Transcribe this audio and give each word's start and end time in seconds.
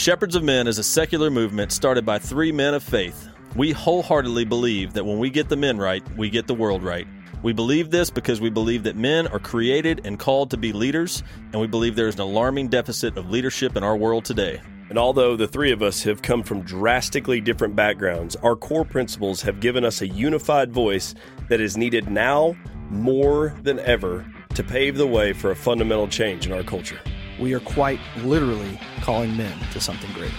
Shepherds 0.00 0.34
of 0.34 0.42
Men 0.42 0.66
is 0.66 0.78
a 0.78 0.82
secular 0.82 1.30
movement 1.30 1.72
started 1.72 2.06
by 2.06 2.18
three 2.18 2.52
men 2.52 2.72
of 2.72 2.82
faith. 2.82 3.28
We 3.54 3.72
wholeheartedly 3.72 4.46
believe 4.46 4.94
that 4.94 5.04
when 5.04 5.18
we 5.18 5.28
get 5.28 5.50
the 5.50 5.58
men 5.58 5.76
right, 5.76 6.02
we 6.16 6.30
get 6.30 6.46
the 6.46 6.54
world 6.54 6.82
right. 6.82 7.06
We 7.42 7.52
believe 7.52 7.90
this 7.90 8.08
because 8.08 8.40
we 8.40 8.48
believe 8.48 8.82
that 8.84 8.96
men 8.96 9.26
are 9.26 9.38
created 9.38 10.00
and 10.06 10.18
called 10.18 10.52
to 10.52 10.56
be 10.56 10.72
leaders, 10.72 11.22
and 11.52 11.60
we 11.60 11.66
believe 11.66 11.96
there 11.96 12.08
is 12.08 12.14
an 12.14 12.22
alarming 12.22 12.68
deficit 12.68 13.18
of 13.18 13.28
leadership 13.28 13.76
in 13.76 13.84
our 13.84 13.94
world 13.94 14.24
today. 14.24 14.62
And 14.88 14.98
although 14.98 15.36
the 15.36 15.46
three 15.46 15.70
of 15.70 15.82
us 15.82 16.02
have 16.04 16.22
come 16.22 16.44
from 16.44 16.62
drastically 16.62 17.42
different 17.42 17.76
backgrounds, 17.76 18.36
our 18.36 18.56
core 18.56 18.86
principles 18.86 19.42
have 19.42 19.60
given 19.60 19.84
us 19.84 20.00
a 20.00 20.08
unified 20.08 20.72
voice 20.72 21.14
that 21.50 21.60
is 21.60 21.76
needed 21.76 22.10
now 22.10 22.56
more 22.88 23.54
than 23.64 23.78
ever 23.80 24.24
to 24.54 24.64
pave 24.64 24.96
the 24.96 25.06
way 25.06 25.34
for 25.34 25.50
a 25.50 25.56
fundamental 25.56 26.08
change 26.08 26.46
in 26.46 26.52
our 26.52 26.62
culture. 26.62 26.98
We 27.40 27.54
are 27.54 27.60
quite 27.60 27.98
literally 28.18 28.78
calling 29.00 29.34
men 29.34 29.58
to 29.72 29.80
something 29.80 30.12
great. 30.12 30.32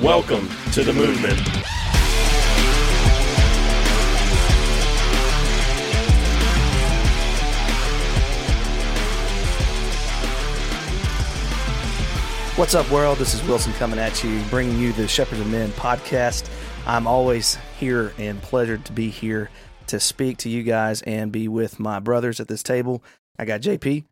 Welcome 0.00 0.48
to 0.72 0.84
the 0.84 0.92
movement. 0.92 1.40
What's 12.56 12.76
up, 12.76 12.88
world? 12.88 13.18
This 13.18 13.34
is 13.34 13.42
Wilson 13.42 13.72
coming 13.72 13.98
at 13.98 14.22
you, 14.22 14.40
bringing 14.48 14.78
you 14.78 14.92
the 14.92 15.08
Shepherds 15.08 15.40
of 15.40 15.50
Men 15.50 15.70
podcast. 15.70 16.48
I'm 16.86 17.08
always 17.08 17.58
here 17.80 18.12
and 18.16 18.40
pleasured 18.40 18.84
to 18.84 18.92
be 18.92 19.10
here 19.10 19.50
to 19.88 19.98
speak 19.98 20.36
to 20.38 20.48
you 20.48 20.62
guys 20.62 21.02
and 21.02 21.32
be 21.32 21.48
with 21.48 21.80
my 21.80 21.98
brothers 21.98 22.38
at 22.38 22.46
this 22.46 22.62
table. 22.62 23.02
I 23.40 23.44
got 23.44 23.60
JP, 23.60 24.04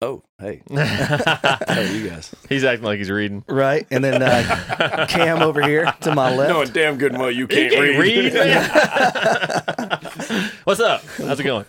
Oh, 0.00 0.22
hey. 0.38 0.62
How 0.70 1.58
are 1.68 1.82
you 1.82 2.08
guys? 2.08 2.32
He's 2.48 2.62
acting 2.62 2.84
like 2.84 2.98
he's 2.98 3.10
reading. 3.10 3.44
right? 3.48 3.84
And 3.90 4.04
then 4.04 4.22
uh, 4.22 5.06
Cam 5.08 5.42
over 5.42 5.60
here 5.60 5.92
to 6.02 6.14
my 6.14 6.32
left. 6.34 6.50
Knowing 6.50 6.70
damn 6.70 6.98
good 6.98 7.12
and 7.12 7.20
well 7.20 7.30
you 7.32 7.48
can't, 7.48 7.72
can't 7.72 7.98
read. 7.98 8.32
What's 10.64 10.80
up? 10.80 11.04
How's 11.16 11.40
it 11.40 11.44
going? 11.44 11.64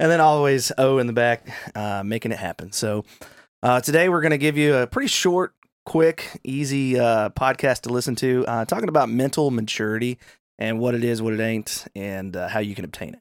And 0.00 0.10
then 0.10 0.20
always 0.20 0.72
O 0.78 0.96
in 0.98 1.06
the 1.06 1.12
back, 1.12 1.46
uh, 1.74 2.02
making 2.04 2.32
it 2.32 2.38
happen. 2.38 2.72
So 2.72 3.04
uh, 3.62 3.80
today 3.82 4.08
we're 4.08 4.22
going 4.22 4.30
to 4.30 4.38
give 4.38 4.56
you 4.56 4.76
a 4.76 4.86
pretty 4.86 5.08
short, 5.08 5.52
quick, 5.84 6.40
easy 6.44 6.98
uh, 6.98 7.28
podcast 7.30 7.82
to 7.82 7.90
listen 7.90 8.14
to, 8.16 8.46
uh, 8.46 8.64
talking 8.64 8.88
about 8.88 9.10
mental 9.10 9.50
maturity 9.50 10.18
and 10.58 10.78
what 10.80 10.94
it 10.94 11.04
is, 11.04 11.20
what 11.20 11.34
it 11.34 11.40
ain't, 11.40 11.86
and 11.94 12.34
uh, 12.34 12.48
how 12.48 12.60
you 12.60 12.74
can 12.74 12.86
obtain 12.86 13.12
it. 13.14 13.20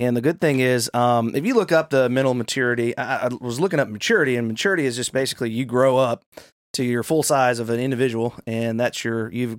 And 0.00 0.16
the 0.16 0.22
good 0.22 0.40
thing 0.40 0.60
is, 0.60 0.90
um, 0.94 1.34
if 1.34 1.44
you 1.44 1.52
look 1.54 1.72
up 1.72 1.90
the 1.90 2.08
mental 2.08 2.32
maturity, 2.32 2.96
I, 2.96 3.26
I 3.26 3.28
was 3.38 3.60
looking 3.60 3.78
up 3.78 3.88
maturity, 3.88 4.34
and 4.36 4.48
maturity 4.48 4.86
is 4.86 4.96
just 4.96 5.12
basically 5.12 5.50
you 5.50 5.66
grow 5.66 5.98
up 5.98 6.24
to 6.72 6.82
your 6.82 7.02
full 7.02 7.22
size 7.22 7.58
of 7.58 7.68
an 7.68 7.78
individual, 7.78 8.34
and 8.46 8.80
that's 8.80 9.04
your 9.04 9.30
you've 9.30 9.58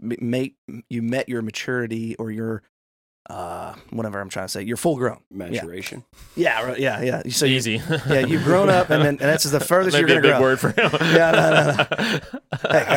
made 0.00 0.54
you 0.88 1.02
met 1.02 1.28
your 1.28 1.42
maturity 1.42 2.14
or 2.16 2.30
your 2.30 2.62
uh 3.30 3.74
whatever 3.90 4.20
I'm 4.20 4.28
trying 4.28 4.44
to 4.46 4.48
say, 4.48 4.62
you're 4.62 4.76
full 4.76 4.96
grown. 4.96 5.20
Maturation. 5.30 6.04
Yeah, 6.36 6.62
right, 6.64 6.78
yeah, 6.78 7.00
yeah. 7.02 7.22
So 7.28 7.46
you, 7.46 7.56
Easy. 7.56 7.80
yeah, 8.08 8.20
you've 8.26 8.44
grown 8.44 8.68
up, 8.68 8.90
and 8.90 9.00
then 9.02 9.08
and 9.10 9.18
that's 9.20 9.44
the 9.44 9.60
furthest 9.70 9.96
Maybe 9.96 10.12
you're 10.12 10.20
gonna 10.20 10.34
big 10.34 10.38
grow. 10.38 10.48
word 10.48 10.60
for 10.60 10.68
him. 10.70 10.90
Yeah, 11.14 11.30
no, 11.32 11.50
no, 11.50 11.66
no. 11.66 11.74
Hey, 12.70 12.84
hey. 12.84 12.90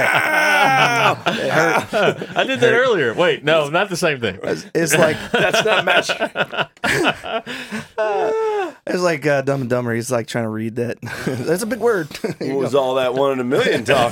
I 2.35 2.43
did 2.47 2.59
that 2.61 2.73
earlier. 2.73 3.13
Wait, 3.13 3.43
no, 3.43 3.69
not 3.69 3.89
the 3.89 3.95
same 3.97 4.19
thing. 4.19 4.39
It's 4.43 4.97
like 4.97 5.17
That's 5.31 5.63
not 5.63 5.85
match. 5.85 6.09
it's 8.87 9.01
like 9.01 9.25
uh, 9.25 9.41
Dumb 9.41 9.61
and 9.61 9.69
Dumber. 9.69 9.93
He's 9.93 10.11
like 10.11 10.27
trying 10.27 10.45
to 10.45 10.49
read 10.49 10.75
that. 10.77 10.97
that's 11.25 11.63
a 11.63 11.67
big 11.67 11.79
word. 11.79 12.07
What 12.39 12.55
was 12.57 12.75
all 12.75 12.95
that 12.95 13.13
one 13.13 13.33
in 13.33 13.39
a 13.39 13.43
million 13.43 13.83
talk? 13.85 14.11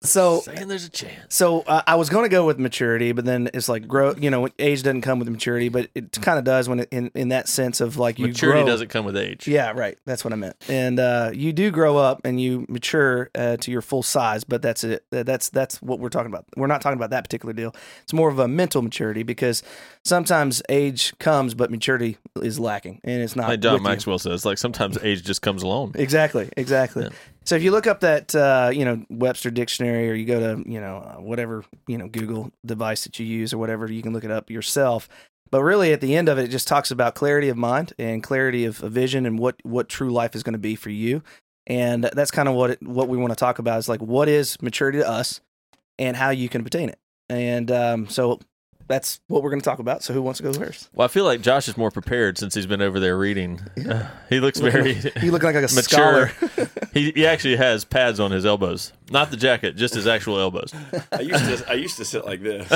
So 0.00 0.40
Saying 0.40 0.68
there's 0.68 0.84
a 0.84 0.90
chance. 0.90 1.34
So 1.34 1.62
uh, 1.62 1.82
I 1.86 1.96
was 1.96 2.08
going 2.08 2.24
to 2.24 2.28
go 2.28 2.46
with 2.46 2.58
maturity, 2.58 3.10
but 3.10 3.24
then 3.24 3.50
it's 3.52 3.68
like 3.68 3.88
grow. 3.88 4.14
You 4.14 4.30
know, 4.30 4.48
age 4.58 4.84
doesn't 4.84 5.00
come 5.02 5.18
with 5.18 5.28
maturity, 5.28 5.68
but 5.68 5.90
it 5.94 6.12
kind 6.22 6.38
of 6.38 6.44
does 6.44 6.68
when 6.68 6.80
it, 6.80 6.88
in 6.92 7.10
in 7.14 7.30
that 7.30 7.48
sense 7.48 7.80
of 7.80 7.96
like 7.96 8.18
you 8.18 8.28
Maturity 8.28 8.60
grow. 8.60 8.66
doesn't 8.66 8.88
come 8.88 9.04
with 9.04 9.16
age. 9.16 9.48
Yeah, 9.48 9.72
right. 9.72 9.98
That's 10.04 10.24
what 10.24 10.32
I 10.32 10.36
meant. 10.36 10.54
And 10.68 11.00
uh, 11.00 11.32
you 11.34 11.52
do 11.52 11.72
grow 11.72 11.96
up 11.96 12.20
and 12.24 12.40
you 12.40 12.64
mature 12.68 13.30
uh, 13.34 13.56
to 13.56 13.70
your 13.72 13.82
full 13.82 14.04
size, 14.04 14.44
but 14.44 14.62
that's 14.62 14.84
it. 14.84 15.04
That's 15.10 15.48
that's 15.48 15.82
what 15.82 15.98
we're 15.98 16.10
talking 16.10 16.30
about. 16.30 16.44
We're 16.56 16.68
not 16.68 16.80
talking 16.80 16.98
about 16.98 17.10
that 17.10 17.24
particular 17.24 17.52
deal. 17.52 17.74
It's 18.04 18.12
more 18.12 18.28
of 18.28 18.38
a 18.38 18.46
mental 18.46 18.82
maturity 18.82 19.24
because 19.24 19.64
sometimes 20.04 20.62
age 20.68 21.12
comes, 21.18 21.54
but 21.54 21.72
maturity 21.72 22.18
is 22.40 22.60
lacking, 22.60 23.00
and 23.02 23.20
it's 23.20 23.34
not. 23.34 23.48
Like 23.48 23.60
John 23.60 23.74
with 23.74 23.82
you. 23.82 23.88
Maxwell 23.88 24.18
says, 24.20 24.44
like 24.44 24.58
sometimes 24.58 24.96
age 25.02 25.24
just 25.24 25.42
comes 25.42 25.64
alone. 25.64 25.92
Exactly, 25.96 26.48
exactly. 26.56 27.02
Yeah. 27.04 27.10
So 27.48 27.54
if 27.54 27.62
you 27.62 27.70
look 27.70 27.86
up 27.86 28.00
that 28.00 28.34
uh, 28.34 28.68
you 28.74 28.84
know 28.84 29.06
Webster 29.08 29.50
dictionary, 29.50 30.10
or 30.10 30.12
you 30.12 30.26
go 30.26 30.38
to 30.38 30.70
you 30.70 30.82
know 30.82 30.98
uh, 30.98 31.14
whatever 31.18 31.64
you 31.86 31.96
know 31.96 32.06
Google 32.06 32.52
device 32.66 33.04
that 33.04 33.18
you 33.18 33.24
use 33.24 33.54
or 33.54 33.58
whatever, 33.58 33.90
you 33.90 34.02
can 34.02 34.12
look 34.12 34.24
it 34.24 34.30
up 34.30 34.50
yourself. 34.50 35.08
But 35.50 35.62
really, 35.62 35.94
at 35.94 36.02
the 36.02 36.14
end 36.14 36.28
of 36.28 36.36
it, 36.36 36.44
it 36.44 36.48
just 36.48 36.68
talks 36.68 36.90
about 36.90 37.14
clarity 37.14 37.48
of 37.48 37.56
mind 37.56 37.94
and 37.98 38.22
clarity 38.22 38.66
of, 38.66 38.76
vision 38.76 39.24
and 39.24 39.38
what 39.38 39.56
what 39.62 39.88
true 39.88 40.10
life 40.10 40.36
is 40.36 40.42
going 40.42 40.52
to 40.52 40.58
be 40.58 40.76
for 40.76 40.90
you. 40.90 41.22
And 41.66 42.04
that's 42.12 42.30
kind 42.30 42.50
of 42.50 42.54
what 42.54 42.72
it, 42.72 42.82
what 42.82 43.08
we 43.08 43.16
want 43.16 43.30
to 43.30 43.36
talk 43.36 43.58
about 43.58 43.78
is 43.78 43.88
like 43.88 44.02
what 44.02 44.28
is 44.28 44.60
maturity 44.60 44.98
to 44.98 45.08
us 45.08 45.40
and 45.98 46.18
how 46.18 46.28
you 46.28 46.50
can 46.50 46.60
obtain 46.60 46.90
it. 46.90 46.98
And 47.30 47.70
um, 47.70 48.08
so 48.10 48.40
that's 48.88 49.20
what 49.28 49.42
we're 49.42 49.50
going 49.50 49.60
to 49.60 49.64
talk 49.64 49.78
about. 49.78 50.02
So 50.02 50.12
who 50.14 50.22
wants 50.22 50.38
to 50.38 50.42
go 50.44 50.52
first? 50.52 50.88
Well, 50.94 51.04
I 51.04 51.08
feel 51.08 51.24
like 51.24 51.40
Josh 51.40 51.68
is 51.68 51.76
more 51.76 51.90
prepared 51.90 52.38
since 52.38 52.54
he's 52.54 52.66
been 52.66 52.82
over 52.82 52.98
there 52.98 53.16
reading. 53.16 53.60
he 54.28 54.40
looks 54.40 54.58
very 54.60 54.94
He 54.94 55.30
look 55.30 55.42
like 55.42 55.54
a 55.54 55.60
mature. 55.74 55.82
scholar. 55.82 56.32
he, 56.92 57.12
he 57.12 57.26
actually 57.26 57.56
has 57.56 57.84
pads 57.84 58.18
on 58.18 58.30
his 58.30 58.44
elbows, 58.46 58.92
not 59.10 59.30
the 59.30 59.36
jacket, 59.36 59.76
just 59.76 59.94
his 59.94 60.06
actual 60.06 60.38
elbows. 60.40 60.74
I 61.12 61.20
used 61.20 61.44
to 61.44 61.70
I 61.70 61.74
used 61.74 61.96
to 61.98 62.04
sit 62.04 62.24
like 62.24 62.42
this. 62.42 62.68
They 62.68 62.74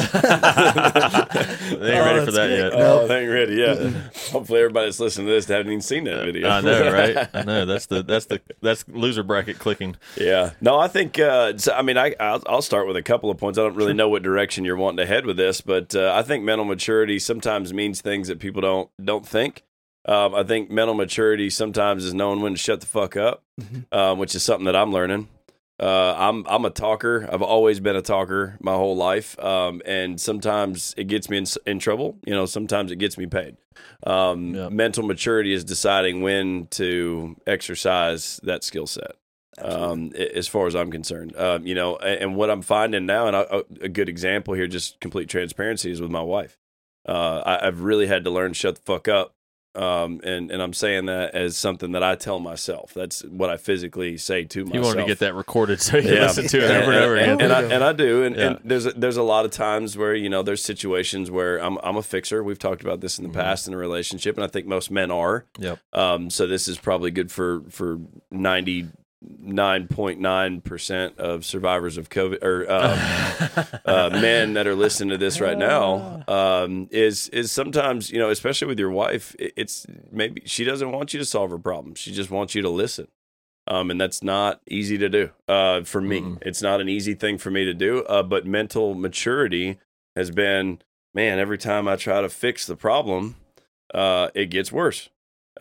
ain't 1.95 2.05
ready 2.05 2.25
for 2.25 2.33
that 2.33 2.49
good. 2.49 2.73
yet. 2.73 2.73
Oh, 2.75 3.07
they 3.07 3.23
ain't 3.23 3.31
ready 3.33 3.55
yet. 3.55 3.79
Hopefully, 4.31 4.61
everybody 4.61 4.87
that's 4.87 5.01
listening 5.01 5.27
to 5.29 5.33
this 5.33 5.47
haven't 5.47 5.69
even 5.69 5.81
seen 5.81 6.05
that 6.05 6.25
video. 6.25 6.49
I 6.49 6.61
know, 6.61 6.93
right? 6.93 7.29
I 7.35 7.43
know. 7.43 7.65
That's 7.67 7.87
the 7.87 8.03
that's 8.03 8.27
the 8.27 8.41
that's 8.61 8.85
loser 8.89 9.23
bracket 9.23 9.59
clicking. 9.59 9.97
Yeah. 10.17 10.51
No, 10.61 10.79
I 10.79 10.89
think. 10.89 11.19
Uh, 11.19 11.53
I 11.75 11.83
mean, 11.83 11.97
I 11.99 12.15
I'll, 12.21 12.43
I'll 12.47 12.63
start 12.63 12.87
with 12.87 12.97
a 12.97 13.03
couple 13.03 13.31
of 13.31 13.39
points. 13.39 13.59
I 13.59 13.63
don't 13.63 13.75
really 13.75 13.95
know 13.95 14.09
what 14.09 14.23
direction 14.23 14.65
you're 14.65 14.77
wanting 14.77 14.99
to 14.99 15.07
head 15.07 15.27
with 15.27 15.37
this, 15.37 15.61
but 15.61 15.95
uh, 15.95 16.02
I 16.15 16.23
think 16.23 16.43
mental 16.45 16.65
maturity 16.65 17.19
sometimes 17.19 17.73
means 17.73 18.01
things 18.01 18.29
that 18.29 18.39
people 18.39 18.63
don't 18.63 18.91
don't 19.05 19.27
think. 19.27 19.63
Um, 20.05 20.35
I 20.35 20.43
think 20.43 20.71
mental 20.71 20.95
maturity 20.95 21.49
sometimes 21.51 22.05
is 22.05 22.13
knowing 22.13 22.41
when 22.41 22.53
to 22.55 22.59
shut 22.59 22.81
the 22.81 22.87
fuck 22.87 23.17
up, 23.17 23.45
um, 23.93 24.19
which 24.19 24.35
is 24.35 24.43
something 24.43 24.65
that 24.65 24.75
I'm 24.75 24.93
learning. 24.93 25.29
Uh, 25.81 26.15
I'm 26.17 26.45
I'm 26.49 26.65
a 26.65 26.71
talker. 26.71 27.29
I've 27.33 27.43
always 27.43 27.81
been 27.81 27.97
a 27.97 28.03
talker 28.03 28.57
my 28.61 28.75
whole 28.75 28.97
life, 28.97 29.39
um, 29.39 29.81
and 29.85 30.21
sometimes 30.21 30.95
it 30.97 31.05
gets 31.05 31.29
me 31.31 31.39
in, 31.39 31.47
in 31.67 31.79
trouble. 31.79 32.19
You 32.27 32.35
know, 32.35 32.47
sometimes 32.47 32.91
it 32.93 32.97
gets 32.97 33.17
me 33.19 33.27
paid. 33.27 33.57
Um, 34.05 34.55
Yeah. 34.55 34.69
Mental 34.69 35.05
maturity 35.05 35.53
is 35.53 35.65
deciding 35.65 36.23
when 36.23 36.67
to 36.73 37.37
exercise 37.47 38.39
that 38.45 38.65
skill 38.65 38.87
set 38.87 39.13
um, 39.63 40.13
as 40.15 40.49
far 40.49 40.67
as 40.67 40.75
I'm 40.77 40.91
concerned. 40.91 41.37
Um, 41.37 41.67
you 41.67 41.75
know, 41.75 41.97
and, 41.97 42.21
and 42.21 42.37
what 42.37 42.51
I'm 42.51 42.63
finding 42.63 43.07
now, 43.07 43.27
and 43.27 43.37
I, 43.37 43.47
a 43.81 43.89
good 43.89 44.09
example 44.09 44.55
here, 44.55 44.67
just 44.67 45.01
complete 45.01 45.29
transparency, 45.29 45.91
is 45.91 46.01
with 46.01 46.11
my 46.11 46.23
wife. 46.23 46.59
Uh, 47.09 47.43
I, 47.45 47.67
I've 47.67 47.81
really 47.81 48.07
had 48.07 48.25
to 48.25 48.31
learn 48.31 48.51
to 48.53 48.55
shut 48.55 48.77
the 48.77 48.83
fuck 48.83 49.09
up. 49.09 49.35
Um, 49.75 50.21
and, 50.23 50.51
and 50.51 50.61
I'm 50.63 50.75
saying 50.75 51.07
that 51.07 51.35
as 51.35 51.57
something 51.57 51.93
that 51.93 52.03
I 52.03 52.15
tell 52.15 52.39
myself. 52.41 52.93
That's 52.93 53.23
what 53.25 53.49
I 53.49 53.57
physically 53.57 54.19
say 54.19 54.45
to 54.45 54.67
myself. 54.67 54.75
You 54.75 54.81
wanted 54.83 55.01
to 55.01 55.07
get 55.07 55.21
that 55.21 55.35
recorded 55.35 55.81
so 55.81 55.97
you 55.97 56.13
Yeah. 56.13 56.27
listen 56.27 56.47
to 56.49 56.59
it 56.59 56.71
over 56.71 56.93
and 56.93 57.01
over 57.03 57.17
and, 57.17 57.41
and, 57.41 57.51
I, 57.51 57.63
and 57.63 57.83
I 57.83 57.95
do, 57.95 58.23
and, 58.23 58.37
Yeah. 58.37 58.47
and 58.49 58.59
there's 58.65 58.85
a, 58.85 58.91
there's 58.93 59.17
a 59.17 59.23
lot 59.23 59.47
of 59.47 59.51
times 59.51 59.97
where 59.97 60.15
you 60.15 60.29
know 60.29 60.43
there's 60.43 60.63
situations 60.63 61.31
where 61.31 61.57
I'm 61.57 61.79
I'm 61.83 61.97
a 61.97 62.03
fixer. 62.03 62.45
We've 62.45 62.59
talked 62.59 62.83
about 62.83 63.01
this 63.01 63.19
in 63.19 63.23
the 63.25 63.31
Mm-hmm. 63.31 63.41
past 63.41 63.67
in 63.67 63.73
a 63.73 63.79
relationship, 63.79 64.37
and 64.37 64.45
I 64.45 64.47
think 64.47 64.67
most 64.67 64.91
men 64.91 65.11
are. 65.11 65.47
Yep. 65.59 65.79
Um, 65.95 66.29
so 66.29 66.47
this 66.47 66.69
is 66.69 66.77
probably 66.77 67.11
good 67.11 67.33
for 67.33 67.63
for 67.71 67.99
ninety 68.31 68.89
nine 69.43 69.89
point 69.89 70.21
nine 70.21 70.61
percent 70.61 71.19
of 71.19 71.45
survivors 71.45 71.99
of 71.99 72.09
COVID 72.09 72.43
or 72.43 72.71
um, 72.71 73.81
uh, 73.85 74.11
men 74.11 74.55
that 74.55 74.67
are 74.67 74.75
listening 74.75 75.11
to 75.11 75.19
this 75.19 75.41
right 75.41 75.59
now. 75.59 76.23
Um, 76.29 76.89
is 76.91 77.29
is 77.29 77.51
sometimes 77.51 78.11
you 78.11 78.19
know, 78.19 78.31
especially 78.31 78.69
with 78.69 78.79
your 78.79 78.91
wife, 78.91 79.35
it's 79.39 79.87
maybe 80.11 80.43
she 80.47 80.65
doesn't 80.65 80.93
want 80.93 81.13
you 81.13 81.19
to 81.19 81.25
solve 81.27 81.51
her 81.51 81.59
problem. 81.59 81.95
She 81.95 82.13
just 82.13 82.31
wants 82.31 82.55
you 82.55 82.63
to 82.63 82.71
listen. 82.71 83.09
Um, 83.69 83.93
and 83.93 84.01
that's 84.01 84.25
not 84.25 84.61
easy 84.67 84.99
to 84.99 85.09
do 85.09 85.31
uh, 85.47 85.83
for 85.83 86.01
me. 86.01 86.21
Mm-mm. 86.21 86.39
It's 86.43 86.63
not 86.63 86.81
an 86.81 86.89
easy 86.89 87.15
thing 87.15 87.39
for 87.39 87.51
me 87.51 87.65
to 87.65 87.73
do. 87.73 88.03
Uh, 88.05 88.25
but 88.25 88.45
mental 88.45 88.95
maturity 88.95 89.79
has 90.17 90.33
been, 90.33 90.81
man, 91.15 91.39
every 91.39 91.59
time 91.59 91.87
I 91.87 91.95
try 91.95 92.21
to 92.21 92.29
fix 92.29 92.67
the 92.67 92.75
problem, 92.75 93.37
uh, 93.95 94.31
it 94.35 94.47
gets 94.47 94.73
worse 94.73 95.11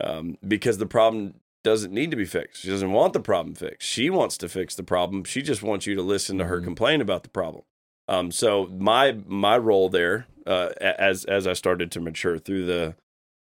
um, 0.00 0.36
because 0.46 0.78
the 0.78 0.86
problem 0.86 1.34
doesn't 1.64 1.92
need 1.92 2.10
to 2.10 2.16
be 2.16 2.24
fixed. 2.24 2.62
She 2.62 2.68
doesn't 2.68 2.92
want 2.92 3.12
the 3.12 3.20
problem 3.20 3.54
fixed. 3.54 3.88
She 3.88 4.10
wants 4.10 4.36
to 4.38 4.48
fix 4.48 4.74
the 4.74 4.82
problem. 4.82 5.24
She 5.24 5.42
just 5.42 5.62
wants 5.62 5.86
you 5.86 5.94
to 5.94 6.02
listen 6.02 6.38
to 6.38 6.44
her 6.46 6.60
Mhm. 6.60 6.64
complain 6.64 7.00
about 7.00 7.22
the 7.22 7.28
problem. 7.28 7.64
Um, 8.08 8.30
so 8.32 8.66
my 8.66 9.12
my 9.26 9.56
role 9.56 9.88
there, 9.88 10.26
uh, 10.46 10.70
as 10.80 11.24
as 11.24 11.46
I 11.46 11.52
started 11.52 11.90
to 11.92 12.00
mature 12.00 12.38
through 12.38 12.66
the 12.66 12.96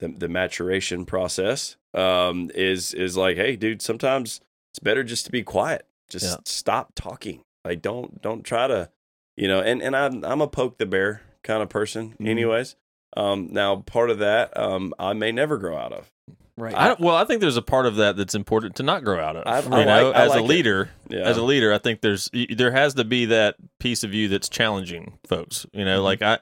the, 0.00 0.08
the 0.08 0.28
maturation 0.28 1.04
process, 1.06 1.76
um, 1.92 2.50
is 2.54 2.94
is 2.94 3.16
like, 3.16 3.36
hey, 3.36 3.56
dude, 3.56 3.82
sometimes 3.82 4.40
it's 4.72 4.78
better 4.80 5.02
just 5.04 5.26
to 5.26 5.32
be 5.32 5.42
quiet. 5.42 5.86
Just 6.08 6.24
Yeah. 6.26 6.36
stop 6.44 6.92
talking. 6.94 7.42
Like 7.64 7.82
don't 7.82 8.20
don't 8.22 8.42
try 8.44 8.66
to, 8.68 8.90
you 9.36 9.48
know. 9.48 9.60
And 9.60 9.82
and 9.82 9.96
I'm 9.96 10.24
I'm 10.24 10.40
a 10.40 10.48
poke 10.48 10.78
the 10.78 10.86
bear 10.86 11.22
kind 11.42 11.62
of 11.62 11.68
person, 11.68 12.14
Mhm. 12.20 12.28
anyways. 12.28 12.76
Um, 13.16 13.48
now 13.52 13.76
part 13.76 14.10
of 14.10 14.18
that 14.18 14.56
um, 14.58 14.92
I 14.98 15.12
may 15.14 15.30
never 15.32 15.56
grow 15.58 15.76
out 15.76 15.92
of. 15.92 16.10
Right. 16.56 16.74
I 16.74 16.92
well, 17.00 17.16
I 17.16 17.24
think 17.24 17.40
there's 17.40 17.56
a 17.56 17.62
part 17.62 17.84
of 17.86 17.96
that 17.96 18.16
that's 18.16 18.34
important 18.34 18.76
to 18.76 18.82
not 18.84 19.02
grow 19.02 19.18
out 19.18 19.34
of. 19.36 19.42
I- 19.46 19.60
you 19.68 19.74
I 19.82 19.84
know, 19.84 20.06
like- 20.10 20.16
as 20.16 20.28
like 20.30 20.40
a 20.40 20.44
leader, 20.44 20.90
Yeah, 21.08 21.20
as 21.22 21.36
a 21.36 21.42
leader, 21.42 21.72
I 21.72 21.78
think 21.78 22.00
there's 22.00 22.30
there 22.54 22.70
has 22.70 22.94
to 22.94 23.04
be 23.04 23.24
that 23.26 23.56
piece 23.80 24.04
of 24.04 24.14
you 24.14 24.28
that's 24.28 24.48
challenging 24.48 25.18
folks. 25.26 25.66
You 25.72 25.84
know, 25.84 26.00
Mhm. 26.00 26.04
like 26.04 26.22
I. 26.22 26.38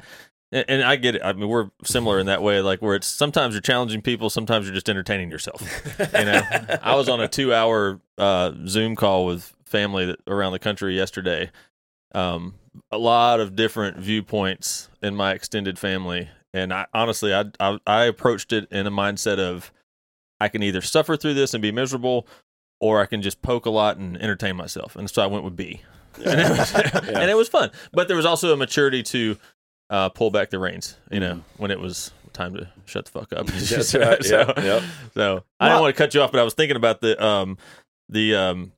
And 0.55 0.67
and 0.69 0.83
I 0.83 0.97
get 0.97 1.15
it. 1.15 1.23
I 1.25 1.33
mean, 1.33 1.49
we're 1.49 1.71
similar 1.83 2.19
in 2.19 2.27
that 2.27 2.43
way. 2.43 2.61
Like 2.61 2.83
where 2.83 2.95
it's 2.95 3.07
sometimes 3.07 3.55
you're 3.55 3.63
challenging 3.63 4.03
people, 4.03 4.29
sometimes 4.29 4.67
you're 4.67 4.75
just 4.75 4.91
entertaining 4.91 5.31
yourself. 5.31 5.63
You 5.99 6.25
know, 6.27 6.43
I 6.83 6.95
was 6.95 7.09
on 7.09 7.23
a 7.23 7.27
two-hour 7.29 7.99
uh, 8.19 8.53
Zoom 8.67 8.95
call 8.95 9.25
with 9.25 9.55
family 9.65 10.05
that, 10.05 10.19
around 10.27 10.53
the 10.53 10.59
country 10.59 10.95
yesterday. 10.95 11.51
Um, 12.15 12.57
a 12.91 12.99
lot 12.99 13.41
of 13.41 13.57
different 13.57 13.97
viewpoints 13.97 14.91
in 15.03 15.17
my 15.17 15.33
extended 15.33 15.79
family, 15.79 16.29
and 16.53 16.71
I 16.71 16.85
honestly, 16.93 17.33
I, 17.33 17.47
I 17.59 17.79
I 17.87 18.05
approached 18.05 18.53
it 18.53 18.69
in 18.71 18.87
a 18.87 18.91
mindset 18.91 19.39
of 19.39 19.73
I 20.43 20.49
can 20.49 20.63
either 20.63 20.81
suffer 20.81 21.17
through 21.17 21.35
this 21.35 21.55
and 21.55 21.63
be 21.63 21.73
miserable, 21.73 22.27
or 22.81 23.01
I 23.01 23.07
can 23.07 23.23
just 23.23 23.43
poke 23.43 23.67
a 23.67 23.71
lot 23.71 23.97
and 23.97 24.17
entertain 24.21 24.57
myself. 24.57 24.97
And 24.97 25.09
so 25.09 25.23
I 25.23 25.27
went 25.27 25.45
with 25.45 25.57
B, 25.57 25.83
and, 26.25 26.41
it 26.41 26.49
was, 26.51 26.75
and 26.75 27.31
it 27.31 27.37
was 27.37 27.49
fun. 27.49 27.71
But 27.93 28.09
there 28.09 28.17
was 28.17 28.27
also 28.27 28.53
a 28.53 28.57
maturity 28.57 29.03
to 29.05 29.37
uh, 29.91 30.09
pull 30.11 30.31
back 30.31 30.51
the 30.51 30.59
reins. 30.59 30.97
You 31.11 31.21
know, 31.21 31.43
when 31.57 31.71
it 31.71 31.81
was 31.81 32.13
time 32.33 32.55
to 32.55 32.69
shut 32.87 33.05
the 33.05 33.11
fuck 33.11 33.33
up. 33.33 33.47
Mm-hmm. 33.47 33.75
That's 33.75 33.95
right. 33.95 34.25
so, 34.25 34.39
Yep, 34.39 34.57
yep. 34.59 34.83
so 35.15 35.45
I 35.61 35.69
don't 35.69 35.81
want 35.83 35.95
to 35.95 36.03
cut 36.03 36.15
you 36.15 36.23
off, 36.23 36.33
but 36.33 36.41
I 36.41 36.45
was 36.45 36.55
thinking 36.55 36.77
about 36.77 37.01
the 37.01 37.23
um 37.25 37.59
the 38.09 38.35
um 38.35 38.73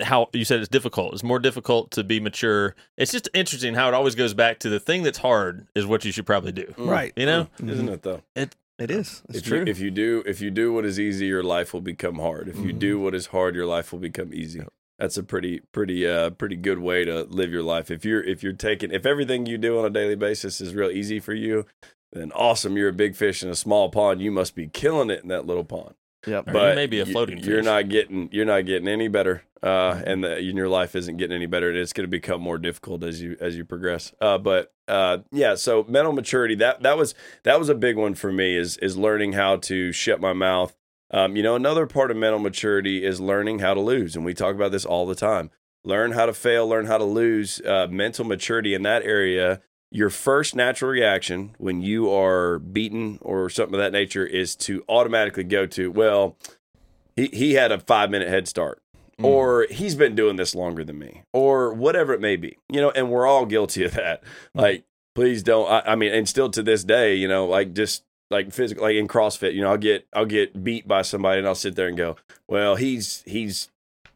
how 0.00 0.28
you 0.32 0.44
said 0.44 0.60
it's 0.60 0.68
difficult. 0.68 1.12
It's 1.12 1.24
more 1.24 1.40
difficult 1.40 1.90
to 1.92 2.04
be 2.04 2.20
mature. 2.20 2.76
It's 2.96 3.10
just 3.10 3.28
interesting 3.34 3.74
how 3.74 3.88
it 3.88 3.94
always 3.94 4.14
goes 4.14 4.32
back 4.32 4.60
to 4.60 4.68
the 4.68 4.78
thing 4.78 5.02
that's 5.02 5.18
hard 5.18 5.66
is 5.74 5.86
what 5.86 6.04
you 6.04 6.12
should 6.12 6.24
probably 6.26 6.52
do. 6.52 6.72
Right. 6.78 7.12
You 7.16 7.26
know? 7.26 7.48
Mhm. 7.60 7.70
isn't 7.70 7.88
it 7.88 8.02
though? 8.02 8.22
It 8.36 8.54
is. 8.90 9.22
It's 9.28 9.38
if 9.38 9.44
true. 9.44 9.58
you 9.58 9.64
if 9.66 9.80
you 9.80 9.90
do 9.90 10.22
if 10.26 10.40
you 10.40 10.50
do 10.50 10.72
what 10.72 10.84
is 10.84 11.00
easy, 11.00 11.26
your 11.26 11.42
life 11.42 11.72
will 11.74 11.80
become 11.80 12.18
hard. 12.20 12.48
If 12.48 12.56
you 12.56 12.72
Mhm. 12.72 12.78
do 12.78 13.00
what 13.00 13.14
is 13.14 13.26
hard, 13.26 13.54
your 13.54 13.66
life 13.66 13.92
will 13.92 13.98
become 13.98 14.32
easy. 14.32 14.62
That's 14.98 15.16
a 15.16 15.22
pretty 15.22 15.60
pretty 15.72 16.06
uh 16.06 16.30
pretty 16.30 16.56
good 16.56 16.78
way 16.78 17.04
to 17.04 17.22
live 17.24 17.50
your 17.52 17.62
life. 17.62 17.90
If 17.90 18.04
you're 18.04 18.22
if 18.22 18.42
you're 18.42 18.52
taking 18.52 18.90
if 18.92 19.04
everything 19.06 19.46
you 19.46 19.58
do 19.58 19.78
on 19.78 19.84
a 19.84 19.90
daily 19.90 20.14
basis 20.16 20.60
is 20.60 20.74
real 20.74 20.90
easy 20.90 21.18
for 21.20 21.34
you, 21.34 21.66
then 22.12 22.30
awesome. 22.32 22.76
You're 22.76 22.88
a 22.88 22.92
big 22.92 23.16
fish 23.16 23.42
in 23.42 23.48
a 23.50 23.54
small 23.54 23.90
pond. 23.90 24.20
You 24.22 24.30
must 24.30 24.54
be 24.54 24.68
killing 24.68 25.10
it 25.10 25.22
in 25.22 25.28
that 25.28 25.46
little 25.46 25.64
pond. 25.64 25.94
Yep. 26.26 26.48
Or 26.48 26.52
But 26.52 26.74
may 26.76 26.86
be 26.86 27.00
a 27.00 27.06
floating 27.06 27.38
You're 27.38 27.58
fish. 27.58 27.64
not 27.64 27.88
getting 27.88 28.28
you're 28.32 28.44
not 28.44 28.66
getting 28.66 28.88
any 28.88 29.08
better, 29.08 29.42
uh, 29.62 30.00
and 30.06 30.24
the, 30.24 30.36
and 30.36 30.56
your 30.56 30.68
life 30.68 30.94
isn't 30.96 31.16
getting 31.16 31.34
any 31.36 31.46
better. 31.46 31.70
And 31.70 31.78
it's 31.78 31.92
going 31.92 32.04
to 32.06 32.10
become 32.10 32.40
more 32.40 32.58
difficult 32.58 33.02
as 33.04 33.20
you 33.22 33.36
as 33.40 33.56
you 33.56 33.64
progress. 33.64 34.12
Uh, 34.20 34.38
but 34.38 34.72
uh, 34.88 35.18
yeah, 35.32 35.54
so 35.54 35.84
mental 35.88 36.12
maturity 36.12 36.54
that 36.56 36.82
that 36.82 36.96
was 36.96 37.14
that 37.44 37.58
was 37.58 37.68
a 37.68 37.74
big 37.74 37.96
one 37.96 38.14
for 38.14 38.32
me 38.32 38.56
is 38.56 38.76
is 38.78 38.96
learning 38.96 39.32
how 39.34 39.56
to 39.56 39.92
shut 39.92 40.20
my 40.20 40.32
mouth. 40.32 40.76
Um, 41.10 41.36
you 41.36 41.42
know, 41.42 41.54
another 41.54 41.86
part 41.86 42.10
of 42.10 42.16
mental 42.18 42.38
maturity 42.38 43.04
is 43.04 43.20
learning 43.20 43.60
how 43.60 43.72
to 43.74 43.80
lose, 43.80 44.14
and 44.14 44.24
we 44.24 44.34
talk 44.34 44.54
about 44.54 44.72
this 44.72 44.84
all 44.84 45.06
the 45.06 45.14
time. 45.14 45.50
Learn 45.84 46.12
how 46.12 46.26
to 46.26 46.34
fail, 46.34 46.68
learn 46.68 46.86
how 46.86 46.98
to 46.98 47.04
lose. 47.04 47.60
Uh, 47.62 47.86
mental 47.88 48.24
maturity 48.24 48.74
in 48.74 48.82
that 48.82 49.02
area 49.04 49.62
your 49.90 50.10
first 50.10 50.54
natural 50.54 50.90
reaction 50.90 51.54
when 51.58 51.80
you 51.82 52.10
are 52.12 52.58
beaten 52.58 53.18
or 53.22 53.48
something 53.48 53.74
of 53.74 53.80
that 53.80 53.92
nature 53.92 54.24
is 54.26 54.54
to 54.56 54.84
automatically 54.88 55.44
go 55.44 55.66
to, 55.66 55.90
well, 55.90 56.36
he, 57.16 57.26
he 57.28 57.54
had 57.54 57.72
a 57.72 57.78
five 57.78 58.10
minute 58.10 58.28
head 58.28 58.46
start, 58.48 58.80
Mm. 59.18 59.24
or 59.24 59.66
he's 59.68 59.96
been 59.96 60.14
doing 60.14 60.36
this 60.36 60.54
longer 60.54 60.84
than 60.84 60.96
me, 60.96 61.22
or 61.32 61.74
whatever 61.74 62.12
it 62.12 62.20
may 62.20 62.36
be, 62.36 62.56
you 62.68 62.80
know, 62.80 62.90
and 62.92 63.10
we're 63.10 63.26
all 63.26 63.46
guilty 63.46 63.82
of 63.82 63.94
that. 63.94 64.22
Like, 64.54 64.84
please 65.16 65.42
don't, 65.42 65.68
I, 65.68 65.80
I 65.92 65.94
mean, 65.96 66.12
and 66.12 66.28
still 66.28 66.48
to 66.50 66.62
this 66.62 66.84
day, 66.84 67.16
you 67.16 67.26
know, 67.26 67.44
like 67.46 67.74
just 67.74 68.04
like 68.30 68.52
physical, 68.52 68.84
like 68.84 68.94
in 68.94 69.08
CrossFit, 69.08 69.54
you 69.54 69.62
know, 69.62 69.70
I'll 69.70 69.76
get, 69.76 70.06
I'll 70.12 70.24
get 70.24 70.62
beat 70.62 70.86
by 70.86 71.02
somebody 71.02 71.40
and 71.40 71.48
I'll 71.48 71.56
sit 71.56 71.74
there 71.74 71.88
and 71.88 71.96
go, 71.96 72.14
well, 72.46 72.76
he's, 72.76 73.24
he's 73.26 73.70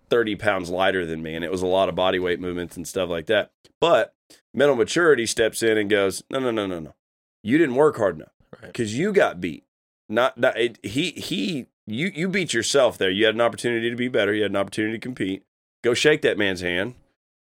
30 0.08 0.36
pounds 0.36 0.70
lighter 0.70 1.04
than 1.04 1.20
me. 1.20 1.34
And 1.34 1.44
it 1.44 1.50
was 1.50 1.62
a 1.62 1.66
lot 1.66 1.88
of 1.88 1.96
body 1.96 2.20
weight 2.20 2.38
movements 2.38 2.76
and 2.76 2.86
stuff 2.86 3.08
like 3.08 3.26
that. 3.26 3.50
But 3.80 4.14
mental 4.55 4.76
maturity 4.76 5.26
steps 5.26 5.62
in 5.62 5.76
and 5.79 5.88
goes, 5.90 6.23
no, 6.31 6.38
no, 6.38 6.50
no, 6.50 6.67
no, 6.67 6.81
no. 6.81 6.94
You 7.43 7.58
didn't 7.58 7.75
work 7.76 7.96
hard 7.96 8.17
enough 8.17 8.32
Right. 8.52 8.73
because 8.73 8.96
you 8.96 9.12
got 9.12 9.40
beat. 9.40 9.64
Not, 10.08 10.37
not 10.38 10.58
it, 10.58 10.79
he, 10.82 11.11
he, 11.12 11.67
you, 11.87 12.12
you 12.14 12.29
beat 12.29 12.52
yourself 12.55 12.99
there. 12.99 13.11
You 13.11 13.25
had 13.26 13.34
an 13.34 13.40
opportunity 13.40 13.88
to 13.90 13.96
be 13.96 14.08
better. 14.08 14.32
You 14.34 14.43
had 14.43 14.50
an 14.52 14.56
opportunity 14.56 14.94
to 14.99 15.00
compete. 15.02 15.43
Go 15.82 15.94
shake 15.94 16.23
that 16.23 16.38
man's 16.38 16.61
hand 16.61 16.94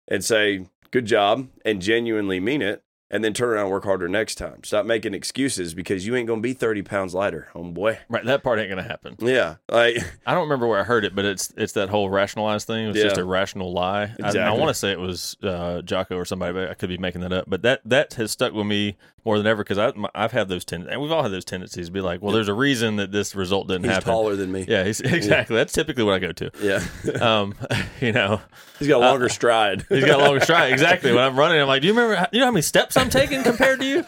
and 0.07 0.23
say, 0.23 0.67
good 0.91 1.05
job, 1.05 1.47
and 1.63 1.81
genuinely 1.81 2.39
mean 2.39 2.61
it. 2.61 2.83
And 3.11 3.23
then 3.23 3.33
turn 3.33 3.49
around 3.49 3.63
and 3.63 3.71
work 3.71 3.85
harder 3.85 4.07
next 4.07 4.35
time. 4.35 4.63
Stop 4.63 4.85
making 4.85 5.15
excuses 5.15 5.73
because 5.73 6.05
you 6.05 6.15
ain't 6.15 6.27
going 6.27 6.39
to 6.39 6.43
be 6.43 6.53
30 6.53 6.83
pounds 6.83 7.15
lighter, 7.15 7.47
homeboy. 7.55 7.97
Right, 8.07 8.23
that 8.25 8.43
part 8.43 8.59
ain't 8.59 8.69
gonna 8.69 8.83
happen. 8.83 9.15
Yeah. 9.17 9.55
Like, 9.67 9.97
I 10.27 10.33
don't 10.33 10.43
remember 10.43 10.67
where 10.67 10.79
I 10.79 10.83
heard 10.83 11.03
it, 11.05 11.15
but 11.15 11.25
it's 11.25 11.51
it's 11.57 11.73
that 11.73 11.89
whole 11.89 12.09
rationalized 12.09 12.67
thing. 12.67 12.85
It 12.85 12.87
was 12.89 12.97
just 13.01 13.17
a 13.17 13.23
rational 13.23 13.73
lie. 13.73 14.13
I- 14.23 14.37
I, 14.37 14.51
want 14.51 14.67
to 14.69 14.73
say 14.75 14.91
it 14.91 14.99
was 14.99 15.37
uh, 15.41 15.81
Jocko 15.81 16.17
or 16.17 16.25
somebody, 16.25 16.53
but 16.53 16.69
I 16.69 16.73
could 16.75 16.89
be 16.89 16.97
making 16.99 17.21
that 17.21 17.33
up. 17.33 17.45
But 17.47 17.63
that 17.63 17.81
that 17.85 18.13
has 18.13 18.31
stuck 18.31 18.53
with 18.53 18.67
me 18.67 18.95
more 19.29 19.37
than 19.37 19.45
ever 19.45 19.63
because 19.63 19.77
I've 20.15 20.31
had 20.31 20.49
those 20.49 20.65
ten, 20.65 20.87
and 20.89 20.99
we've 20.99 21.11
all 21.11 21.21
had 21.21 21.31
those 21.31 21.45
tendencies 21.45 21.85
to 21.85 21.91
be 21.91 22.01
like, 22.01 22.19
well, 22.19 22.33
there's 22.33 22.47
a 22.47 22.53
reason 22.53 22.95
that 22.95 23.11
this 23.11 23.35
result 23.35 23.67
didn't 23.67 23.83
happen. 23.83 23.89
he's 23.91 23.95
happen. 23.97 24.11
taller 24.11 24.35
than 24.35 24.51
me. 24.51 24.65
Yeah, 24.67 24.83
he's, 24.85 24.99
exactly. 25.19 25.55
That's 25.55 25.71
typically 25.71 26.03
what 26.03 26.15
I 26.15 26.19
go 26.19 26.31
to. 26.31 26.51
Yeah. 26.59 26.79
Um, 27.21 27.53
you 28.01 28.11
know, 28.11 28.41
he's 28.79 28.87
got 28.87 29.01
a 29.03 29.05
Uh, 29.05 29.09
longer 29.11 29.29
stride. 29.29 29.85
he's 29.87 30.03
got 30.03 30.19
a 30.19 30.23
longer 30.23 30.39
stride. 30.43 30.73
Exactly. 30.79 31.11
When 31.11 31.23
I'm 31.23 31.37
running, 31.37 31.61
I'm 31.61 31.67
like, 31.67 31.81
do 31.83 31.87
you 31.87 31.93
remember? 31.93 32.27
You 32.31 32.39
know 32.39 32.45
how 32.45 32.51
many 32.51 32.63
steps 32.63 32.97
I'm 32.97 33.09
taking 33.11 33.43
compared 33.43 33.79
to 33.81 33.85
you? 33.85 34.03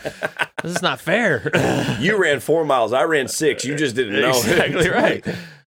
This 0.64 0.76
is 0.76 0.82
not 0.82 1.00
fair. 1.00 1.52
you 2.00 2.18
ran 2.20 2.40
four 2.40 2.66
miles. 2.66 2.94
I 2.94 3.04
ran 3.04 3.28
six. 3.28 3.64
You 3.64 3.76
just 3.76 3.96
didn't 3.96 4.20
know. 4.20 4.30
exactly 4.30 4.90
right. 4.90 5.24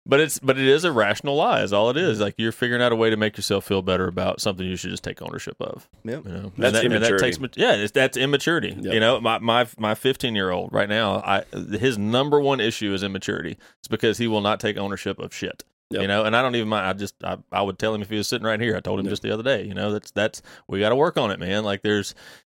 But 0.05 0.19
it's 0.19 0.41
but 0.41 0.59
it 0.59 0.67
is 0.67 0.83
a 0.83 0.91
rational 0.91 1.37
lie. 1.37 1.63
Is 1.63 1.73
all 1.73 1.89
it 1.91 1.97
is. 1.97 2.19
Like 2.19 2.35
you're 2.37 2.51
figuring 2.51 2.83
out 2.83 2.91
a 2.91 2.97
way 2.97 3.09
to 3.11 3.17
make 3.17 3.37
yourself 3.37 3.65
feel 3.65 3.83
better 3.83 4.09
about 4.09 4.41
something 4.41 4.67
you 4.67 4.75
should 4.75 4.91
just 4.91 5.05
take 5.05 5.23
ownership 5.23 5.57
of. 5.61 5.89
Yep. 6.05 6.25
You 6.27 6.33
know, 6.33 6.39
And 6.39 6.53
That's 6.59 6.73
that, 6.73 6.85
and 6.85 6.95
immaturity. 6.95 7.25
takes, 7.39 7.57
yeah, 7.57 7.75
it's, 7.75 7.93
that's 7.93 8.17
immaturity. 8.17 8.77
Yep. 8.81 8.95
You 8.95 8.99
know, 8.99 9.21
my 9.21 9.39
my 9.39 9.67
my 9.79 9.95
15 9.95 10.35
year 10.35 10.51
old 10.51 10.73
right 10.73 10.89
now, 10.89 11.19
I 11.25 11.45
his 11.79 11.99
number 11.99 12.41
one 12.41 12.59
issue 12.59 12.93
is 12.93 13.05
immaturity. 13.05 13.59
It's 13.79 13.87
because 13.89 14.19
he 14.19 14.27
will 14.27 14.41
not 14.41 14.59
take 14.59 14.77
ownership 14.77 15.21
of 15.21 15.33
shit. 15.33 15.63
Yep. 15.91 16.03
You 16.03 16.09
know, 16.09 16.25
and 16.25 16.35
I 16.35 16.43
don't 16.43 16.57
even 16.57 16.69
mind. 16.69 16.87
I 16.87 16.95
just 16.95 17.15
I, 17.23 17.37
I 17.53 17.63
would 17.63 17.79
tell 17.79 17.95
him 17.95 18.03
if 18.03 18.11
he 18.11 18.17
was 18.17 18.27
sitting 18.27 18.47
right 18.47 18.61
here. 18.61 18.77
I 18.77 18.81
told 18.81 18.99
him 18.99 19.07
Yep. 19.07 19.13
just 19.13 19.23
the 19.23 19.31
other 19.33 19.45
day. 19.45 19.63
You 19.65 19.75
know, 19.75 19.93
that's 19.93 20.11
that's 20.11 20.43
we 20.67 20.81
got 20.81 20.89
to 20.89 20.97
work 20.97 21.17
on 21.17 21.31
it, 21.31 21.39
man. 21.39 21.63
Like 21.63 21.83
there's 21.83 22.17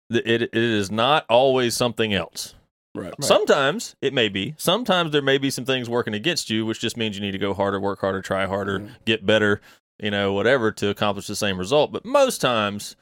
it 0.10 0.44
it 0.44 0.56
is 0.56 0.92
not 0.92 1.26
always 1.28 1.76
something 1.76 2.14
else. 2.14 2.56
Right. 2.96 3.14
Sometimes 3.22 3.96
it 4.02 4.14
may 4.14 4.30
be. 4.30 4.54
Sometimes 4.58 5.12
there 5.12 5.22
may 5.22 5.38
be 5.40 5.50
some 5.50 5.66
things 5.66 5.90
working 5.90 6.14
against 6.14 6.50
you, 6.50 6.66
which 6.66 6.80
just 6.80 6.96
means 6.96 7.16
you 7.16 7.22
need 7.22 7.32
to 7.32 7.38
go 7.40 7.54
harder, 7.54 7.80
work 7.80 8.02
harder, 8.02 8.22
try 8.22 8.46
harder, 8.46 8.80
Mhm. 8.82 8.90
get 9.06 9.26
better, 9.26 9.62
you 10.00 10.12
know, 10.12 10.34
whatever 10.34 10.72
to 10.74 10.90
accomplish 10.90 11.26
the 11.28 11.36
same 11.36 11.58
result. 11.58 11.92
But 11.92 12.06
most 12.06 12.40
times 12.40 12.96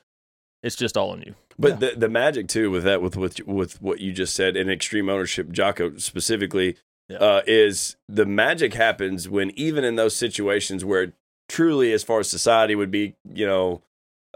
it's 0.63 0.75
just 0.77 0.95
all 0.95 1.10
on 1.10 1.21
you. 1.24 1.36
But 1.60 1.79
the 1.81 1.93
the 1.98 2.07
magic 2.10 2.48
too 2.48 2.71
with 2.71 2.83
that 2.86 3.01
with 3.01 3.17
with 3.17 3.45
with 3.45 3.81
what 3.81 4.00
you 4.00 4.13
just 4.13 4.33
said 4.33 4.55
in 4.55 4.69
extreme 4.69 5.10
ownership, 5.10 5.51
Jocko 5.51 5.98
specifically, 5.98 6.77
Yeah. 7.10 7.17
uh, 7.17 7.41
is 7.45 7.98
the 8.07 8.25
magic 8.25 8.74
happens 8.74 9.27
when 9.27 9.51
even 9.60 9.83
in 9.83 9.95
those 9.98 10.15
situations 10.15 10.86
where 10.86 11.12
truly, 11.50 11.91
as 11.91 12.01
far 12.03 12.21
as 12.21 12.29
society 12.29 12.75
would 12.75 12.91
be, 12.91 13.15
you 13.31 13.45
know, 13.45 13.81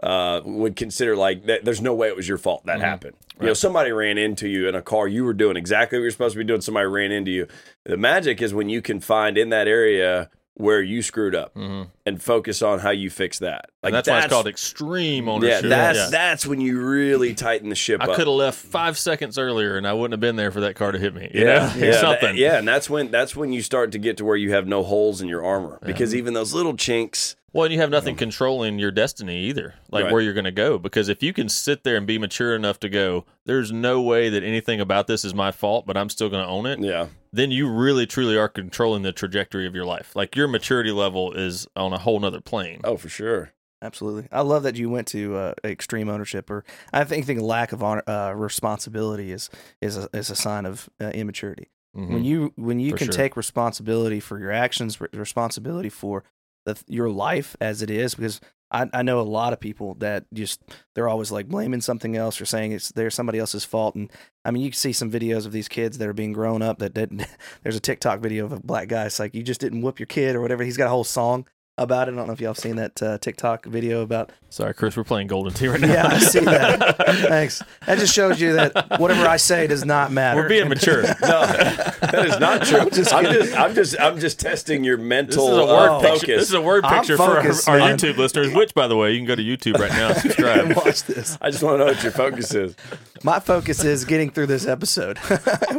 uh, 0.02 0.40
would 0.44 0.76
consider 0.76 1.16
like 1.16 1.46
that, 1.46 1.64
there's 1.64 1.80
no 1.80 1.94
way 1.94 2.08
it 2.08 2.16
was 2.16 2.28
your 2.28 2.38
fault 2.38 2.66
that 2.66 2.78
Mhm. 2.78 2.82
happened. 2.82 3.16
You 3.40 3.46
know, 3.48 3.54
somebody 3.54 3.92
ran 3.92 4.18
into 4.18 4.48
you 4.48 4.68
in 4.68 4.74
a 4.74 4.82
car. 4.82 5.06
You 5.08 5.24
were 5.24 5.34
doing 5.34 5.56
exactly 5.56 5.98
what 5.98 6.02
you're 6.02 6.10
supposed 6.10 6.34
to 6.34 6.38
be 6.38 6.44
doing. 6.44 6.60
Somebody 6.62 6.86
ran 6.86 7.12
into 7.12 7.30
you. 7.30 7.46
The 7.84 7.96
magic 7.96 8.40
is 8.42 8.54
when 8.54 8.68
you 8.68 8.80
can 8.82 9.00
find 9.00 9.36
in 9.36 9.50
that 9.50 9.68
area 9.68 10.30
where 10.54 10.80
you 10.80 11.02
screwed 11.02 11.34
up 11.34 11.54
Mm-hmm. 11.54 11.82
and 12.06 12.22
focus 12.22 12.62
on 12.62 12.78
how 12.78 12.88
you 12.88 13.10
fix 13.10 13.38
that. 13.40 13.66
Like 13.82 13.90
and 13.90 13.94
that's, 13.96 14.08
why 14.08 14.20
it's 14.20 14.28
called 14.32 14.46
extreme 14.46 15.26
yeah, 15.26 15.32
ownership. 15.32 15.62
that's 15.68 15.98
Yeah. 15.98 16.08
that's 16.10 16.46
when 16.46 16.62
you 16.62 16.80
really 16.80 17.34
tighten 17.34 17.68
the 17.68 17.74
ship 17.74 18.00
I 18.02 18.06
could 18.06 18.20
have 18.20 18.28
left 18.28 18.58
five 18.58 18.96
seconds 18.96 19.36
earlier 19.38 19.76
and 19.76 19.86
I 19.86 19.92
wouldn't 19.92 20.12
have 20.14 20.20
been 20.20 20.36
there 20.36 20.50
for 20.50 20.60
that 20.60 20.74
car 20.74 20.92
to 20.92 20.98
hit 20.98 21.14
me. 21.14 21.30
You 21.34 21.44
yeah, 21.44 21.74
know? 21.76 21.86
yeah, 21.86 22.00
Something. 22.00 22.36
that- 22.36 22.36
yeah, 22.36 22.56
and 22.58 22.66
that's 22.66 22.88
when 22.88 23.10
that's 23.10 23.36
when 23.36 23.52
you 23.52 23.60
start 23.60 23.92
to 23.92 23.98
get 23.98 24.16
to 24.16 24.24
where 24.24 24.36
you 24.36 24.52
have 24.52 24.66
no 24.66 24.82
holes 24.82 25.20
in 25.20 25.28
your 25.28 25.44
armor 25.44 25.78
because 25.84 26.14
even 26.14 26.32
those 26.32 26.54
little 26.54 26.74
chinks. 26.74 27.36
Well, 27.56 27.64
and 27.64 27.72
you 27.72 27.80
have 27.80 27.90
nothing 27.90 28.16
controlling 28.16 28.78
your 28.78 28.90
destiny 28.90 29.44
either, 29.44 29.74
like 29.90 30.04
Right. 30.04 30.12
where 30.12 30.20
you're 30.20 30.34
going 30.34 30.44
to 30.44 30.52
go. 30.52 30.78
Because 30.78 31.08
if 31.08 31.22
you 31.22 31.32
can 31.32 31.48
sit 31.48 31.84
there 31.84 31.96
and 31.96 32.06
be 32.06 32.18
mature 32.18 32.54
enough 32.54 32.78
to 32.80 32.88
go, 32.88 33.24
there's 33.46 33.72
no 33.72 34.00
way 34.02 34.28
that 34.28 34.42
anything 34.42 34.80
about 34.80 35.06
this 35.06 35.24
is 35.24 35.34
my 35.34 35.50
fault, 35.50 35.86
but 35.86 35.96
I'm 35.96 36.08
still 36.10 36.28
going 36.28 36.44
to 36.44 36.48
own 36.48 36.66
it, 36.66 36.78
Yeah, 36.80 37.06
then 37.32 37.50
you 37.50 37.68
really 37.68 38.06
truly 38.06 38.36
are 38.36 38.48
controlling 38.48 39.02
the 39.02 39.12
trajectory 39.12 39.66
of 39.66 39.74
your 39.74 39.86
life. 39.86 40.14
Like 40.14 40.36
your 40.36 40.48
maturity 40.48 40.92
level 40.92 41.32
is 41.32 41.66
on 41.74 41.92
a 41.94 41.98
whole 41.98 42.20
nother 42.20 42.40
plane. 42.40 42.80
oh 42.84 42.96
for 42.98 43.08
sure. 43.08 43.52
Absolutely. 43.82 44.26
I 44.32 44.40
love 44.40 44.62
that 44.62 44.76
you 44.76 44.88
went 44.88 45.06
to 45.08 45.36
uh, 45.36 45.54
extreme 45.64 46.08
ownership, 46.08 46.50
or 46.50 46.64
I 46.92 47.04
think 47.04 47.26
the 47.26 47.36
lack 47.40 47.72
of 47.72 47.82
honor, 47.82 48.02
uh, 48.06 48.32
responsibility 48.34 49.32
is 49.32 49.50
is 49.80 49.96
a, 49.98 50.08
is 50.14 50.30
a 50.30 50.36
sign 50.36 50.64
of 50.66 50.88
uh, 51.00 51.08
immaturity. 51.14 51.68
Mhm. 51.96 52.10
When 52.10 52.24
you 52.24 52.52
when 52.56 52.80
you 52.80 52.90
For 52.92 52.96
can 52.98 53.06
sure. 53.06 53.14
take 53.14 53.36
responsibility 53.36 54.18
for 54.20 54.38
your 54.38 54.50
actions, 54.50 55.00
re- 55.00 55.08
responsibility 55.12 55.88
for 55.90 56.24
the, 56.66 56.80
your 56.86 57.08
life 57.08 57.56
as 57.60 57.80
it 57.80 57.90
is, 57.90 58.14
because 58.14 58.40
I, 58.70 58.86
I 58.92 59.02
know 59.02 59.20
a 59.20 59.22
lot 59.22 59.52
of 59.52 59.60
people 59.60 59.94
that 59.96 60.24
just 60.34 60.60
they're 60.94 61.08
always 61.08 61.30
like 61.30 61.48
blaming 61.48 61.80
something 61.80 62.16
else 62.16 62.40
or 62.40 62.46
saying 62.46 62.72
it's 62.72 62.90
they're 62.90 63.10
somebody 63.10 63.38
else's 63.38 63.64
fault. 63.64 63.94
And 63.94 64.10
I 64.44 64.50
mean, 64.50 64.62
you 64.62 64.70
can 64.70 64.76
see 64.76 64.92
some 64.92 65.10
videos 65.10 65.46
of 65.46 65.52
these 65.52 65.68
kids 65.68 65.98
that 65.98 66.08
are 66.08 66.12
being 66.12 66.32
grown 66.32 66.62
up 66.62 66.78
that 66.80 66.94
didn't. 66.94 67.24
There's 67.62 67.76
a 67.76 67.80
TikTok 67.80 68.20
video 68.20 68.44
of 68.44 68.52
a 68.52 68.60
black 68.60 68.88
guy. 68.88 69.06
It's 69.06 69.18
like 69.18 69.34
you 69.34 69.42
just 69.42 69.60
didn't 69.60 69.82
whoop 69.82 69.98
your 69.98 70.06
kid 70.06 70.36
or 70.36 70.40
whatever. 70.40 70.64
He's 70.64 70.76
got 70.76 70.86
a 70.86 70.90
whole 70.90 71.04
song 71.04 71.46
about 71.78 72.08
it. 72.08 72.12
I 72.12 72.14
don't 72.16 72.26
know 72.26 72.32
if 72.32 72.40
y'all 72.40 72.50
have 72.50 72.58
seen 72.58 72.76
that 72.76 73.02
uh, 73.02 73.18
TikTok 73.18 73.66
video 73.66 74.02
about. 74.02 74.32
Sorry, 74.48 74.72
Chris, 74.72 74.96
we're 74.96 75.04
playing 75.04 75.26
Golden 75.26 75.52
Tee 75.52 75.68
right 75.68 75.80
now. 75.80 75.92
Yeah, 75.92 76.06
I 76.06 76.18
see 76.18 76.40
that. 76.40 76.96
Thanks. 77.28 77.62
That 77.84 77.98
just 77.98 78.14
shows 78.14 78.40
you 78.40 78.54
that 78.54 78.98
whatever 78.98 79.26
I 79.26 79.36
say 79.36 79.66
does 79.66 79.84
not 79.84 80.10
matter. 80.12 80.40
We're 80.40 80.48
being 80.48 80.68
mature. 80.68 81.02
No, 81.26 81.44
that 81.44 82.26
is 82.26 82.38
not 82.38 82.62
true. 82.64 82.78
I'm 82.78 82.90
just, 82.90 83.12
I'm 83.12 83.24
just, 83.24 83.56
I'm 83.58 83.74
just, 83.74 84.00
I'm 84.00 84.20
just 84.20 84.38
testing 84.40 84.84
your 84.84 84.96
mental 84.96 85.48
This 85.48 85.56
mental 85.56 85.64
is 85.64 85.70
a 85.70 85.74
word 85.74 85.88
uh, 85.88 86.00
picture. 86.00 86.18
focus. 86.18 86.26
This 86.26 86.48
is 86.48 86.54
a 86.54 86.60
word 86.60 86.84
I'm 86.84 86.98
picture 86.98 87.16
for 87.16 87.22
our, 87.22 87.38
our. 87.38 87.42
YouTube 87.42 88.16
listeners. 88.16 88.54
Which, 88.54 88.74
by 88.74 88.86
the 88.86 88.96
way, 88.96 89.12
you 89.12 89.18
can 89.18 89.26
go 89.26 89.34
to 89.34 89.42
YouTube 89.42 89.78
right 89.78 89.90
now 89.90 90.08
and 90.10 90.16
subscribe. 90.20 90.58
and 90.66 90.76
watch 90.76 91.02
this. 91.04 91.36
I 91.40 91.50
just 91.50 91.62
want 91.62 91.74
to 91.74 91.78
know 91.78 91.86
what 91.92 92.02
your 92.02 92.12
focus 92.12 92.54
is. 92.54 92.76
My 93.24 93.40
focus 93.40 93.82
is 93.84 94.04
getting 94.04 94.30
through 94.30 94.46
this 94.46 94.66
episode 94.66 95.18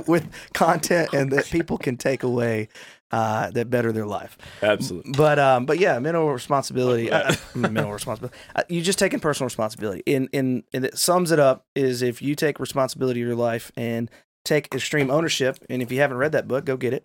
with 0.07 0.27
content 0.53 1.13
and 1.13 1.31
that 1.31 1.45
people 1.45 1.77
can 1.77 1.95
take 1.97 2.23
away 2.23 2.67
uh, 3.11 3.51
that 3.51 3.69
better 3.69 3.91
their 3.91 4.05
life. 4.05 4.37
Absolutely. 4.61 5.13
But 5.13 5.39
um, 5.39 5.65
but 5.65 5.79
yeah, 5.79 5.99
mental 5.99 6.31
responsibility. 6.31 7.11
Uh, 7.17 7.33
mental 7.55 7.91
responsibility. 7.91 8.37
Uh, 8.55 8.63
you 8.69 8.81
just 8.81 8.99
taking 8.99 9.19
personal 9.19 9.45
responsibility. 9.45 10.03
In 10.05 10.27
in 10.33 10.63
and 10.73 10.85
it 10.85 10.97
sums 10.97 11.31
it 11.31 11.39
up 11.39 11.65
is 11.75 12.01
if 12.01 12.21
you 12.21 12.35
take 12.35 12.59
responsibility 12.59 13.21
of 13.21 13.27
your 13.27 13.35
life 13.35 13.71
and 13.75 14.11
take 14.47 14.73
extreme 14.73 15.09
ownership. 15.09 15.57
And 15.69 15.81
if 15.81 15.91
you 15.91 15.99
haven't 15.99 16.17
read 16.17 16.31
that 16.33 16.47
book, 16.47 16.65
go 16.65 16.77
get 16.77 16.93
it. 16.93 17.03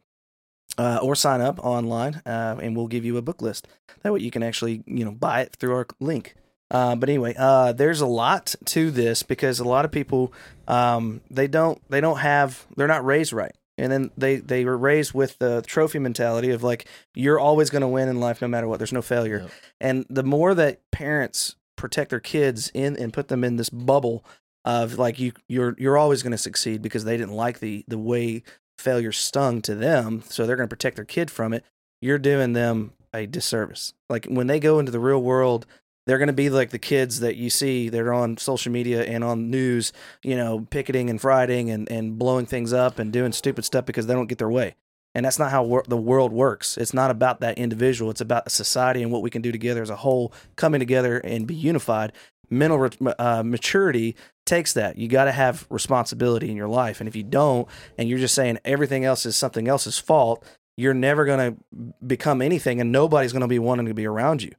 Uh, 0.79 0.99
or 1.03 1.15
sign 1.15 1.43
up 1.43 1.59
online, 1.63 2.23
uh, 2.25 2.57
and 2.63 2.75
we'll 2.75 2.87
give 2.87 3.05
you 3.05 3.19
a 3.19 3.23
book 3.23 3.43
list. 3.43 3.69
That 4.03 4.13
way, 4.13 4.21
you 4.21 4.31
can 4.31 4.43
actually, 4.43 4.83
you 4.87 5.05
know, 5.05 5.11
buy 5.11 5.43
it 5.43 5.55
through 5.57 5.75
our 5.75 5.87
link. 6.01 6.35
Uh, 6.71 6.97
but 6.97 7.11
anyway, 7.11 7.35
uh, 7.39 7.73
there's 7.73 8.01
a 8.01 8.07
lot 8.07 8.55
to 8.67 8.91
this 8.91 9.23
because 9.23 9.61
a 9.61 9.65
lot 9.65 9.85
of 9.85 9.91
people, 9.91 10.33
um, 10.69 11.21
they 11.31 11.47
don't, 11.47 11.79
they 11.91 12.01
don't 12.01 12.19
have, 12.19 12.67
they're 12.75 12.89
not 12.89 13.05
raised 13.05 13.35
right 13.35 13.55
and 13.79 13.91
then 13.91 14.11
they 14.17 14.37
they 14.37 14.65
were 14.65 14.77
raised 14.77 15.15
with 15.15 15.39
the 15.39 15.63
trophy 15.63 15.99
mentality 15.99 16.51
of 16.51 16.63
like 16.63 16.87
you're 17.15 17.41
always 17.41 17.71
going 17.71 17.83
to 17.83 17.89
win 17.89 18.09
in 18.09 18.21
life 18.21 18.43
no 18.43 18.49
matter 18.49 18.69
what. 18.69 18.79
There's 18.79 18.93
no 18.93 19.03
failure. 19.03 19.41
Yep. 19.43 19.51
and 19.81 20.07
the 20.09 20.23
more 20.23 20.55
that 20.55 20.81
parents 20.91 21.57
protect 21.77 22.11
their 22.11 22.21
kids 22.21 22.71
in 22.75 22.97
and 22.97 23.13
put 23.13 23.29
them 23.29 23.45
in 23.45 23.57
this 23.57 23.71
bubble 23.71 24.25
of 24.65 24.99
like 24.99 25.19
you 25.19 25.33
you're 25.49 25.75
you're 25.79 25.99
always 25.99 26.23
going 26.23 26.33
to 26.33 26.39
succeed 26.39 26.83
because 26.83 27.05
they 27.05 27.17
didn't 27.17 27.35
like 27.35 27.61
the 27.61 27.85
the 27.89 27.99
way 27.99 28.43
failure 28.79 29.13
stung 29.13 29.61
to 29.63 29.75
them 29.75 30.23
so 30.29 30.47
they're 30.47 30.57
going 30.57 30.69
to 30.69 30.75
protect 30.75 30.97
their 30.97 31.05
kid 31.05 31.31
from 31.31 31.53
it 31.53 31.65
you're 32.01 32.19
doing 32.19 32.53
them 32.53 32.93
a 33.15 33.27
disservice. 33.27 33.95
Like 34.09 34.27
when 34.27 34.47
they 34.47 34.61
go 34.61 34.79
into 34.79 34.93
the 34.93 35.01
real 35.01 35.23
world 35.23 35.67
they're 36.07 36.19
going 36.19 36.27
to 36.29 36.33
be 36.33 36.51
like 36.51 36.71
the 36.71 36.79
kids 36.79 37.21
that 37.21 37.37
you 37.37 37.51
see 37.51 37.89
that 37.89 38.01
are 38.01 38.13
on 38.13 38.37
social 38.37 38.73
media 38.73 39.03
and 39.05 39.23
on 39.23 39.51
news 39.51 39.93
you 40.23 40.37
know, 40.37 40.67
picketing 40.71 41.11
and 41.11 41.23
rioting 41.23 41.71
and, 41.71 41.91
and 41.91 42.19
blowing 42.19 42.47
things 42.47 42.73
up 42.73 42.99
and 42.99 43.13
doing 43.13 43.33
stupid 43.33 43.65
stuff 43.65 43.85
because 43.85 44.07
they 44.07 44.15
don't 44.15 44.27
get 44.27 44.39
their 44.39 44.51
way. 44.51 44.75
And 45.15 45.27
that's 45.27 45.39
not 45.39 45.51
how 45.51 45.63
wor- 45.63 45.85
the 45.87 45.97
world 45.97 46.33
works. 46.33 46.79
It's 46.79 46.95
not 46.95 47.11
about 47.11 47.41
that 47.41 47.59
individual. 47.59 48.11
It's 48.11 48.21
about 48.21 48.51
society 48.51 49.03
and 49.03 49.13
what 49.13 49.23
we 49.23 49.31
can 49.31 49.43
do 49.43 49.53
together 49.53 49.83
as 49.83 49.91
a 49.91 49.97
whole, 49.97 50.33
coming 50.57 50.79
together 50.79 51.19
and 51.19 51.47
be 51.47 51.55
unified. 51.55 52.13
Mental 52.49 52.79
re- 52.79 53.15
uh, 53.19 53.43
maturity 53.43 54.17
takes 54.47 54.73
that. 54.73 54.97
You 54.97 55.09
got 55.09 55.25
to 55.25 55.33
have 55.33 55.67
responsibility 55.71 56.51
in 56.51 56.57
your 56.57 56.69
life. 56.69 57.01
And 57.01 57.09
if 57.09 57.17
you 57.17 57.23
don't, 57.23 57.69
and 57.99 58.09
you're 58.09 58.19
just 58.19 58.35
saying 58.35 58.59
everything 58.65 59.05
else 59.05 59.27
is 59.27 59.37
something 59.37 59.69
else's 59.69 59.99
fault, 59.99 60.45
you're 60.77 60.95
never 60.95 61.27
going 61.27 61.55
to 61.55 61.95
become 62.07 62.41
anything 62.41 62.81
and 62.81 62.91
nobody's 62.91 63.33
going 63.33 63.43
to 63.43 63.49
be 63.49 63.59
wanting 63.59 63.87
to 63.87 63.95
be 63.95 64.07
around 64.07 64.43
you 64.43 64.53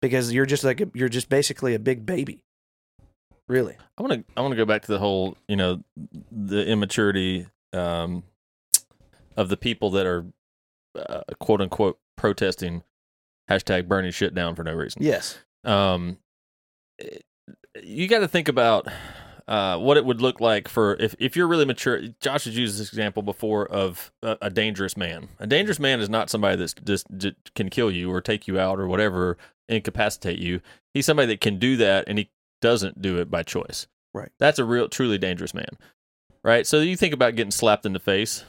because 0.00 0.32
you're 0.32 0.46
just 0.46 0.64
like, 0.64 0.80
a, 0.80 0.90
you're 0.94 1.08
just 1.08 1.28
basically 1.28 1.74
a 1.74 1.78
big 1.78 2.06
baby. 2.06 2.42
Really. 3.48 3.76
I 3.98 4.02
want 4.02 4.12
to 4.12 4.24
I 4.36 4.42
want 4.42 4.52
to 4.52 4.56
go 4.56 4.64
back 4.64 4.82
to 4.82 4.92
the 4.92 5.00
whole 5.00 5.36
you 5.48 5.56
know 5.56 5.82
the 6.30 6.64
immaturity 6.64 7.48
um, 7.72 8.22
of 9.36 9.48
the 9.48 9.56
people 9.56 9.90
that 9.90 10.06
are 10.06 10.24
uh, 10.96 11.22
quote 11.40 11.60
unquote 11.60 11.98
protesting 12.16 12.84
hashtag 13.50 13.88
burning 13.88 14.12
shit 14.12 14.34
down 14.34 14.54
for 14.54 14.62
no 14.62 14.72
reason. 14.72 15.02
Yes. 15.02 15.38
Um, 15.64 16.18
you 17.82 18.06
got 18.06 18.20
to 18.20 18.28
think 18.28 18.46
about 18.46 18.86
uh, 19.48 19.76
what 19.78 19.96
it 19.96 20.04
would 20.04 20.20
look 20.20 20.40
like 20.40 20.68
for 20.68 20.94
if 21.00 21.16
if 21.18 21.36
you're 21.36 21.48
really 21.48 21.64
mature. 21.64 22.00
Josh 22.20 22.44
has 22.44 22.56
used 22.56 22.78
this 22.78 22.88
example 22.88 23.22
before 23.22 23.66
of 23.66 24.12
a, 24.22 24.38
a 24.42 24.50
dangerous 24.50 24.96
man. 24.96 25.28
A 25.40 25.46
dangerous 25.46 25.80
man 25.80 26.00
is 26.00 26.08
not 26.08 26.30
somebody 26.30 26.56
that 26.56 26.84
just, 26.84 27.06
just 27.16 27.36
can 27.56 27.68
kill 27.68 27.90
you 27.90 28.12
or 28.12 28.20
take 28.20 28.46
you 28.46 28.60
out 28.60 28.78
or 28.78 28.86
whatever, 28.86 29.36
incapacitate 29.70 30.38
you. 30.38 30.60
He's 30.94 31.06
somebody 31.06 31.26
that 31.28 31.40
can 31.40 31.58
do 31.58 31.76
that 31.76 32.04
and 32.06 32.18
he 32.18 32.30
doesn't 32.60 33.00
do 33.00 33.18
it 33.18 33.30
by 33.30 33.42
choice. 33.42 33.86
Right. 34.12 34.30
That's 34.38 34.58
a 34.58 34.64
real, 34.64 34.88
truly 34.88 35.18
dangerous 35.18 35.54
man. 35.54 35.78
Right. 36.42 36.66
So 36.66 36.80
you 36.80 36.96
think 36.96 37.14
about 37.14 37.36
getting 37.36 37.50
slapped 37.50 37.86
in 37.86 37.92
the 37.92 38.00
face 38.00 38.44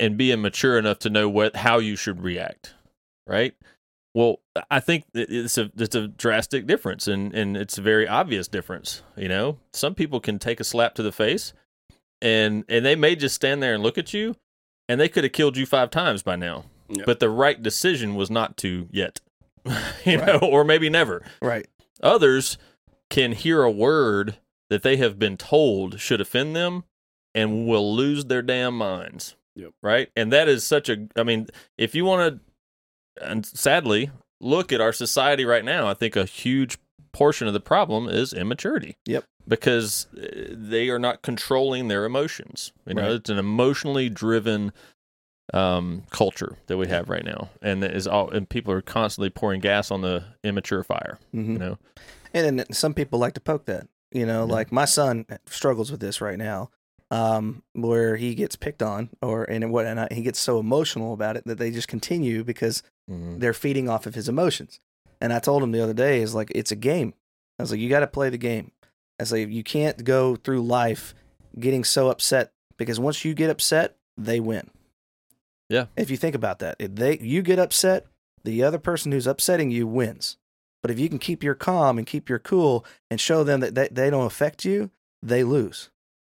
and 0.00 0.16
being 0.16 0.40
mature 0.40 0.78
enough 0.78 0.98
to 1.00 1.10
know 1.10 1.28
what 1.28 1.56
how 1.56 1.78
you 1.78 1.96
should 1.96 2.22
react. 2.22 2.74
Right. 3.26 3.54
Well, 4.14 4.40
I 4.70 4.80
think 4.80 5.04
it's 5.14 5.56
a 5.56 5.70
it's 5.76 5.94
a 5.94 6.08
drastic 6.08 6.66
difference, 6.66 7.08
and 7.08 7.34
and 7.34 7.56
it's 7.56 7.78
a 7.78 7.82
very 7.82 8.06
obvious 8.06 8.46
difference. 8.46 9.02
You 9.16 9.28
know, 9.28 9.58
some 9.72 9.94
people 9.94 10.20
can 10.20 10.38
take 10.38 10.60
a 10.60 10.64
slap 10.64 10.94
to 10.96 11.02
the 11.02 11.12
face, 11.12 11.54
and 12.20 12.64
and 12.68 12.84
they 12.84 12.94
may 12.94 13.16
just 13.16 13.34
stand 13.34 13.62
there 13.62 13.72
and 13.72 13.82
look 13.82 13.96
at 13.96 14.12
you, 14.12 14.36
and 14.88 15.00
they 15.00 15.08
could 15.08 15.24
have 15.24 15.32
killed 15.32 15.56
you 15.56 15.64
five 15.64 15.90
times 15.90 16.22
by 16.22 16.36
now. 16.36 16.64
But 17.06 17.20
the 17.20 17.30
right 17.30 17.62
decision 17.62 18.16
was 18.16 18.30
not 18.30 18.58
to 18.58 18.86
yet, 18.90 19.20
you 20.04 20.16
know, 20.18 20.38
or 20.42 20.64
maybe 20.64 20.88
never. 20.90 21.22
Right. 21.40 21.66
Others 22.02 22.58
can 23.10 23.32
hear 23.32 23.62
a 23.62 23.70
word 23.70 24.36
that 24.70 24.82
they 24.82 24.96
have 24.96 25.18
been 25.18 25.36
told 25.36 26.00
should 26.00 26.20
offend 26.20 26.56
them, 26.56 26.84
and 27.34 27.66
will 27.66 27.94
lose 27.94 28.24
their 28.26 28.42
damn 28.42 28.76
minds. 28.76 29.36
Yep. 29.54 29.72
Right, 29.82 30.08
and 30.16 30.32
that 30.32 30.48
is 30.48 30.64
such 30.64 30.88
a. 30.88 31.08
I 31.16 31.22
mean, 31.24 31.46
if 31.76 31.94
you 31.94 32.04
want 32.04 32.40
to 33.18 33.26
and 33.26 33.44
sadly, 33.44 34.10
look 34.40 34.72
at 34.72 34.80
our 34.80 34.92
society 34.92 35.44
right 35.44 35.64
now. 35.64 35.86
I 35.86 35.94
think 35.94 36.16
a 36.16 36.24
huge 36.24 36.78
portion 37.12 37.46
of 37.46 37.52
the 37.52 37.60
problem 37.60 38.08
is 38.08 38.32
immaturity. 38.32 38.96
Yep. 39.06 39.24
Because 39.46 40.06
uh, 40.16 40.26
they 40.50 40.88
are 40.88 40.98
not 40.98 41.20
controlling 41.20 41.88
their 41.88 42.04
emotions. 42.06 42.72
You 42.86 42.94
know, 42.94 43.02
Right. 43.02 43.10
it's 43.12 43.28
an 43.28 43.38
emotionally 43.38 44.08
driven 44.08 44.72
um, 45.52 46.02
culture 46.10 46.56
that 46.66 46.76
we 46.78 46.88
have 46.88 47.08
right 47.10 47.24
now, 47.24 47.50
and 47.60 47.82
that 47.82 47.94
is 47.94 48.06
all. 48.06 48.30
And 48.30 48.48
people 48.48 48.72
are 48.72 48.82
constantly 48.82 49.30
pouring 49.30 49.60
gas 49.60 49.90
on 49.90 50.00
the 50.02 50.24
immature 50.42 50.82
fire. 50.82 51.18
hmm 51.32 51.52
You 51.52 51.58
know, 51.58 51.78
And 52.34 52.58
then 52.58 52.72
some 52.72 52.94
people 52.94 53.18
like 53.18 53.34
to 53.34 53.40
poke 53.40 53.66
that. 53.66 53.86
You 54.10 54.26
know, 54.26 54.46
Yeah. 54.46 54.52
like 54.52 54.72
my 54.72 54.84
son 54.84 55.26
struggles 55.46 55.90
with 55.90 56.00
this 56.00 56.20
right 56.20 56.38
now, 56.38 56.70
um, 57.10 57.62
where 57.74 58.16
he 58.16 58.34
gets 58.34 58.56
picked 58.56 58.82
on, 58.82 59.10
or 59.22 59.44
and 59.44 59.70
what, 59.72 59.86
and 59.86 60.00
I, 60.00 60.08
he 60.10 60.22
gets 60.22 60.38
so 60.40 60.58
emotional 60.58 61.12
about 61.14 61.36
it 61.36 61.44
that 61.46 61.58
they 61.58 61.70
just 61.70 61.88
continue 61.88 62.44
because 62.44 62.82
Mhm. 63.10 63.40
they're 63.40 63.52
feeding 63.54 63.88
off 63.88 64.06
of 64.06 64.14
his 64.14 64.28
emotions. 64.28 64.80
And 65.20 65.32
I 65.32 65.38
told 65.38 65.62
him 65.62 65.72
the 65.72 65.80
other 65.82 65.94
day, 65.94 66.20
is 66.20 66.34
like 66.34 66.50
it's 66.54 66.72
a 66.72 66.76
game. 66.76 67.14
I 67.58 67.62
was 67.62 67.70
like, 67.70 67.80
you 67.80 67.88
got 67.88 68.00
to 68.00 68.06
play 68.06 68.28
the 68.30 68.38
game. 68.38 68.72
I 69.20 69.22
was 69.22 69.32
like, 69.32 69.48
you 69.48 69.62
can't 69.62 70.04
go 70.04 70.36
through 70.36 70.62
life 70.62 71.14
getting 71.58 71.84
so 71.84 72.08
upset 72.10 72.52
because 72.76 72.98
once 72.98 73.24
you 73.24 73.34
get 73.34 73.50
upset, 73.50 73.96
they 74.16 74.40
win. 74.40 74.70
Yeah. 75.72 75.86
If 75.96 76.10
you 76.10 76.18
think 76.18 76.34
about 76.34 76.58
that, 76.58 76.76
if 76.78 76.94
they 76.94 77.18
you 77.18 77.40
get 77.40 77.58
upset, 77.58 78.04
the 78.44 78.62
other 78.62 78.78
person 78.78 79.10
who's 79.10 79.26
upsetting 79.26 79.70
you 79.70 79.86
wins. 79.86 80.36
But 80.82 80.90
if 80.90 80.98
you 80.98 81.08
can 81.08 81.18
keep 81.18 81.42
your 81.42 81.54
calm 81.54 81.96
and 81.96 82.06
keep 82.06 82.28
your 82.28 82.38
cool 82.38 82.84
and 83.10 83.18
show 83.18 83.42
them 83.42 83.60
that 83.60 83.74
they, 83.74 83.88
they 83.90 84.10
don't 84.10 84.26
affect 84.26 84.66
you, 84.66 84.90
they 85.22 85.44
lose. 85.44 85.90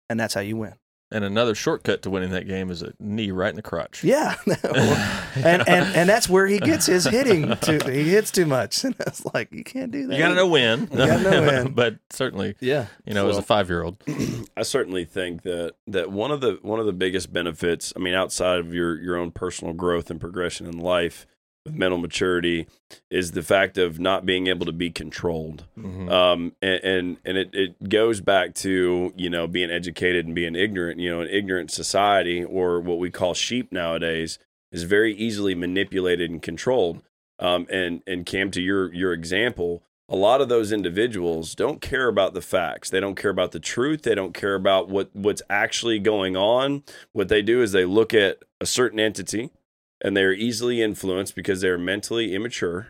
And 0.10 0.20
that's 0.20 0.34
how 0.34 0.42
you 0.42 0.58
win. 0.58 0.74
And 1.12 1.24
another 1.24 1.56
shortcut 1.56 2.02
to 2.04 2.10
winning 2.10 2.30
that 2.32 2.48
game 2.48 2.70
is 2.70 2.82
a 2.84 2.94
knee 3.00 3.32
right 3.32 3.50
in 3.50 3.56
the 3.56 3.62
crotch. 3.62 4.04
Yeah. 4.04 4.36
and, 4.46 5.68
and 5.68 5.96
and 5.96 6.10
that's 6.10 6.30
where 6.30 6.46
he 6.48 6.60
gets 6.60 6.86
his 6.86 7.06
hitting 7.06 7.56
too 7.58 7.80
he 7.86 8.10
hits 8.10 8.32
too 8.32 8.46
much. 8.46 8.84
And 8.90 8.96
it's 9.00 9.26
like 9.34 9.52
you 9.52 9.64
can't 9.64 9.92
do 9.92 10.08
that. 10.08 10.14
you 10.14 10.20
got 10.20 10.30
to 10.30 10.36
know 10.36 10.48
when. 10.48 10.82
You 10.92 10.98
gotta 10.98 11.24
know 11.24 11.42
when. 11.48 11.72
but 11.74 11.98
certainly, 12.10 12.56
Yeah. 12.60 12.86
you 13.06 13.14
know, 13.14 13.28
as 13.30 13.38
a 13.38 13.42
five 13.42 13.70
year 13.70 13.84
old. 13.84 13.98
I 14.58 14.64
certainly 14.64 15.06
think 15.06 15.42
that 15.44 15.74
that 15.88 16.12
one 16.12 16.32
of 16.32 16.42
the 16.42 16.60
one 16.62 16.80
of 16.80 16.86
the 16.86 16.94
biggest 16.94 17.32
benefits, 17.34 17.92
I 17.96 18.00
mean, 18.00 18.14
outside 18.14 18.60
of 18.60 18.74
your 18.74 19.00
your 19.02 19.16
own 19.18 19.32
personal 19.32 19.74
growth 19.74 20.10
and 20.12 20.20
progression 20.20 20.66
in 20.68 20.78
life 20.78 21.26
with 21.66 21.76
mental 21.76 21.98
maturity, 21.98 22.68
is 23.10 23.32
the 23.32 23.44
fact 23.44 23.78
of 23.78 24.00
not 24.00 24.26
being 24.26 24.48
able 24.48 24.66
to 24.66 24.72
be 24.72 24.90
controlled. 24.90 25.66
Mhm. 25.78 26.10
Um, 26.12 26.54
and 26.62 26.84
and, 26.84 27.18
and 27.26 27.38
it, 27.38 27.50
it 27.54 27.90
goes 27.90 28.22
back 28.22 28.56
to 28.56 29.14
you 29.16 29.30
know 29.30 29.48
being 29.48 29.70
educated 29.70 30.26
and 30.26 30.36
being 30.36 30.56
ignorant. 30.56 31.00
You 31.00 31.10
know, 31.10 31.22
an 31.22 31.30
ignorant 31.30 31.72
society 31.72 32.44
or 32.44 32.80
what 32.80 33.00
we 33.00 33.10
call 33.12 33.34
sheep 33.34 33.72
nowadays 33.72 34.40
is 34.72 34.84
very 34.84 35.14
easily 35.14 35.56
manipulated 35.56 36.30
and 36.30 36.42
controlled. 36.42 37.02
Um, 37.40 37.68
and 37.70 38.02
and 38.08 38.26
Cam, 38.26 38.52
to 38.52 38.62
your 38.62 38.94
your 38.94 39.14
example, 39.14 39.84
a 40.08 40.16
lot 40.16 40.42
of 40.42 40.50
those 40.50 40.72
individuals 40.72 41.56
don't 41.56 41.82
care 41.82 42.08
about 42.08 42.34
the 42.34 42.42
facts. 42.42 42.90
They 42.90 43.00
don't 43.00 43.16
care 43.16 43.32
about 43.32 43.52
the 43.52 43.60
truth. 43.60 44.02
They 44.04 44.16
don't 44.16 44.34
care 44.34 44.56
about 44.56 44.90
what 44.90 45.10
what's 45.14 45.42
actually 45.50 46.00
going 46.00 46.36
on. 46.36 46.84
What 47.12 47.28
they 47.30 47.42
do 47.42 47.62
is 47.62 47.72
they 47.74 47.86
look 47.86 48.14
at 48.14 48.40
a 48.62 48.66
certain 48.66 49.00
entity 49.00 49.52
and 50.02 50.16
they're 50.16 50.34
easily 50.34 50.82
influenced 50.82 51.36
because 51.36 51.62
they're 51.62 51.78
mentally 51.78 52.34
immature 52.34 52.88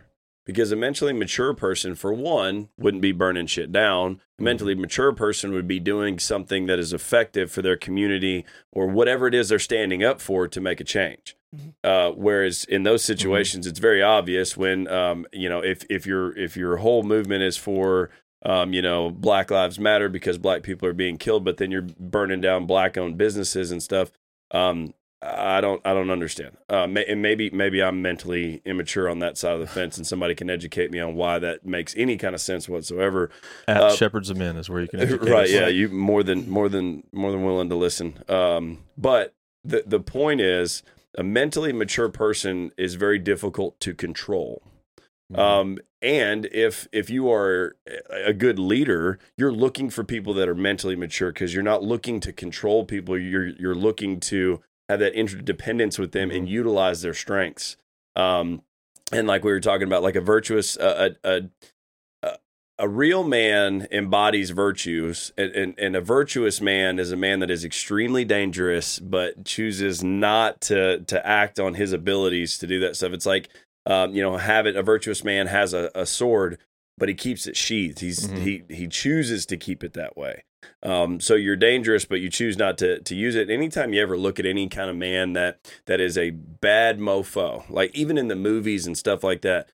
because 0.50 0.72
a 0.72 0.76
mentally 0.76 1.14
mature 1.14 1.54
person, 1.54 1.94
for 1.94 2.12
one, 2.12 2.70
wouldn't 2.76 3.04
be 3.04 3.12
burning 3.12 3.46
shit 3.46 3.72
down. 3.72 4.20
A 4.40 4.42
mentally 4.42 4.74
mature 4.74 5.14
person 5.14 5.52
would 5.52 5.68
be 5.68 5.80
doing 5.80 6.18
something 6.18 6.66
that 6.66 6.80
is 6.80 6.92
effective 6.92 7.52
for 7.52 7.62
their 7.62 7.78
community 7.78 8.46
or 8.72 8.88
whatever 8.88 9.28
it 9.28 9.36
is 9.36 9.50
they're 9.50 9.60
standing 9.60 10.04
up 10.04 10.20
for 10.20 10.48
to 10.48 10.60
make 10.60 10.80
a 10.80 10.84
change. 10.84 11.36
Uh, 11.84 12.10
whereas 12.14 12.64
in 12.64 12.82
those 12.82 13.04
situations, 13.04 13.68
it's 13.68 13.78
very 13.78 14.02
obvious 14.02 14.58
when 14.58 14.88
um, 14.88 15.28
you 15.32 15.50
know 15.50 15.64
if 15.64 15.86
if 15.88 16.08
your 16.08 16.36
if 16.36 16.58
your 16.58 16.78
whole 16.78 17.04
movement 17.04 17.44
is 17.44 17.56
for 17.56 18.10
um, 18.44 18.74
you 18.74 18.82
know 18.82 19.12
Black 19.12 19.52
Lives 19.52 19.80
Matter 19.80 20.10
because 20.10 20.40
black 20.40 20.64
people 20.64 20.88
are 20.88 20.94
being 20.94 21.18
killed, 21.18 21.46
but 21.46 21.58
then 21.58 21.70
you're 21.70 21.88
burning 22.00 22.42
down 22.42 22.66
black 22.66 22.98
owned 22.98 23.20
businesses 23.20 23.70
and 23.70 23.84
stuff. 23.84 24.12
Um, 24.50 24.96
I 25.22 25.60
don't 25.60 25.82
I 25.86 25.94
don't 25.94 26.10
understand. 26.12 26.56
Uh, 26.70 26.88
may, 26.88 27.04
and 27.06 27.22
maybe 27.22 27.50
maybe 27.50 27.84
I'm 27.84 28.02
mentally 28.02 28.62
immature 28.66 29.10
on 29.10 29.20
that 29.20 29.38
side 29.38 29.54
of 29.54 29.60
the 29.60 29.68
fence, 29.68 29.98
and 29.98 30.08
somebody 30.08 30.34
can 30.34 30.50
educate 30.50 30.92
me 30.92 31.00
on 31.00 31.16
why 31.16 31.40
that 31.40 31.66
makes 31.66 31.94
any 31.98 32.16
kind 32.16 32.34
of 32.34 32.40
sense 32.42 32.70
whatsoever. 32.70 33.30
At 33.68 33.78
Uh, 33.84 33.96
Shepherds 33.96 34.30
of 34.30 34.38
Men 34.38 34.56
is 34.56 34.70
where 34.70 34.82
you 34.82 34.88
can 34.88 35.00
educate 35.02 35.30
right 35.30 35.44
us. 35.44 35.52
yeah 35.52 35.68
you 35.68 35.90
more 35.90 36.24
than 36.24 36.50
more 36.50 36.70
than 36.70 37.04
more 37.12 37.32
than 37.32 37.44
willing 37.44 37.68
to 37.70 37.76
listen 37.76 38.24
um 38.30 38.80
but 38.98 39.34
the 39.66 39.84
the 39.86 40.00
point 40.00 40.40
is 40.40 40.84
a 41.18 41.24
mentally 41.24 41.74
mature 41.74 42.08
person 42.08 42.72
is 42.78 42.96
very 42.96 43.20
difficult 43.20 43.78
to 43.82 43.94
control 43.94 44.62
Mhm. 45.34 45.38
um 45.40 45.78
and 46.02 46.46
if 46.54 46.88
if 46.94 47.10
you 47.10 47.30
are 47.30 47.76
a 48.10 48.34
good 48.34 48.58
leader 48.58 49.20
you're 49.38 49.52
looking 49.52 49.90
for 49.90 50.04
people 50.04 50.34
that 50.36 50.48
are 50.48 50.56
mentally 50.56 50.96
mature 50.96 51.32
because 51.34 51.54
you're 51.54 51.62
not 51.62 51.84
looking 51.84 52.20
to 52.22 52.32
control 52.32 52.86
people 52.86 53.18
you're 53.18 53.48
you're 53.48 53.76
looking 53.76 54.20
to 54.22 54.62
have 54.90 55.00
that 55.00 55.14
interdependence 55.14 55.98
with 55.98 56.12
them 56.12 56.32
and 56.32 56.50
utilize 56.50 57.02
their 57.02 57.14
strengths. 57.14 57.78
Um 58.16 58.64
and 59.12 59.28
like 59.28 59.44
we 59.44 59.52
were 59.52 59.60
talking 59.60 59.88
about 59.88 60.04
like 60.04 60.16
a 60.16 60.22
virtuous 60.22 60.76
uh, 60.78 61.12
a, 61.24 61.30
a 61.30 61.42
a 62.24 62.38
a 62.80 62.88
real 62.88 63.24
man 63.24 63.88
embodies 63.92 64.52
virtues 64.52 65.34
and, 65.38 65.52
and, 65.52 65.76
and 65.80 65.96
a 65.96 66.02
virtuous 66.02 66.62
man 66.62 66.98
is 67.00 67.12
a 67.12 67.18
man 67.18 67.40
that 67.40 67.52
is 67.52 67.66
extremely 67.66 68.24
dangerous 68.24 69.00
but 69.00 69.44
chooses 69.46 70.04
not 70.04 70.62
to 70.62 71.00
to 71.02 71.26
act 71.28 71.60
on 71.60 71.74
his 71.76 71.92
abilities 71.94 72.58
to 72.58 72.68
do 72.68 72.80
that 72.80 72.96
stuff. 72.96 73.14
It's 73.14 73.26
like 73.26 73.50
um, 73.86 74.14
you 74.14 74.22
know 74.22 74.38
have 74.38 74.66
it 74.68 74.76
a 74.76 74.84
virtuous 74.84 75.24
man 75.24 75.48
has 75.48 75.74
a, 75.74 75.90
a 75.96 76.06
sword 76.06 76.58
but 76.98 77.08
he 77.10 77.16
keeps 77.16 77.48
it 77.48 77.56
sheathed. 77.56 78.00
He's 78.02 78.28
Mhm. 78.28 78.38
he 78.38 78.64
he 78.70 78.88
chooses 78.88 79.46
to 79.48 79.58
keep 79.58 79.84
it 79.84 79.94
that 79.94 80.16
way 80.18 80.44
um, 80.84 81.20
so 81.20 81.36
you're 81.36 81.56
dangerous 81.56 82.06
but 82.06 82.20
you 82.22 82.30
choose 82.30 82.58
not 82.58 82.78
to 82.78 83.00
to 83.02 83.16
use 83.16 83.36
it 83.36 83.50
anytime 83.50 83.94
you 83.94 84.02
ever 84.02 84.18
look 84.18 84.40
at 84.40 84.46
any 84.46 84.68
kind 84.68 84.90
of 84.90 84.96
man 84.96 85.34
that 85.34 85.60
that 85.86 86.00
is 86.00 86.18
a 86.18 86.30
bad 86.32 87.00
mofo 87.00 87.70
like 87.70 87.94
even 87.96 88.18
in 88.18 88.28
the 88.28 88.36
movies 88.36 88.86
and 88.88 88.98
stuff 88.98 89.24
like 89.24 89.42
that 89.42 89.68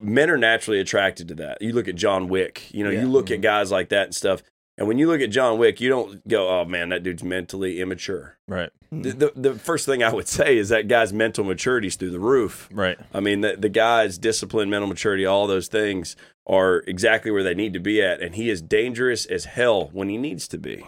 men 0.00 0.28
are 0.28 0.36
naturally 0.36 0.80
attracted 0.80 1.28
to 1.28 1.34
that. 1.36 1.62
You 1.62 1.72
look 1.72 1.86
at 1.86 1.94
John 1.94 2.26
Wick, 2.28 2.74
you 2.74 2.82
know, 2.82 2.90
Yeah. 2.90 3.02
you 3.02 3.06
look 3.08 3.30
at 3.30 3.40
guys 3.40 3.70
like 3.70 3.88
that 3.90 4.06
and 4.06 4.14
stuff. 4.14 4.42
And 4.76 4.88
when 4.88 4.98
you 4.98 5.06
look 5.06 5.20
at 5.20 5.30
John 5.30 5.58
Wick, 5.58 5.80
you 5.80 5.88
don't 5.88 6.26
go, 6.26 6.48
"Oh 6.48 6.64
man, 6.64 6.88
that 6.88 7.04
dude's 7.04 7.22
mentally 7.22 7.80
immature." 7.80 8.36
Right. 8.48 8.70
The, 8.90 9.12
the, 9.12 9.32
the 9.36 9.54
first 9.54 9.86
thing 9.86 10.02
I 10.02 10.12
would 10.12 10.26
say 10.26 10.56
is 10.58 10.70
that 10.70 10.88
guy's 10.88 11.12
mental 11.12 11.44
maturity's 11.44 11.94
through 11.94 12.10
the 12.10 12.18
roof. 12.18 12.68
Right. 12.72 12.98
I 13.14 13.20
mean, 13.20 13.42
the, 13.42 13.54
the 13.56 13.68
guy's 13.68 14.18
discipline, 14.18 14.70
mental 14.70 14.88
maturity, 14.88 15.24
all 15.24 15.46
those 15.46 15.68
things 15.68 16.16
are 16.50 16.78
exactly 16.86 17.30
where 17.30 17.42
they 17.44 17.54
need 17.54 17.72
to 17.72 17.80
be 17.80 18.02
at, 18.02 18.20
and 18.20 18.34
he 18.34 18.50
is 18.50 18.60
dangerous 18.60 19.24
as 19.26 19.44
hell 19.44 19.88
when 19.92 20.08
he 20.08 20.18
needs 20.18 20.48
to 20.48 20.58
be. 20.58 20.84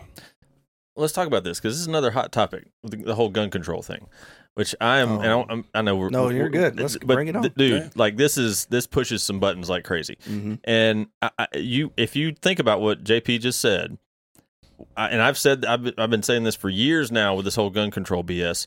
Let's 0.97 1.13
talk 1.15 1.27
about 1.27 1.45
this 1.45 1.59
because 1.59 1.75
this 1.75 1.81
is 1.81 1.87
another 1.87 2.11
hot 2.11 2.33
topic, 2.33 2.67
the, 2.83 2.97
the 2.99 3.15
whole 3.15 3.29
gun 3.31 3.49
control 3.49 3.81
thing, 3.81 4.07
which 4.55 4.75
I 4.81 4.99
am. 4.99 5.13
Oh. 5.13 5.21
and 5.21 5.31
I, 5.31 5.45
I'm, 5.49 5.65
I 5.73 5.81
know 5.83 5.97
we're 5.97 6.11
No, 6.11 6.29
you're 6.29 6.51
we're- 6.51 6.71
good. 6.71 6.79
Let's 6.81 6.97
but 6.99 7.07
bring 7.15 7.29
it 7.29 7.37
on. 7.37 7.43
th- 7.43 7.55
dude. 7.55 7.83
Yeah. 7.85 7.89
Like 7.95 8.17
this 8.17 8.37
is 8.37 8.67
this 8.67 8.87
pushes 8.87 9.23
some 9.23 9.41
buttons 9.41 9.71
like 9.71 9.85
crazy. 9.85 10.19
Mhm. 10.29 10.59
And 10.65 11.07
I, 11.23 11.31
I, 11.39 11.47
you, 11.55 11.93
if 11.97 12.15
you 12.17 12.33
think 12.33 12.59
about 12.59 12.81
what 12.83 13.05
JP 13.05 13.41
just 13.41 13.61
said, 13.61 13.97
I, 14.97 15.09
and 15.09 15.23
I've 15.23 15.39
said 15.39 15.65
I've 15.65 15.95
I've 15.97 16.11
been 16.11 16.23
saying 16.25 16.43
this 16.43 16.57
for 16.57 16.69
years 16.69 17.11
now 17.13 17.35
with 17.37 17.45
this 17.47 17.55
whole 17.55 17.71
gun 17.71 17.91
control 17.91 18.23
BS, 18.25 18.67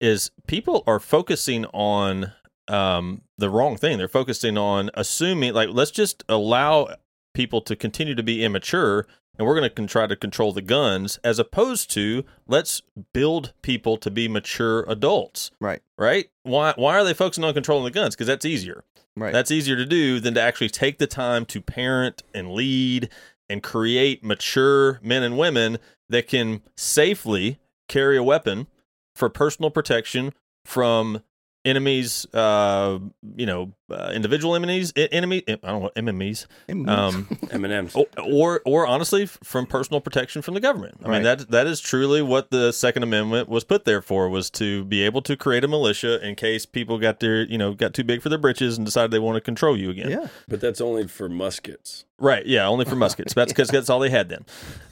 is 0.00 0.30
people 0.46 0.84
are 0.86 1.00
focusing 1.00 1.64
on 1.72 2.32
um, 2.68 3.22
the 3.38 3.50
wrong 3.50 3.76
thing. 3.76 3.98
They're 3.98 4.08
focusing 4.08 4.56
on 4.58 4.90
assuming 4.94 5.54
like 5.54 5.68
let's 5.72 5.90
just 5.90 6.24
allow 6.28 6.96
people 7.34 7.60
to 7.62 7.76
continue 7.76 8.14
to 8.14 8.22
be 8.22 8.44
immature 8.44 9.06
and 9.36 9.44
we're 9.48 9.58
going 9.58 9.68
to 9.68 9.86
try 9.88 10.06
to 10.06 10.14
control 10.14 10.52
the 10.52 10.62
guns 10.62 11.18
as 11.24 11.40
opposed 11.40 11.90
to 11.90 12.24
let's 12.46 12.80
build 13.12 13.52
people 13.62 13.96
to 13.96 14.08
be 14.10 14.28
mature 14.28 14.84
adults 14.88 15.50
Right. 15.60 15.82
right 15.98 16.30
why 16.44 16.74
why 16.76 16.96
are 16.96 17.02
they 17.02 17.12
focusing 17.14 17.42
on 17.42 17.52
controlling 17.52 17.84
the 17.84 17.90
guns 17.90 18.14
because 18.14 18.28
that's 18.28 18.44
easier 18.44 18.84
Right. 19.16 19.32
that's 19.32 19.50
easier 19.50 19.74
to 19.74 19.84
do 19.84 20.20
than 20.20 20.34
to 20.34 20.40
actually 20.40 20.68
take 20.68 20.98
the 20.98 21.08
time 21.08 21.44
to 21.46 21.60
parent 21.60 22.22
and 22.32 22.52
lead 22.52 23.08
and 23.48 23.60
create 23.62 24.22
mature 24.24 25.00
men 25.02 25.24
and 25.24 25.36
women 25.36 25.78
that 26.08 26.28
can 26.28 26.62
safely 26.76 27.58
carry 27.88 28.16
a 28.16 28.22
weapon 28.22 28.68
for 29.16 29.28
personal 29.28 29.70
protection 29.70 30.32
from 30.64 31.22
enemies 31.64 32.26
uh 32.34 32.98
you 33.36 33.46
know 33.46 33.72
uh, 33.90 34.10
individual 34.14 34.54
enemies 34.54 34.92
enemy 34.96 35.42
i 35.48 35.54
don't 35.62 35.82
know 35.82 35.90
enemies 35.96 36.46
um 36.86 37.28
M&M's. 37.50 37.94
or, 37.94 38.06
or 38.24 38.62
or 38.64 38.86
honestly 38.86 39.26
from 39.26 39.66
personal 39.66 40.00
protection 40.00 40.42
from 40.42 40.54
the 40.54 40.60
government. 40.60 40.96
I 41.04 41.08
mean 41.08 41.22
that 41.22 41.50
that 41.50 41.66
is 41.66 41.80
truly 41.80 42.22
what 42.22 42.50
the 42.50 42.72
Second 42.72 43.02
Amendment 43.02 43.48
was 43.48 43.64
put 43.64 43.84
there 43.84 44.02
for 44.02 44.28
was 44.28 44.50
to 44.52 44.84
be 44.84 45.02
able 45.02 45.22
to 45.22 45.36
create 45.36 45.64
a 45.64 45.68
militia 45.68 46.26
in 46.26 46.34
case 46.34 46.66
people 46.66 46.98
got 46.98 47.20
their 47.20 47.42
you 47.44 47.58
know 47.58 47.74
got 47.74 47.94
too 47.94 48.04
big 48.04 48.22
for 48.22 48.28
their 48.28 48.38
britches 48.38 48.76
and 48.76 48.86
decided 48.86 49.10
they 49.10 49.18
want 49.18 49.36
to 49.36 49.40
control 49.40 49.76
you 49.76 49.90
again. 49.90 50.10
yeah. 50.10 50.28
But 50.48 50.60
that's 50.60 50.80
only 50.80 51.06
for 51.06 51.28
muskets. 51.28 52.04
Right? 52.18 52.46
Yeah, 52.46 52.66
only 52.68 52.84
for 52.84 52.96
muskets. 52.96 53.34
That's 53.34 53.52
because 53.52 53.68
that's 53.74 53.90
all 53.90 53.98
they 54.00 54.10
had 54.10 54.28
then. 54.28 54.44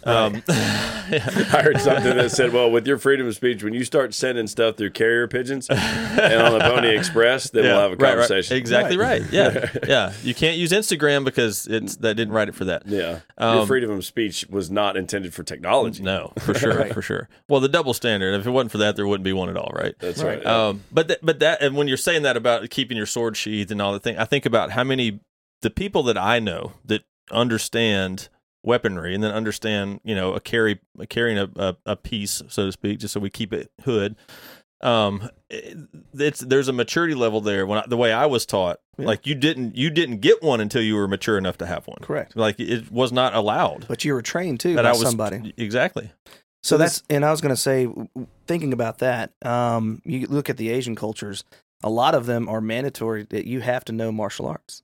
Um, 0.05 0.43
yeah. 0.49 1.09
I 1.53 1.63
heard 1.63 1.81
something 1.81 2.17
that 2.17 2.31
said, 2.31 2.53
"Well, 2.53 2.71
with 2.71 2.87
your 2.87 2.99
freedom 2.99 3.27
of 3.27 3.35
speech, 3.35 3.63
when 3.63 3.75
you 3.75 3.85
start 3.85 4.15
sending 4.15 4.47
stuff 4.47 4.77
through 4.77 4.91
carrier 4.91 5.29
pigeons 5.29 5.69
and 5.71 6.43
on 6.43 6.53
the 6.53 6.61
Pony 6.61 6.89
Express, 6.97 7.51
then 7.51 7.65
we'll 7.65 7.81
have 7.81 7.93
a 7.93 7.97
right, 7.97 8.01
right. 8.01 8.11
conversation." 8.11 8.57
Exactly 8.57 8.97
right. 8.97 9.23
Yeah, 9.31 9.71
yeah. 9.87 10.13
You 10.23 10.35
can't 10.35 10.57
use 10.57 10.73
Instagram 10.73 11.25
because 11.25 11.67
it's 11.67 11.97
that 11.97 12.15
didn't 12.15 12.33
write 12.35 12.49
it 12.49 12.55
for 12.55 12.65
that. 12.67 12.87
Yeah, 12.87 13.21
Um, 13.39 13.59
your 13.59 13.67
freedom 13.67 13.91
of 13.91 14.05
speech 14.05 14.47
was 14.49 14.71
not 14.71 14.97
intended 14.97 15.35
for 15.35 15.43
technology. 15.43 16.03
No, 16.03 16.33
for 16.39 16.55
sure, 16.55 16.77
Right. 16.77 16.93
for 16.95 17.03
sure. 17.03 17.29
Well, 17.49 17.61
the 17.61 17.69
double 17.69 17.95
standard. 17.95 18.39
If 18.39 18.47
it 18.47 18.51
wasn't 18.51 18.73
for 18.73 18.79
that, 18.79 18.97
there 18.97 19.07
wouldn't 19.07 19.25
be 19.25 19.33
one 19.33 19.49
at 19.49 19.57
all, 19.57 19.73
right? 19.75 19.95
That's 19.99 20.23
Right. 20.23 20.39
right. 20.39 20.47
Um, 20.47 20.83
but 20.91 21.09
th- 21.09 21.21
but 21.23 21.41
that 21.41 21.63
and 21.63 21.77
when 21.77 21.89
you're 21.89 21.97
saying 21.97 22.23
that 22.23 22.37
about 22.37 22.69
keeping 22.71 22.97
your 22.97 23.07
sword 23.07 23.37
sheathed 23.37 23.71
and 23.71 23.81
all 23.83 23.93
that 23.93 24.03
thing, 24.03 24.17
I 24.19 24.25
think 24.25 24.47
about 24.47 24.71
how 24.73 24.85
many 24.85 25.21
the 25.61 25.71
people 25.71 26.03
that 26.05 26.19
I 26.19 26.39
know 26.41 26.73
that 26.87 27.03
understand 27.31 28.29
weaponry 28.65 29.15
and 29.15 29.23
then 29.25 29.33
understand 29.33 30.01
you 30.05 30.15
know 30.15 30.35
a 30.35 30.41
carry 30.41 30.81
a 30.99 31.07
carrying 31.07 31.39
a, 31.39 31.49
a, 31.57 31.77
a 31.87 31.97
piece 31.97 32.43
so 32.49 32.67
to 32.67 32.73
speak, 32.73 32.99
just 33.01 33.15
so 33.15 33.21
we 33.21 33.31
keep 33.31 33.53
it 33.53 33.71
hood. 33.85 34.17
Um, 34.81 35.31
it- 35.49 35.77
it's 36.15 36.41
there's 36.41 36.67
a 36.69 36.73
maturity 36.73 37.15
level 37.15 37.41
there. 37.41 37.67
When 37.67 37.79
I, 37.79 37.85
the 37.87 37.97
way 37.97 38.13
I 38.13 38.27
was 38.27 38.45
taught, 38.45 38.81
Yeah. 38.99 39.07
like 39.07 39.27
you 39.27 39.35
didn't 39.37 39.77
you 39.77 39.91
didn't 39.91 40.19
get 40.19 40.43
one 40.43 40.61
until 40.61 40.83
you 40.83 40.97
were 40.97 41.07
mature 41.07 41.39
enough 41.39 41.57
to 41.59 41.67
have 41.67 41.87
one. 41.87 41.99
Correct. 42.03 42.35
Like 42.37 42.59
it 42.59 42.91
was 42.91 43.13
not 43.13 43.35
allowed. 43.35 43.87
But 43.89 44.05
you 44.05 44.13
were 44.13 44.23
trained 44.23 44.59
too 44.61 44.75
That 44.75 44.83
by 44.83 44.89
I 44.89 44.93
was 44.93 45.03
somebody. 45.03 45.55
exactly. 45.57 46.11
So 46.27 46.31
So 46.77 46.79
this- 46.79 46.99
that's, 46.99 47.05
and 47.11 47.25
I 47.25 47.31
was 47.31 47.41
going 47.41 47.55
to 47.55 47.61
say, 47.61 47.89
thinking 48.47 48.73
about 48.73 48.99
that, 48.99 49.33
um, 49.45 50.01
you 50.05 50.27
look 50.29 50.49
at 50.51 50.57
the 50.57 50.71
Asian 50.71 50.95
cultures, 50.95 51.43
a 51.83 51.91
lot 51.91 52.15
of 52.15 52.27
them 52.27 52.49
are 52.49 52.61
mandatory 52.61 53.25
that 53.31 53.47
you 53.47 53.61
have 53.61 53.85
to 53.87 53.93
know 53.93 54.13
martial 54.13 54.47
arts. 54.47 54.83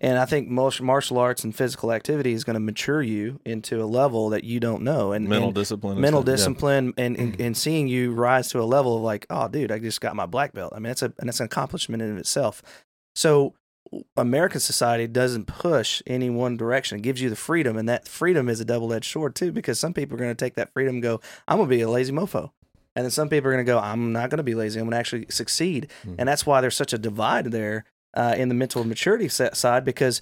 And 0.00 0.18
I 0.18 0.24
think 0.26 0.48
most 0.48 0.80
martial 0.82 1.18
arts 1.18 1.42
and 1.44 1.54
physical 1.54 1.92
activity 1.92 2.32
is 2.32 2.44
going 2.44 2.54
to 2.54 2.60
mature 2.60 3.02
you 3.02 3.40
into 3.44 3.82
a 3.82 3.86
level 3.86 4.28
that 4.30 4.44
you 4.44 4.60
don't 4.60 4.82
know. 4.82 5.12
And 5.12 5.28
Mental 5.28 5.48
and 5.48 5.54
discipline. 5.54 5.92
and 5.92 6.00
mental 6.02 6.22
stuff, 6.22 6.28
yeah. 6.28 6.36
discipline 6.36 6.94
and, 6.98 7.16
and, 7.18 7.40
and 7.40 7.56
seeing 7.56 7.88
you 7.88 8.12
rise 8.12 8.48
to 8.50 8.60
a 8.60 8.64
level 8.64 8.96
of 8.96 9.02
like, 9.02 9.26
oh, 9.30 9.48
dude, 9.48 9.72
I 9.72 9.78
just 9.78 10.00
got 10.00 10.14
my 10.14 10.26
black 10.26 10.52
belt. 10.52 10.72
I 10.74 10.76
mean, 10.76 10.88
that's 10.88 11.02
a, 11.02 11.12
and 11.18 11.28
that's 11.28 11.40
an 11.40 11.46
accomplishment 11.46 12.02
in 12.02 12.18
itself. 12.18 12.62
So 13.14 13.54
American 14.16 14.60
society 14.60 15.06
doesn't 15.06 15.46
push 15.46 16.02
any 16.06 16.28
one 16.28 16.56
direction. 16.56 16.98
It 16.98 17.02
gives 17.02 17.22
you 17.22 17.30
the 17.30 17.36
freedom, 17.36 17.76
and 17.76 17.88
that 17.88 18.08
freedom 18.08 18.48
is 18.48 18.60
a 18.60 18.64
double 18.64 18.92
edged 18.92 19.10
sword 19.10 19.34
too, 19.34 19.52
because 19.52 19.78
some 19.78 19.94
people 19.94 20.16
are 20.16 20.18
going 20.18 20.30
to 20.30 20.44
take 20.44 20.54
that 20.56 20.72
freedom 20.72 20.96
and 20.96 21.02
go, 21.02 21.20
I'm 21.46 21.56
going 21.58 21.68
to 21.70 21.74
be 21.76 21.82
a 21.82 21.88
lazy 21.88 22.12
mofo. 22.12 22.50
And 22.94 23.04
then 23.04 23.10
some 23.10 23.28
people 23.28 23.48
are 23.48 23.52
going 23.52 23.64
to 23.64 23.70
go, 23.70 23.78
I'm 23.78 24.12
not 24.12 24.30
going 24.30 24.38
to 24.38 24.42
be 24.42 24.54
lazy. 24.54 24.80
I'm 24.80 24.86
going 24.86 24.92
to 24.92 24.98
actually 24.98 25.26
succeed. 25.28 25.88
Mhm. 26.04 26.16
And 26.18 26.28
that's 26.28 26.44
why 26.46 26.60
there's 26.60 26.76
such 26.76 26.92
a 26.92 26.98
divide 26.98 27.46
there 27.52 27.84
uh, 28.16 28.34
in 28.36 28.48
the 28.48 28.54
mental 28.54 28.82
maturity 28.84 29.28
side 29.28 29.84
because 29.84 30.20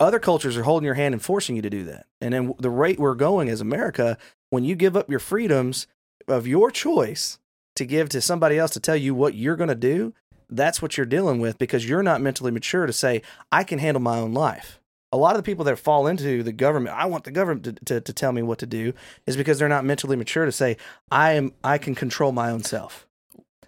other 0.00 0.18
cultures 0.18 0.56
are 0.56 0.62
holding 0.62 0.84
your 0.84 0.94
hand 0.94 1.14
and 1.14 1.22
forcing 1.22 1.56
you 1.56 1.62
to 1.62 1.70
do 1.70 1.84
that. 1.84 2.06
And 2.20 2.32
then 2.32 2.54
the 2.58 2.70
rate 2.70 2.98
we're 2.98 3.14
going 3.14 3.48
as 3.48 3.60
America, 3.60 4.16
when 4.50 4.64
you 4.64 4.74
give 4.74 4.96
up 4.96 5.10
your 5.10 5.20
freedoms 5.20 5.86
of 6.26 6.46
your 6.46 6.70
choice 6.70 7.38
to 7.76 7.84
give 7.84 8.08
to 8.10 8.20
somebody 8.20 8.58
else 8.58 8.72
to 8.72 8.80
tell 8.80 8.96
you 8.96 9.14
what 9.14 9.34
you're 9.34 9.56
going 9.56 9.68
to 9.68 9.74
do, 9.74 10.14
that's 10.48 10.82
what 10.82 10.96
you're 10.96 11.06
dealing 11.06 11.40
with 11.40 11.56
because 11.58 11.88
you're 11.88 12.02
not 12.02 12.20
mentally 12.20 12.50
mature 12.50 12.86
to 12.86 12.92
say, 12.92 13.22
I 13.50 13.64
can 13.64 13.78
handle 13.78 14.02
my 14.02 14.18
own 14.18 14.32
life. 14.34 14.80
A 15.10 15.16
lot 15.16 15.36
of 15.36 15.42
the 15.42 15.50
people 15.50 15.64
that 15.66 15.78
fall 15.78 16.06
into 16.06 16.42
the 16.42 16.52
government, 16.52 16.96
I 16.96 17.04
want 17.06 17.24
the 17.24 17.30
government 17.30 17.64
to, 17.64 17.72
to, 17.84 18.00
to 18.00 18.12
tell 18.12 18.32
me 18.32 18.42
what 18.42 18.58
to 18.60 18.66
do, 18.66 18.94
is 19.26 19.36
because 19.36 19.58
they're 19.58 19.68
not 19.68 19.84
mentally 19.84 20.16
mature 20.16 20.46
to 20.46 20.52
say, 20.52 20.78
I 21.10 21.32
am 21.32 21.52
I 21.62 21.78
can 21.78 21.94
control 21.94 22.32
my 22.32 22.50
own 22.50 22.62
self. 22.64 23.06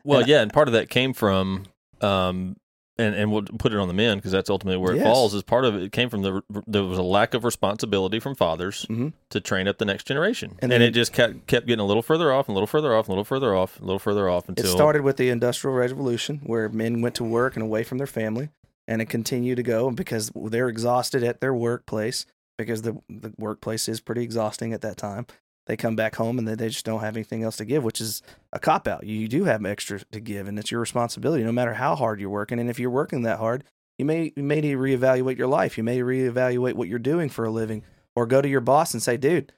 Well, 0.04 0.20
And- 0.20 0.28
yeah, 0.28 0.40
and 0.40 0.52
part 0.52 0.68
of 0.68 0.74
that 0.74 0.88
came 0.88 1.12
from 1.12 1.64
um, 2.00 2.56
and 2.98 3.14
and 3.14 3.32
we'll 3.32 3.42
put 3.42 3.72
it 3.72 3.78
on 3.78 3.88
the 3.88 3.94
men 3.94 4.18
because 4.18 4.30
that's 4.32 4.48
ultimately 4.50 4.76
where 4.78 4.92
it 4.94 4.98
Yes. 4.98 5.06
falls. 5.06 5.34
Is 5.34 5.42
part 5.42 5.64
of 5.64 5.74
it, 5.74 5.82
it 5.82 5.92
came 5.92 6.08
from 6.10 6.22
the 6.22 6.42
there 6.66 6.84
was 6.84 6.98
a 6.98 7.02
lack 7.02 7.34
of 7.34 7.44
responsibility 7.44 8.20
from 8.20 8.34
fathers 8.34 8.86
Mhm. 8.88 9.12
to 9.30 9.40
train 9.40 9.66
up 9.68 9.78
the 9.78 9.84
next 9.84 10.06
generation, 10.06 10.50
And 10.60 10.72
and, 10.72 10.72
then- 10.72 10.82
it 10.82 10.90
just 10.92 11.12
kept 11.12 11.46
kept 11.46 11.66
getting 11.66 11.82
a 11.82 11.86
little 11.86 12.02
further 12.02 12.32
off, 12.32 12.48
and 12.48 12.54
a 12.54 12.56
little 12.56 12.66
further 12.66 12.94
off, 12.94 13.06
and 13.06 13.10
a 13.10 13.12
little 13.12 13.24
further 13.24 13.54
off, 13.54 13.80
a 13.80 13.84
little 13.84 13.98
further 13.98 14.28
off 14.28 14.48
until 14.48 14.64
It 14.66 14.68
started 14.68 15.02
with 15.02 15.16
the 15.16 15.28
Industrial 15.30 15.74
Revolution, 15.76 16.40
where 16.44 16.68
men 16.68 17.00
went 17.00 17.14
to 17.16 17.24
work 17.24 17.54
and 17.56 17.62
away 17.62 17.82
from 17.82 17.98
their 17.98 18.06
family, 18.06 18.50
and 18.86 19.02
it 19.02 19.06
continued 19.06 19.56
to 19.56 19.62
go 19.62 19.90
because 19.90 20.30
they're 20.34 20.68
exhausted 20.68 21.22
at 21.24 21.40
their 21.40 21.54
workplace 21.54 22.26
because 22.56 22.82
the 22.82 22.96
the 23.08 23.32
workplace 23.38 23.88
is 23.88 24.00
pretty 24.00 24.22
exhausting 24.22 24.72
at 24.72 24.80
that 24.82 24.96
time. 24.96 25.26
They 25.66 25.76
come 25.76 25.96
back 25.96 26.16
home 26.16 26.38
and 26.38 26.46
then 26.46 26.58
they 26.58 26.68
just 26.68 26.84
don't 26.84 27.00
have 27.00 27.16
anything 27.16 27.42
else 27.42 27.56
to 27.56 27.64
give, 27.64 27.84
which 27.84 28.00
is 28.00 28.22
a 28.52 28.58
cop 28.58 28.86
out. 28.86 29.04
You 29.06 29.28
do 29.28 29.44
have 29.44 29.64
extra 29.64 30.00
to 30.12 30.20
give, 30.20 30.46
and 30.46 30.58
it's 30.58 30.70
your 30.70 30.80
responsibility, 30.80 31.42
no 31.42 31.52
matter 31.52 31.74
how 31.74 31.96
hard 31.96 32.20
you're 32.20 32.30
working. 32.30 32.58
And 32.58 32.68
if 32.68 32.78
you're 32.78 32.90
working 32.90 33.22
that 33.22 33.38
hard, 33.38 33.64
you 33.98 34.04
may 34.04 34.32
you 34.36 34.42
may 34.42 34.60
need 34.60 34.72
to 34.72 34.78
reevaluate 34.78 35.38
your 35.38 35.46
life. 35.46 35.78
You 35.78 35.84
may 35.84 35.98
reevaluate 36.00 36.74
what 36.74 36.88
you're 36.88 36.98
doing 36.98 37.28
for 37.30 37.44
a 37.44 37.50
living, 37.50 37.82
or 38.14 38.26
go 38.26 38.42
to 38.42 38.48
your 38.48 38.60
boss 38.60 38.92
and 38.92 39.02
say, 39.02 39.16
"Dude, 39.16 39.52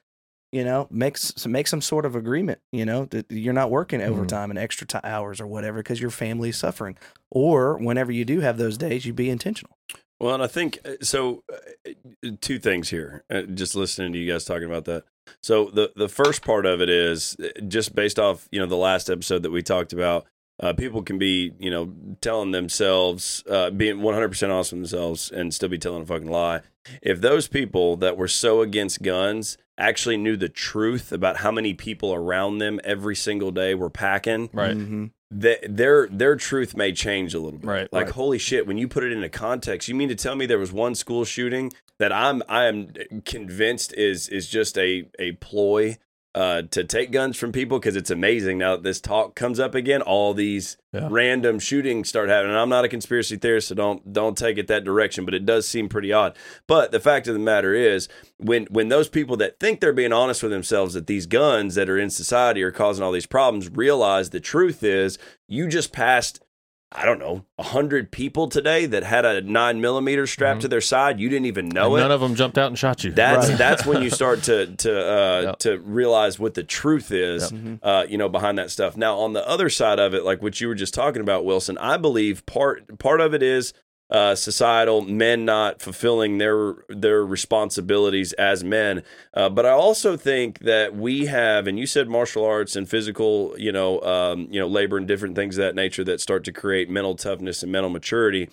you 0.51 0.63
know, 0.63 0.87
make 0.89 1.17
make 1.45 1.67
some 1.67 1.81
sort 1.81 2.05
of 2.05 2.15
agreement. 2.15 2.59
You 2.71 2.85
know, 2.85 3.05
that 3.05 3.25
you're 3.29 3.53
not 3.53 3.69
working 3.71 3.99
Mm-hmm. 3.99 4.13
overtime 4.13 4.49
and 4.49 4.57
extra 4.59 4.87
ti 4.87 4.99
hours 5.03 5.41
or 5.41 5.47
whatever 5.47 5.79
because 5.79 5.99
your 5.99 6.11
family 6.11 6.49
is 6.49 6.57
suffering. 6.57 6.97
Or 7.31 7.77
whenever 7.77 8.11
you 8.11 8.23
do 8.23 8.39
have 8.39 8.57
those 8.57 8.77
days, 8.77 9.05
you 9.05 9.11
be 9.13 9.29
intentional. 9.29 9.75
Well, 10.19 10.33
and 10.33 10.43
I 10.43 10.47
think 10.47 10.79
uh, 10.85 10.95
so. 11.01 11.43
Uh, 11.51 12.31
two 12.41 12.59
things 12.59 12.89
here. 12.89 13.23
Uh, 13.29 13.43
just 13.43 13.75
listening 13.75 14.13
to 14.13 14.19
you 14.19 14.31
guys 14.31 14.45
talking 14.45 14.65
about 14.65 14.85
that. 14.85 15.03
So 15.41 15.65
the 15.65 15.91
the 15.95 16.09
first 16.09 16.43
part 16.43 16.65
of 16.65 16.81
it 16.81 16.89
is 16.89 17.35
uh, 17.43 17.61
just 17.67 17.95
based 17.95 18.19
off 18.19 18.47
you 18.51 18.59
know 18.59 18.65
the 18.65 18.77
last 18.77 19.09
episode 19.09 19.43
that 19.43 19.51
we 19.51 19.61
talked 19.61 19.93
about. 19.93 20.25
Uh, 20.59 20.73
people 20.73 21.03
can 21.03 21.19
be 21.19 21.53
you 21.59 21.69
know 21.69 21.93
telling 22.21 22.51
themselves 22.51 23.43
uh, 23.49 23.69
being 23.69 24.01
one 24.01 24.13
hundred 24.13 24.29
percent 24.29 24.51
honest 24.51 24.71
with 24.71 24.81
themselves 24.81 25.31
and 25.31 25.53
still 25.53 25.69
be 25.69 25.77
telling 25.77 26.03
a 26.03 26.05
fucking 26.05 26.29
lie. 26.29 26.61
If 27.01 27.21
those 27.21 27.47
people 27.47 27.97
that 27.97 28.17
were 28.17 28.27
so 28.27 28.61
against 28.61 29.01
guns 29.01 29.57
actually 29.77 30.17
knew 30.17 30.35
the 30.37 30.49
truth 30.49 31.11
about 31.11 31.37
how 31.37 31.51
many 31.51 31.73
people 31.73 32.13
around 32.13 32.57
them 32.57 32.79
every 32.83 33.15
single 33.15 33.51
day 33.51 33.75
were 33.75 33.89
packing, 33.89 34.49
right. 34.53 34.75
Mhm. 34.75 35.11
th- 35.41 35.59
their 35.67 36.07
their 36.07 36.35
truth 36.35 36.75
may 36.75 36.91
change 36.93 37.33
a 37.33 37.39
little 37.39 37.59
bit. 37.59 37.67
Right, 37.67 37.93
Like 37.93 38.05
right. 38.07 38.15
holy 38.15 38.37
shit, 38.39 38.65
when 38.65 38.77
you 38.77 38.87
put 38.87 39.03
it 39.03 39.11
into 39.11 39.29
context, 39.29 39.87
you 39.87 39.95
mean 39.95 40.09
to 40.09 40.15
tell 40.15 40.35
me 40.35 40.45
there 40.45 40.57
was 40.59 40.71
one 40.71 40.95
school 40.95 41.25
shooting 41.25 41.71
that 41.99 42.11
I'm 42.11 42.41
I 42.49 42.65
am 42.65 42.91
convinced 43.25 43.93
is 43.95 44.27
is 44.29 44.47
just 44.47 44.77
a 44.77 45.09
a 45.19 45.33
ploy 45.33 45.97
uh, 46.35 46.61
to 46.69 46.83
take 46.83 47.11
guns 47.11 47.35
from 47.35 47.51
people 47.51 47.79
because 47.79 47.95
it's 47.95 48.11
amazing 48.11 48.57
now 48.59 48.75
that 48.75 48.83
this 48.83 49.01
talk 49.01 49.33
comes 49.35 49.59
up 49.59 49.73
again. 49.73 50.01
All 50.03 50.33
these 50.35 50.77
Yeah. 50.93 51.07
random 51.09 51.57
shootings 51.59 52.09
start 52.09 52.29
happening. 52.29 52.51
And 52.51 52.59
I'm 52.59 52.69
not 52.69 52.85
a 52.85 52.89
conspiracy 52.89 53.37
theorist, 53.37 53.69
so 53.69 53.75
don't 53.75 54.13
don't 54.13 54.37
take 54.37 54.57
it 54.57 54.67
that 54.67 54.83
direction. 54.83 55.25
But 55.25 55.33
it 55.33 55.45
does 55.45 55.67
seem 55.67 55.89
pretty 55.89 56.13
odd. 56.13 56.35
But 56.67 56.91
the 56.91 56.99
fact 56.99 57.27
of 57.27 57.33
the 57.33 57.39
matter 57.39 57.73
is, 57.73 58.07
when 58.37 58.65
when 58.69 58.89
those 58.89 59.09
people 59.09 59.35
that 59.37 59.59
think 59.59 59.79
they're 59.79 59.93
being 59.93 60.13
honest 60.13 60.43
with 60.43 60.51
themselves 60.51 60.93
that 60.93 61.07
these 61.07 61.25
guns 61.25 61.75
that 61.75 61.89
are 61.89 61.97
in 61.97 62.09
society 62.09 62.61
are 62.61 62.71
causing 62.71 63.03
all 63.03 63.11
these 63.11 63.25
problems 63.25 63.69
realize 63.69 64.29
the 64.29 64.39
truth 64.39 64.83
is 64.83 65.17
you 65.47 65.67
just 65.67 65.91
passed. 65.91 66.39
I 66.89 67.03
don't 67.05 67.19
know, 67.19 67.43
a 67.59 67.63
hundred 67.63 68.11
people 68.11 68.47
today 68.47 68.85
that 68.85 69.03
had 69.03 69.25
a 69.25 69.41
nine 69.41 69.81
millimeter 69.81 70.25
strapped 70.25 70.61
to 70.61 70.69
their 70.69 70.79
side. 70.79 71.19
You 71.19 71.27
didn't 71.27 71.47
even 71.47 71.67
know 71.67 71.95
And 71.95 71.99
it. 71.99 72.03
none 72.07 72.11
of 72.13 72.21
them 72.21 72.33
jumped 72.33 72.57
out 72.57 72.67
and 72.67 72.79
shot 72.79 73.03
you. 73.03 73.11
That's 73.11 73.49
Right. 73.49 73.57
that's 73.57 73.85
when 73.85 74.01
you 74.01 74.09
start 74.21 74.43
to 74.43 74.67
to 74.67 74.91
uh, 75.13 75.41
Yep. 75.41 75.59
to 75.59 75.79
realize 75.79 76.39
what 76.39 76.53
the 76.53 76.63
truth 76.63 77.11
is, 77.11 77.51
uh, 77.83 78.05
you 78.07 78.17
know, 78.17 78.29
behind 78.29 78.57
that 78.57 78.71
stuff. 78.71 78.95
Now, 78.95 79.17
on 79.19 79.33
the 79.33 79.45
other 79.47 79.69
side 79.69 79.99
of 79.99 80.13
it, 80.13 80.23
like 80.23 80.41
what 80.41 80.61
you 80.61 80.69
were 80.69 80.75
just 80.75 80.93
talking 80.93 81.21
about, 81.21 81.43
Wilson, 81.43 81.77
I 81.77 81.97
believe 81.97 82.45
part 82.45 82.97
part 82.99 83.19
of 83.19 83.33
it 83.33 83.43
is 83.43 83.73
uh, 84.09 84.35
societal 84.35 85.01
men 85.01 85.45
not 85.45 85.81
fulfilling 85.81 86.37
their 86.37 86.75
their 86.89 87.25
responsibilities 87.25 88.33
as 88.33 88.63
men, 88.63 89.03
uh, 89.33 89.49
but 89.49 89.65
I 89.65 89.71
also 89.71 90.15
think 90.15 90.59
that 90.59 90.95
we 90.95 91.25
have, 91.25 91.67
and 91.67 91.77
you 91.77 91.85
said 91.85 92.07
martial 92.07 92.45
arts 92.45 92.75
and 92.75 92.89
physical, 92.89 93.53
you 93.57 93.71
know, 93.71 94.01
um, 94.01 94.47
you 94.49 94.59
know, 94.59 94.67
labor 94.67 94.97
and 94.97 95.07
different 95.07 95.35
things 95.35 95.57
of 95.57 95.63
that 95.63 95.75
nature 95.75 96.03
that 96.05 96.21
start 96.21 96.43
to 96.45 96.51
create 96.51 96.89
mental 96.89 97.15
toughness 97.15 97.63
and 97.63 97.71
mental 97.71 97.89
maturity. 97.89 98.49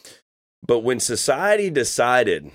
But 0.66 0.80
when 0.80 0.98
society 0.98 1.70
decided 1.70 2.50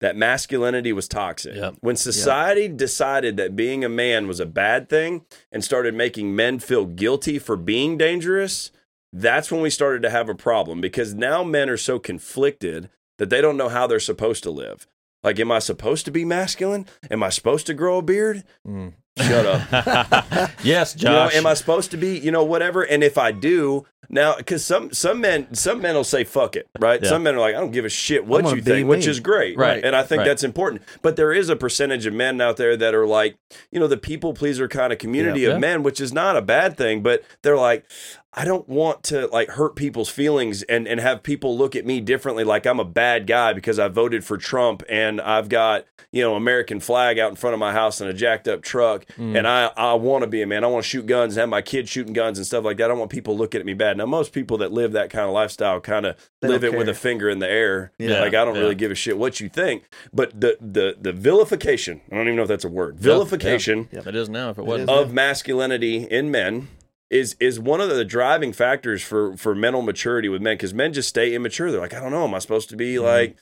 that 0.00 0.16
masculinity 0.16 0.92
was 0.92 1.08
toxic. 1.08 1.56
Yep. 1.56 1.76
When 1.80 1.96
society 1.96 2.68
decided 2.68 3.36
that 3.36 3.56
being 3.56 3.84
a 3.84 3.88
man 3.88 4.28
was 4.28 4.40
a 4.40 4.46
bad 4.46 4.88
thing 4.88 5.24
and 5.50 5.64
started 5.64 5.94
making 5.94 6.36
men 6.36 6.58
feel 6.58 6.84
guilty 6.84 7.38
for 7.38 7.56
being 7.56 7.98
dangerous, 7.98 8.70
that's 9.12 9.50
when 9.50 9.60
we 9.60 9.70
started 9.70 10.02
to 10.02 10.10
have 10.10 10.28
a 10.28 10.34
problem 10.34 10.80
because 10.80 11.14
now 11.14 11.42
men 11.44 11.68
are 11.70 11.76
so 11.76 11.98
conflicted 11.98 12.90
that 13.18 13.30
they 13.30 13.40
don't 13.40 13.56
know 13.56 13.68
how 13.68 13.86
they're 13.86 14.00
supposed 14.00 14.42
to 14.44 14.50
live. 14.50 14.86
Like, 15.24 15.40
am 15.40 15.50
I 15.50 15.58
supposed 15.58 16.04
to 16.04 16.10
be 16.12 16.24
masculine? 16.24 16.86
Am 17.10 17.22
I 17.22 17.28
supposed 17.30 17.66
to 17.66 17.74
grow 17.74 17.98
a 17.98 18.02
beard? 18.02 18.44
Mm. 18.66 18.94
Shut 19.18 19.46
up. 19.46 20.50
yes, 20.62 20.94
You 20.96 21.06
know, 21.08 21.26
Josh. 21.26 21.34
am 21.34 21.44
I 21.44 21.54
supposed 21.54 21.90
to 21.90 21.96
be, 21.96 22.16
you 22.18 22.30
know, 22.30 22.44
whatever? 22.44 22.82
And 22.82 23.02
if 23.02 23.18
I 23.18 23.32
do, 23.32 23.84
now 24.08 24.36
because 24.36 24.64
some 24.64 24.92
some 24.92 25.20
men 25.20 25.52
some 25.54 25.82
men 25.82 25.96
will 25.96 26.04
say 26.04 26.22
fuck 26.22 26.54
it, 26.54 26.68
right? 26.78 27.02
Yeah. 27.02 27.08
Some 27.08 27.24
men 27.24 27.34
are 27.34 27.40
like, 27.40 27.56
I 27.56 27.58
don't 27.58 27.72
give 27.72 27.84
a 27.84 27.88
shit 27.90 28.24
what 28.26 28.44
you 28.54 28.62
think, 28.62 28.88
which 28.88 29.08
is 29.08 29.18
great, 29.18 29.58
Right. 29.58 29.84
And 29.84 29.96
I 29.96 30.04
think 30.04 30.20
Right. 30.20 30.24
that's 30.28 30.44
important. 30.44 30.82
But 31.02 31.16
there 31.16 31.32
is 31.32 31.48
a 31.48 31.56
percentage 31.56 32.06
of 32.06 32.14
men 32.14 32.40
out 32.40 32.56
there 32.56 32.76
that 32.76 32.94
are 32.94 33.06
like, 33.06 33.36
you 33.72 33.80
know, 33.80 33.88
the 33.88 33.96
people 33.98 34.34
pleaser 34.34 34.68
kind 34.68 34.92
of 34.92 35.00
community 35.00 35.40
Yeah. 35.40 35.48
of 35.48 35.54
Yeah. 35.54 35.58
men, 35.58 35.82
which 35.82 36.00
is 36.00 36.12
not 36.12 36.36
a 36.36 36.42
bad 36.42 36.76
thing, 36.76 37.02
but 37.02 37.24
they're 37.42 37.56
like. 37.56 37.84
I 38.40 38.44
don't 38.44 38.68
want 38.68 39.02
to 39.04 39.26
like 39.26 39.48
hurt 39.48 39.74
people's 39.74 40.08
feelings 40.08 40.62
and, 40.62 40.86
and 40.86 41.00
have 41.00 41.24
people 41.24 41.58
look 41.58 41.74
at 41.74 41.84
me 41.84 42.00
differently 42.00 42.44
like 42.44 42.66
I'm 42.66 42.78
a 42.78 42.84
bad 42.84 43.26
guy 43.26 43.52
because 43.52 43.80
I 43.80 43.88
voted 43.88 44.22
for 44.24 44.36
Trump 44.38 44.84
and 44.88 45.20
I've 45.20 45.48
got, 45.48 45.86
you 46.12 46.22
know, 46.22 46.36
American 46.36 46.78
flag 46.78 47.18
out 47.18 47.30
in 47.30 47.36
front 47.36 47.54
of 47.54 47.58
my 47.60 47.72
house 47.72 48.00
and 48.00 48.08
a 48.08 48.14
jacked 48.14 48.46
up 48.46 48.62
truck 48.62 49.06
Mm. 49.18 49.36
and 49.36 49.48
I, 49.48 49.70
I 49.76 49.94
want 49.94 50.22
to 50.22 50.28
be 50.28 50.40
a 50.42 50.46
man. 50.46 50.62
I 50.62 50.68
want 50.68 50.84
to 50.84 50.88
shoot 50.88 51.06
guns 51.06 51.34
and 51.36 51.40
have 51.40 51.48
my 51.48 51.62
kids 51.62 51.90
shooting 51.90 52.12
guns 52.12 52.38
and 52.38 52.46
stuff 52.46 52.64
like 52.64 52.76
that. 52.76 52.84
I 52.84 52.88
don't 52.88 52.98
want 53.00 53.10
people 53.10 53.36
looking 53.36 53.58
at 53.58 53.66
me 53.66 53.74
bad. 53.74 53.96
Now 53.96 54.06
most 54.06 54.32
people 54.32 54.56
that 54.58 54.70
live 54.72 54.92
that 54.92 55.10
kind 55.10 55.26
of 55.26 55.32
lifestyle 55.32 55.80
kind 55.80 56.06
of 56.06 56.14
live 56.40 56.60
don't 56.62 56.74
it 56.74 56.78
with 56.78 56.88
a 56.88 56.94
finger 56.94 57.28
in 57.28 57.40
the 57.40 57.50
air. 57.50 57.90
Yeah. 57.98 58.20
Like 58.20 58.34
I 58.34 58.44
don't 58.44 58.54
Yeah. 58.54 58.60
really 58.60 58.74
give 58.76 58.92
a 58.92 58.94
shit 58.94 59.18
what 59.18 59.40
you 59.40 59.48
think. 59.48 59.88
But 60.12 60.40
the 60.40 60.56
the 60.60 60.96
the 61.00 61.12
vilification, 61.12 62.02
I 62.12 62.14
don't 62.14 62.26
even 62.28 62.36
know 62.36 62.42
if 62.42 62.48
that's 62.48 62.64
a 62.64 62.68
word. 62.68 63.00
Vilification 63.00 63.88
Yeah, 63.90 64.02
It 64.06 64.14
is 64.14 64.28
now. 64.28 64.50
If 64.50 64.58
it 64.58 64.64
wasn't, 64.64 64.90
is. 64.90 64.96
of 64.96 65.12
masculinity 65.12 66.04
in 66.04 66.30
men 66.30 66.68
is 67.10 67.36
is 67.40 67.58
one 67.58 67.80
of 67.80 67.88
the 67.88 68.04
driving 68.04 68.52
factors 68.52 69.02
for 69.02 69.36
for 69.36 69.54
mental 69.54 69.82
maturity 69.82 70.28
with 70.28 70.42
men 70.42 70.56
because 70.56 70.74
men 70.74 70.92
just 70.92 71.08
stay 71.08 71.34
immature. 71.34 71.70
They're 71.70 71.80
like, 71.80 71.94
I 71.94 72.00
don't 72.00 72.12
know, 72.12 72.24
am 72.24 72.34
I 72.34 72.38
supposed 72.38 72.68
to 72.70 72.76
be 72.76 72.94
Mm-hmm. 72.94 73.04
like 73.04 73.36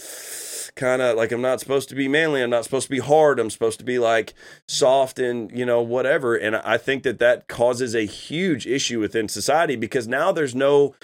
kind 0.77 1.01
of 1.01 1.17
like 1.17 1.33
I'm 1.33 1.41
not 1.41 1.59
supposed 1.59 1.89
to 1.89 1.95
be 1.95 2.07
manly. 2.07 2.43
I'm 2.43 2.51
not 2.51 2.65
supposed 2.65 2.87
to 2.87 2.91
be 2.91 2.99
hard. 2.99 3.41
I'm 3.41 3.51
supposed 3.51 3.79
to 3.79 3.85
be 3.85 3.99
like 3.99 4.35
soft 4.69 5.19
and 5.19 5.51
you 5.57 5.65
know 5.65 5.81
whatever. 5.81 6.37
And 6.37 6.57
I 6.57 6.77
think 6.77 7.03
that 7.05 7.19
that 7.19 7.49
causes 7.49 7.95
a 7.95 8.05
huge 8.05 8.67
issue 8.67 9.01
within 9.01 9.29
society 9.29 9.75
because 9.77 10.07
now 10.07 10.33
there's 10.33 10.55
no 10.55 10.95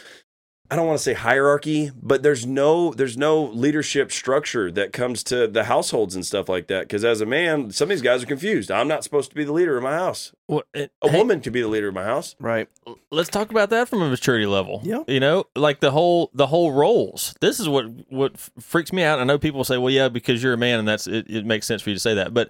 I 0.73 0.77
don't 0.77 0.87
want 0.87 0.97
to 0.99 1.03
say 1.05 1.13
hierarchy, 1.13 1.91
but 2.03 2.23
there's 2.23 2.47
no 2.47 2.95
there's 2.95 3.19
no 3.19 3.43
leadership 3.45 4.11
structure 4.11 4.71
that 4.73 4.95
comes 4.95 5.23
to 5.25 5.47
the 5.47 5.65
households 5.65 6.15
and 6.15 6.25
stuff 6.25 6.49
like 6.49 6.69
that. 6.69 6.85
Because 6.89 7.05
as 7.05 7.21
a 7.21 7.27
man, 7.27 7.71
some 7.73 7.87
of 7.87 7.89
these 7.91 8.01
guys 8.01 8.23
are 8.23 8.27
confused. 8.27 8.71
I'm 8.71 8.89
not 8.89 9.05
supposed 9.05 9.29
to 9.29 9.37
be 9.37 9.45
the 9.45 9.53
leader 9.53 9.77
of 9.77 9.83
my 9.83 9.93
house. 9.93 10.33
Well, 10.49 10.63
it- 10.73 10.91
A 11.03 11.11
hey, 11.11 11.19
woman 11.19 11.43
could 11.43 11.53
be 11.53 11.61
the 11.61 11.69
leader 11.69 11.89
of 11.89 11.95
my 11.95 12.05
house. 12.05 12.37
Right. 12.41 12.71
let's 13.11 13.29
talk 13.29 13.51
about 13.51 13.69
that 13.69 13.87
from 13.87 14.01
a 14.01 14.09
maturity 14.09 14.47
level. 14.47 14.81
Yeah. 14.83 15.03
You 15.07 15.21
know, 15.21 15.45
like 15.55 15.81
the 15.81 15.91
whole 15.91 16.31
the 16.33 16.47
whole 16.47 16.73
roles. 16.73 17.35
This 17.43 17.61
is 17.61 17.69
what 17.69 17.85
what 18.09 18.39
freaks 18.59 18.95
me 18.95 19.03
out. 19.03 19.19
I 19.21 19.25
know 19.25 19.39
people 19.39 19.65
say, 19.65 19.77
"Well, 19.77 19.91
yeah, 19.91 20.09
because 20.09 20.43
you're 20.43 20.55
a 20.55 20.59
man, 20.59 20.79
and 20.79 20.89
that's 20.89 21.07
it, 21.07 21.27
it 21.29 21.45
makes 21.45 21.67
sense 21.67 21.83
for 21.83 21.91
you 21.91 21.97
to 21.97 22.01
say 22.01 22.15
that." 22.15 22.33
But 22.33 22.49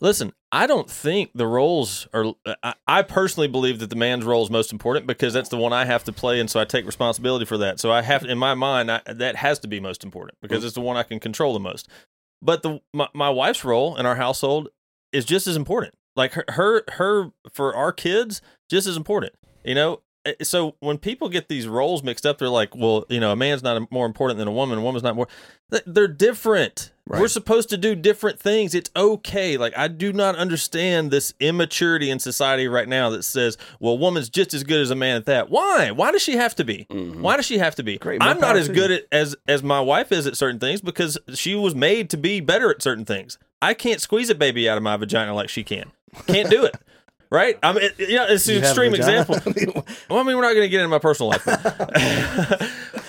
listen, 0.00 0.32
I 0.52 0.66
don't 0.66 0.90
think 0.90 1.30
the 1.34 1.46
roles 1.46 2.06
are. 2.12 2.34
I, 2.62 2.74
I 2.86 3.02
personally 3.02 3.48
believe 3.48 3.78
that 3.80 3.90
the 3.90 3.96
man's 3.96 4.24
role 4.24 4.42
is 4.42 4.50
most 4.50 4.72
important 4.72 5.06
because 5.06 5.32
that's 5.32 5.48
the 5.48 5.56
one 5.56 5.72
I 5.72 5.84
have 5.84 6.04
to 6.04 6.12
play, 6.12 6.40
and 6.40 6.50
so 6.50 6.60
I 6.60 6.64
take 6.64 6.86
responsibility 6.86 7.44
for 7.44 7.58
that. 7.58 7.80
So 7.80 7.90
I 7.90 8.02
have, 8.02 8.24
in 8.24 8.38
my 8.38 8.54
mind, 8.54 8.90
I, 8.90 9.00
that 9.06 9.36
has 9.36 9.58
to 9.60 9.68
be 9.68 9.80
most 9.80 10.04
important 10.04 10.38
because 10.40 10.62
mm. 10.62 10.66
it's 10.66 10.74
the 10.74 10.80
one 10.80 10.96
I 10.96 11.02
can 11.02 11.20
control 11.20 11.52
the 11.52 11.60
most. 11.60 11.88
But 12.42 12.62
the 12.62 12.80
my, 12.92 13.08
my 13.14 13.30
wife's 13.30 13.64
role 13.64 13.96
in 13.96 14.06
our 14.06 14.16
household 14.16 14.68
is 15.12 15.24
just 15.24 15.46
as 15.46 15.56
important. 15.56 15.94
Like 16.16 16.32
her, 16.34 16.44
her, 16.48 16.84
her 16.92 17.30
for 17.52 17.74
our 17.74 17.92
kids, 17.92 18.40
just 18.70 18.86
as 18.86 18.96
important. 18.96 19.32
You 19.64 19.74
know, 19.74 20.02
so 20.42 20.74
when 20.80 20.98
people 20.98 21.28
get 21.28 21.48
these 21.48 21.66
roles 21.66 22.02
mixed 22.02 22.24
up, 22.24 22.38
they're 22.38 22.48
like, 22.48 22.74
well, 22.74 23.04
you 23.08 23.20
know, 23.20 23.32
a 23.32 23.36
man's 23.36 23.62
not 23.62 23.90
more 23.90 24.06
important 24.06 24.38
than 24.38 24.48
a 24.48 24.52
woman, 24.52 24.78
a 24.78 24.82
woman's 24.82 25.02
not 25.02 25.16
more. 25.16 25.28
They're 25.86 26.08
different. 26.08 26.92
Right. 27.06 27.20
We're 27.20 27.28
supposed 27.28 27.68
to 27.70 27.76
do 27.76 27.94
different 27.94 28.40
things. 28.40 28.74
It's 28.74 28.90
okay. 28.96 29.56
Like 29.56 29.76
I 29.76 29.88
do 29.88 30.12
not 30.12 30.36
understand 30.36 31.10
this 31.10 31.34
immaturity 31.40 32.10
in 32.10 32.18
society 32.18 32.68
right 32.68 32.88
now 32.88 33.10
that 33.10 33.24
says, 33.24 33.58
well, 33.80 33.92
a 33.94 33.96
woman's 33.96 34.30
just 34.30 34.54
as 34.54 34.62
good 34.62 34.80
as 34.80 34.90
a 34.90 34.94
man 34.94 35.16
at 35.16 35.26
that. 35.26 35.50
Why? 35.50 35.90
Why 35.90 36.12
does 36.12 36.22
she 36.22 36.36
have 36.36 36.54
to 36.56 36.64
be? 36.64 36.86
Mm-hmm. 36.88 37.20
Why 37.20 37.36
does 37.36 37.44
she 37.44 37.58
have 37.58 37.74
to 37.74 37.82
be? 37.82 37.98
Great, 37.98 38.22
I'm 38.22 38.40
not 38.40 38.56
as 38.56 38.68
good 38.68 38.90
at 38.90 39.02
as 39.12 39.36
as 39.46 39.62
my 39.62 39.80
wife 39.80 40.12
is 40.12 40.26
at 40.26 40.36
certain 40.36 40.58
things 40.60 40.80
because 40.80 41.18
she 41.34 41.54
was 41.54 41.74
made 41.74 42.08
to 42.10 42.16
be 42.16 42.40
better 42.40 42.70
at 42.70 42.80
certain 42.80 43.04
things. 43.04 43.38
I 43.60 43.74
can't 43.74 44.00
squeeze 44.00 44.30
a 44.30 44.34
baby 44.34 44.68
out 44.68 44.76
of 44.76 44.82
my 44.82 44.96
vagina 44.96 45.34
like 45.34 45.48
she 45.48 45.64
can. 45.64 45.90
Can't 46.26 46.50
do 46.50 46.64
it. 46.64 46.76
Right? 47.34 47.58
I 47.62 47.72
mean, 47.72 47.84
it, 47.84 47.94
yeah, 47.98 48.26
it's 48.28 48.46
an 48.48 48.54
You 48.54 48.60
extreme 48.60 48.94
example. 48.94 49.36
Well, 50.08 50.20
I 50.20 50.22
mean, 50.22 50.36
we're 50.36 50.42
not 50.42 50.52
going 50.54 50.62
to 50.62 50.68
get 50.68 50.80
into 50.80 50.88
my 50.88 50.98
personal 50.98 51.30
life. 51.30 51.44
no, 51.46 51.54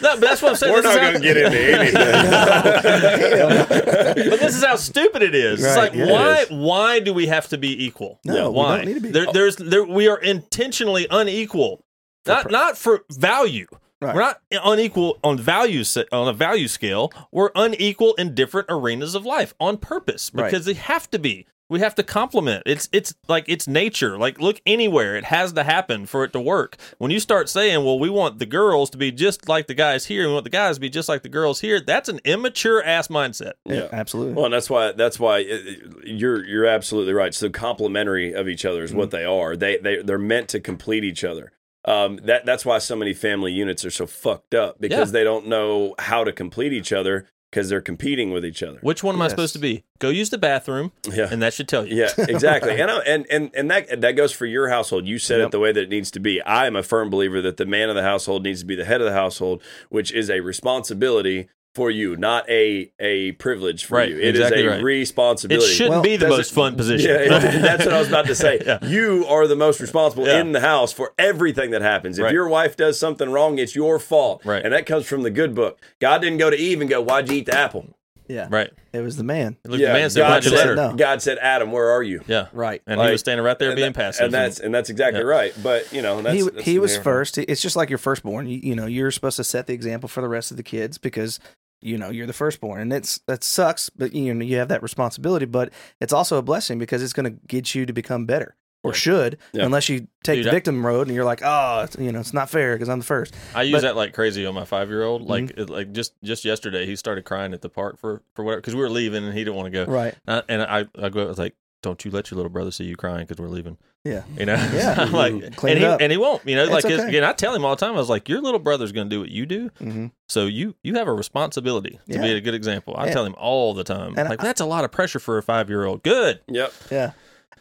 but 0.01 0.19
that's 0.21 0.41
what 0.41 0.49
I'm 0.51 0.55
saying. 0.55 0.73
We're 0.73 0.81
This 0.81 0.91
is 0.91 0.95
not 0.95 1.03
how- 1.03 1.11
going 1.11 1.21
to 1.21 1.21
get 1.21 1.37
into 1.37 1.79
anything. 1.79 1.93
but 4.29 4.39
this 4.39 4.55
is 4.55 4.63
how 4.63 4.75
stupid 4.75 5.21
it 5.23 5.35
is. 5.35 5.63
it's 5.63 5.77
like 5.77 5.93
yeah. 5.93 6.11
why 6.11 6.37
It 6.39 6.51
is. 6.51 6.57
why 6.57 6.99
do 6.99 7.13
we 7.13 7.27
have 7.27 7.47
to 7.49 7.57
be 7.57 7.85
equal? 7.85 8.19
No, 8.25 8.51
we 8.51 8.57
why? 8.57 8.77
don't 8.77 8.85
need 8.87 8.93
to 8.95 9.01
be. 9.01 9.11
There, 9.11 9.31
there's 9.31 9.55
there 9.57 9.83
we 9.83 10.07
are 10.07 10.19
intentionally 10.19 11.07
unequal. 11.09 11.83
Not 12.25 12.51
not 12.51 12.77
for 12.77 13.03
value. 13.11 13.67
Right. 14.01 14.13
We're 14.13 14.21
not 14.21 14.41
unequal 14.51 15.19
on 15.23 15.37
value 15.37 15.83
on 16.11 16.27
a 16.27 16.33
value 16.33 16.67
scale. 16.67 17.11
We're 17.31 17.51
unequal 17.55 18.13
in 18.15 18.35
different 18.35 18.67
arenas 18.69 19.15
of 19.15 19.25
life 19.25 19.53
on 19.59 19.77
purpose 19.77 20.31
Right. 20.33 20.51
because 20.51 20.65
they 20.65 20.73
have 20.73 21.09
to 21.11 21.19
be. 21.19 21.47
We 21.67 21.79
have 21.79 21.95
to 21.95 22.03
complement. 22.03 22.61
It's 22.67 22.87
it's 22.91 23.15
like 23.27 23.45
it's 23.47 23.67
nature. 23.67 24.17
Like 24.19 24.39
look 24.39 24.61
anywhere, 24.67 25.15
it 25.15 25.23
has 25.25 25.53
to 25.53 25.63
happen 25.63 26.05
for 26.05 26.23
it 26.23 26.31
to 26.33 26.39
work. 26.39 26.77
When 26.99 27.09
you 27.09 27.19
start 27.19 27.49
saying, 27.49 27.83
"Well, 27.83 27.97
we 27.97 28.07
want 28.09 28.37
the 28.37 28.45
girls 28.45 28.91
to 28.91 28.99
be 28.99 29.11
just 29.11 29.49
like 29.49 29.65
the 29.65 29.73
guys 29.73 30.05
here, 30.05 30.21
and 30.21 30.29
we 30.29 30.33
want 30.35 30.43
the 30.43 30.51
guys 30.51 30.75
to 30.75 30.81
be 30.81 30.89
just 30.89 31.09
like 31.09 31.23
the 31.23 31.29
girls 31.29 31.61
here," 31.61 31.79
that's 31.79 32.07
an 32.07 32.19
immature 32.23 32.83
ass 32.83 33.07
mindset. 33.07 33.53
Yeah. 33.65 33.87
absolutely. 33.91 34.33
Well, 34.33 34.45
and 34.45 34.53
that's 34.53 34.69
why 34.69 34.91
that's 34.91 35.19
why 35.19 35.39
it- 35.39 35.47
it- 35.67 36.07
you're 36.07 36.45
you're 36.45 36.65
absolutely 36.67 37.13
right. 37.13 37.33
So 37.33 37.49
complementary 37.49 38.31
of 38.33 38.47
each 38.47 38.63
other 38.63 38.83
is 38.83 38.93
what 38.93 39.09
Mm-hmm. 39.09 39.17
they 39.17 39.25
are. 39.25 39.55
They 39.55 39.77
they 39.77 40.01
they're 40.03 40.19
meant 40.19 40.49
to 40.49 40.59
complete 40.59 41.03
each 41.03 41.23
other. 41.23 41.51
Um, 41.87 42.17
that 42.23 42.45
that's 42.45 42.65
why 42.65 42.77
so 42.79 42.95
many 42.95 43.13
family 43.13 43.51
units 43.51 43.83
are 43.85 43.91
so 43.91 44.05
fucked 44.07 44.53
up 44.55 44.79
because 44.79 45.09
Yeah. 45.09 45.19
they 45.19 45.23
don't 45.23 45.47
know 45.47 45.95
how 45.99 46.23
to 46.23 46.31
complete 46.31 46.73
each 46.73 46.91
other 46.91 47.27
because 47.55 47.69
they're 47.69 47.79
competing 47.79 48.31
with 48.31 48.43
each 48.45 48.61
other. 48.61 48.79
Which 48.81 49.01
one 49.01 49.15
am 49.15 49.21
I 49.21 49.29
supposed 49.29 49.53
to 49.53 49.59
be? 49.59 49.85
Go 49.99 50.09
use 50.09 50.29
the 50.29 50.37
bathroom, 50.37 50.91
Yeah. 51.09 51.29
and 51.31 51.41
that 51.41 51.53
should 51.53 51.69
tell 51.69 51.85
you. 51.87 51.95
Yeah, 51.95 52.09
exactly. 52.17 52.81
and, 52.81 52.91
I, 52.91 52.97
and 52.99 53.25
and 53.31 53.49
and 53.55 53.71
that 53.71 54.01
that 54.01 54.11
goes 54.11 54.33
for 54.33 54.45
your 54.45 54.67
household. 54.67 55.07
You 55.07 55.17
said 55.17 55.37
Yep. 55.39 55.45
it 55.47 55.51
the 55.51 55.59
way 55.59 55.71
that 55.71 55.83
it 55.83 55.89
needs 55.89 56.11
to 56.11 56.19
be. 56.19 56.41
I 56.41 56.67
am 56.67 56.75
a 56.75 56.83
firm 56.83 57.09
believer 57.09 57.41
that 57.41 57.55
the 57.55 57.65
man 57.65 57.87
of 57.87 57.95
the 57.95 58.03
household 58.03 58.43
needs 58.43 58.59
to 58.59 58.65
be 58.65 58.75
the 58.75 58.83
head 58.83 58.99
of 58.99 59.05
the 59.07 59.13
household, 59.13 59.63
which 59.87 60.11
is 60.11 60.29
a 60.29 60.41
responsibility 60.41 61.47
for 61.75 61.91
you, 61.91 62.15
not 62.15 62.49
a 62.49 62.89
a 62.99 63.33
privilege 63.33 63.85
for 63.85 63.97
Right, 63.97 64.09
you. 64.09 64.17
It 64.17 64.35
is 64.35 64.41
exactly 64.41 64.65
a 64.65 64.69
right. 64.71 64.79
It 64.79 64.83
responsibility. 64.83 65.67
shouldn't 65.73 65.91
Well, 65.91 66.01
be 66.01 66.15
the 66.17 66.27
most 66.29 66.51
it- 66.51 66.55
fun 66.55 66.75
position. 66.75 67.09
Yeah, 67.09 67.17
it- 67.17 67.29
that's 67.61 67.85
what 67.85 67.93
I 67.93 67.99
was 67.99 68.07
about 68.07 68.25
to 68.27 68.35
say. 68.35 68.61
Yeah. 68.65 68.79
You 68.83 69.25
are 69.27 69.45
the 69.47 69.55
most 69.55 69.79
responsible 69.79 70.25
Yeah. 70.25 70.39
in 70.39 70.53
the 70.53 70.61
house 70.61 70.91
for 70.93 71.13
everything 71.19 71.71
that 71.71 71.81
happens. 71.81 72.17
If 72.17 72.23
Right. 72.23 72.33
your 72.33 72.47
wife 72.47 72.75
does 72.77 72.97
something 72.97 73.29
wrong, 73.29 73.59
it's 73.59 73.75
your 73.75 73.99
fault. 73.99 74.41
Right. 74.45 74.63
And 74.63 74.73
that 74.73 74.85
comes 74.85 75.05
from 75.05 75.23
the 75.23 75.29
good 75.31 75.53
book. 75.53 75.79
God 75.99 76.21
didn't 76.21 76.37
go 76.39 76.49
to 76.49 76.57
Eve 76.57 76.81
and 76.81 76.89
go, 76.89 77.01
Why'd 77.01 77.29
you 77.29 77.37
eat 77.37 77.45
the 77.47 77.55
apple? 77.57 77.87
yeah, 78.27 78.47
Right. 78.49 78.71
it 78.91 79.01
was 79.01 79.17
the 79.17 79.23
man. 79.23 79.55
Look, 79.65 79.79
the 79.79 79.85
man 79.85 80.09
said, 80.09 80.21
God 80.21 80.29
"Why'd 80.31 80.45
you 80.45 80.51
let 80.51 80.57
said, 80.59 80.67
her?" 80.69 80.75
No. 80.75 80.93
God 80.95 81.21
said, 81.21 81.37
Adam, 81.39 81.71
where 81.71 81.91
are 81.91 82.01
you? 82.01 82.21
Yeah. 82.25 82.47
Right. 82.53 82.81
And 82.87 82.99
he 82.99 83.11
was 83.11 83.19
standing 83.19 83.45
right 83.45 83.59
there 83.59 83.69
and 83.69 83.75
being 83.75 83.89
that- 83.91 83.95
passive. 83.95 84.25
And 84.25 84.33
that's 84.33 84.59
and 84.59 84.73
that's 84.73 84.89
exactly 84.89 85.19
Yeah. 85.21 85.27
right. 85.27 85.53
But 85.61 85.93
you 85.93 86.01
know, 86.01 86.21
that's, 86.23 86.35
he 86.35 86.41
that's 86.41 86.63
he 86.65 86.79
was 86.79 86.97
first. 86.97 87.37
It's 87.37 87.61
just 87.61 87.75
like 87.75 87.89
your 87.89 87.99
firstborn. 87.99 88.47
You, 88.47 88.59
you 88.63 88.73
know, 88.75 88.87
you're 88.87 89.11
supposed 89.11 89.37
to 89.37 89.43
set 89.43 89.67
the 89.67 89.73
example 89.73 90.09
for 90.09 90.21
the 90.21 90.27
rest 90.27 90.49
of 90.49 90.57
the 90.57 90.63
kids 90.63 90.97
because 90.97 91.39
you 91.85 91.97
know 91.97 92.09
you're 92.09 92.27
the 92.27 92.33
firstborn, 92.33 92.81
and 92.81 92.91
it's 92.93 93.19
that 93.27 93.43
sucks. 93.43 93.89
But 93.89 94.13
you 94.13 94.33
know 94.33 94.43
you 94.43 94.57
have 94.57 94.67
that 94.69 94.83
responsibility, 94.83 95.45
but 95.45 95.71
it's 96.01 96.13
also 96.13 96.37
a 96.37 96.41
blessing 96.41 96.79
because 96.79 97.01
it's 97.03 97.13
going 97.13 97.31
to 97.31 97.39
get 97.47 97.73
you 97.75 97.85
to 97.85 97.93
become 97.93 98.25
better. 98.25 98.55
Or 98.83 98.93
should, 98.93 99.39
Yeah. 99.51 99.65
unless 99.65 99.89
you 99.89 100.01
take 100.23 100.37
Dude, 100.37 100.45
the 100.45 100.49
I- 100.51 100.53
victim 100.53 100.85
road 100.85 101.07
and 101.07 101.15
you're 101.15 101.25
like, 101.25 101.41
oh, 101.43 101.85
it's- 101.85 101.97
you 101.99 102.11
know, 102.11 102.19
it's 102.19 102.33
not 102.35 102.51
fair 102.51 102.75
because 102.75 102.87
I'm 102.87 102.99
the 102.99 103.05
first. 103.05 103.33
I 103.55 103.63
use 103.63 103.71
but- 103.77 103.81
that 103.81 103.95
like 103.95 104.13
crazy 104.13 104.45
on 104.45 104.53
my 104.53 104.63
five 104.63 104.89
year 104.89 105.01
old. 105.01 105.23
Like, 105.23 105.45
Mm-hmm. 105.45 105.59
it, 105.61 105.69
like 105.71 105.91
just 105.91 106.13
just 106.23 106.45
yesterday, 106.45 106.85
he 106.85 106.95
started 106.95 107.25
crying 107.25 107.53
at 107.53 107.61
the 107.63 107.69
park 107.69 107.97
for 107.97 108.21
for 108.35 108.43
whatever 108.45 108.61
because 108.61 108.75
we 108.75 108.81
were 108.81 108.89
leaving 108.91 109.23
and 109.25 109.33
he 109.33 109.43
didn't 109.43 109.55
want 109.55 109.65
to 109.73 109.85
go. 109.85 109.91
Right. 109.91 110.13
And 110.27 110.61
I 110.61 110.85
I 111.01 111.09
go 111.09 111.23
I 111.23 111.25
was 111.25 111.39
like, 111.39 111.55
don't 111.81 112.05
you 112.05 112.11
let 112.11 112.29
your 112.29 112.35
little 112.35 112.51
brother 112.51 112.69
see 112.69 112.83
you 112.83 112.95
crying 112.95 113.25
because 113.25 113.41
we're 113.41 113.49
leaving. 113.49 113.77
Yeah. 114.05 114.23
You 114.37 114.45
know. 114.45 114.53
Yeah. 114.53 115.05
Like, 115.11 115.55
Clean 115.57 115.71
and 115.73 115.79
he 115.79 115.85
up. 115.85 115.99
and 116.01 116.11
he 116.11 116.17
won't. 116.17 116.47
You 116.47 116.55
know, 116.55 116.63
It's 116.63 116.71
like 116.71 116.85
okay. 116.85 117.17
and 117.17 117.25
I 117.25 117.33
tell 117.33 117.53
him 117.55 117.65
all 117.65 117.75
the 117.75 117.83
time. 117.85 117.95
I 117.95 117.97
was 117.97 118.09
like, 118.09 118.29
your 118.29 118.39
little 118.41 118.59
brother's 118.59 118.91
going 118.91 119.09
to 119.09 119.15
do 119.15 119.19
what 119.19 119.29
you 119.29 119.45
do. 119.45 119.69
hmm 119.79 120.07
So 120.29 120.45
you 120.45 120.75
you 120.83 120.93
have 120.95 121.07
a 121.07 121.13
responsibility 121.13 121.99
to 122.09 122.15
Yeah. 122.15 122.21
be 122.21 122.31
a 122.33 122.41
good 122.41 122.53
example. 122.53 122.93
I 122.97 123.05
And- 123.05 123.13
tell 123.13 123.25
him 123.25 123.35
all 123.37 123.73
the 123.73 123.83
time. 123.83 124.13
and 124.17 124.29
like 124.29 124.39
I- 124.41 124.43
that's 124.43 124.61
a 124.61 124.65
lot 124.65 124.85
of 124.85 124.91
pressure 124.91 125.19
for 125.19 125.37
a 125.37 125.43
five 125.43 125.69
year 125.69 125.85
old. 125.85 126.03
Good. 126.03 126.39
Yep. 126.47 126.73
Yeah. 126.91 127.11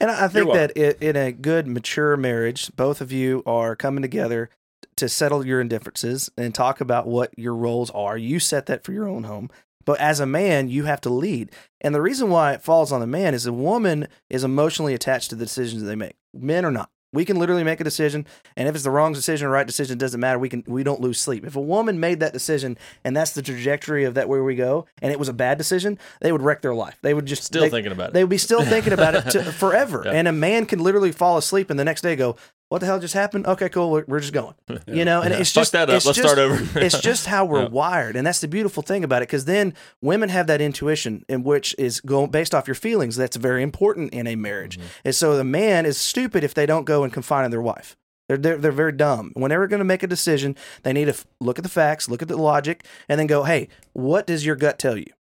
And 0.01 0.11
I 0.11 0.25
I 0.27 0.29
think 0.29 0.53
that 0.53 0.73
i 0.77 0.95
in 1.05 1.17
a 1.17 1.33
good, 1.33 1.67
mature 1.67 2.17
marriage, 2.17 2.71
both 2.77 3.01
of 3.01 3.11
you 3.13 3.43
are 3.47 3.75
coming 3.77 4.03
together 4.03 4.51
to 4.97 5.09
settle 5.09 5.47
your 5.47 5.61
indifferences 5.61 6.31
and 6.37 6.55
talk 6.55 6.81
about 6.81 7.07
what 7.07 7.37
your 7.39 7.55
roles 7.55 7.91
are. 7.91 8.17
You 8.19 8.39
set 8.39 8.67
that 8.67 8.85
for 8.85 8.93
your 8.93 9.09
own 9.09 9.25
home. 9.25 9.51
But 9.87 10.01
as 10.01 10.19
a 10.19 10.27
man, 10.27 10.69
you 10.69 10.85
have 10.85 11.01
to 11.03 11.11
lead. 11.11 11.51
And 11.81 11.95
the 11.95 12.01
reason 12.01 12.31
why 12.31 12.53
it 12.55 12.63
falls 12.63 12.91
on 12.91 13.01
the 13.01 13.07
man 13.07 13.35
is 13.35 13.45
a 13.47 13.53
woman 13.53 14.09
is 14.31 14.43
emotionally 14.43 14.95
attached 14.95 15.31
to 15.31 15.37
the 15.37 15.45
decisions 15.45 15.83
that 15.83 15.89
they 15.89 15.95
make. 15.97 16.17
Men 16.35 16.65
or 16.65 16.71
not. 16.71 16.91
We 17.13 17.25
can 17.25 17.39
literally 17.39 17.63
make 17.63 17.81
a 17.81 17.85
decision, 17.85 18.27
and 18.57 18.67
if 18.69 18.75
it's 18.75 18.83
the 18.83 18.91
wrong 18.91 19.13
decision 19.13 19.47
or 19.47 19.51
right 19.51 19.65
decision, 19.65 19.93
it 19.97 20.01
doesn't 20.01 20.19
matter. 20.19 20.37
We 20.37 20.49
can 20.49 20.65
we 20.67 20.83
don't 20.83 21.01
lose 21.01 21.21
sleep. 21.21 21.47
If 21.47 21.55
a 21.55 21.61
woman 21.61 22.01
made 22.01 22.19
that 22.19 22.33
decision 22.33 22.77
and 23.05 23.17
that's 23.17 23.31
the 23.31 23.41
trajectory 23.41 24.03
of 24.03 24.15
that 24.15 24.29
where 24.29 24.43
we 24.43 24.57
go, 24.57 24.87
and 25.01 25.13
it 25.13 25.19
was 25.21 25.29
a 25.29 25.33
bad 25.33 25.57
decision, 25.57 25.97
they 26.21 26.33
would 26.33 26.43
wreck 26.43 26.61
their 26.61 26.75
life. 26.75 26.99
They 27.03 27.15
would 27.15 27.27
just 27.27 27.45
Still 27.45 27.63
they- 27.63 27.71
thinking 27.71 27.93
about 27.93 28.09
it. 28.09 28.15
they 28.15 28.25
would 28.25 28.31
be 28.31 28.37
still 28.39 28.65
thinking 28.65 28.93
about 28.93 29.15
it 29.15 29.31
to, 29.31 29.45
forever. 29.53 30.03
Yeah. 30.05 30.11
And 30.11 30.27
a 30.27 30.33
man 30.33 30.67
can 30.67 30.81
literally 30.81 31.13
fall 31.13 31.37
asleep 31.39 31.71
and 31.71 31.79
the 31.79 31.85
next 31.85 32.01
day 32.01 32.17
go, 32.17 32.35
"What 32.69 32.79
the 32.81 32.87
hell 32.87 32.99
just 33.01 33.15
happened?" 33.15 33.47
Okay, 33.47 33.69
cool. 33.69 33.91
We're, 33.91 34.05
we're 34.07 34.21
just 34.21 34.33
going. 34.33 34.55
You 34.87 35.05
know, 35.05 35.23
and 35.23 35.33
Yeah. 35.33 35.41
it's 35.41 35.51
Fuck 35.53 35.63
just 35.63 35.73
that 35.73 35.89
up. 35.91 35.95
Let's 35.95 36.05
just- 36.07 36.19
start 36.21 36.39
over. 36.39 36.79
it's 36.81 37.01
just 37.01 37.27
how 37.35 37.45
we're 37.45 37.63
Yeah. 37.63 37.69
wired, 37.69 38.17
and 38.17 38.27
that's 38.27 38.41
the 38.41 38.49
beautiful 38.49 38.83
thing 38.83 39.05
about 39.05 39.23
it. 39.23 39.29
Because 39.29 39.45
then 39.45 39.75
women 40.03 40.29
have 40.29 40.47
that 40.49 40.61
intuition, 40.61 41.25
in 41.29 41.43
which 41.45 41.75
is 41.79 42.01
going 42.01 42.31
based 42.31 42.55
off 42.55 42.67
your 42.69 42.75
feelings. 42.75 43.17
That's 43.17 43.37
very 43.37 43.63
important 43.63 44.13
in 44.15 44.27
a 44.27 44.37
marriage. 44.37 44.77
Mm-hmm. 44.79 44.89
And 45.07 45.15
so 45.15 45.37
the 45.37 45.45
man 45.45 45.87
is 45.87 45.97
stupid 45.99 46.45
if 46.45 46.55
they 46.55 46.67
don't 46.67 46.85
go 46.85 47.05
and 47.05 47.13
confide 47.13 47.45
in 47.45 47.51
their 47.51 47.63
wife. 47.63 47.97
They're, 48.29 48.39
they're, 48.39 48.57
they're 48.57 48.73
very 48.73 48.93
dumb. 48.93 49.33
Whenever 49.35 49.63
they're 49.63 49.69
going 49.69 49.81
to 49.81 49.85
make 49.85 50.03
a 50.03 50.07
decision, 50.07 50.57
they 50.83 50.95
need 50.95 51.05
to 51.07 51.11
f- 51.11 51.27
look 51.41 51.59
at 51.59 51.63
the 51.63 51.69
facts, 51.69 52.09
look 52.09 52.23
at 52.23 52.29
the 52.29 52.39
logic, 52.39 52.87
and 53.07 53.21
then 53.21 53.27
go, 53.27 53.43
hey, 53.45 53.69
what 53.93 54.27
does 54.27 54.47
your 54.47 54.57
gut 54.57 54.79
tell 54.79 54.97
you 54.97 55.13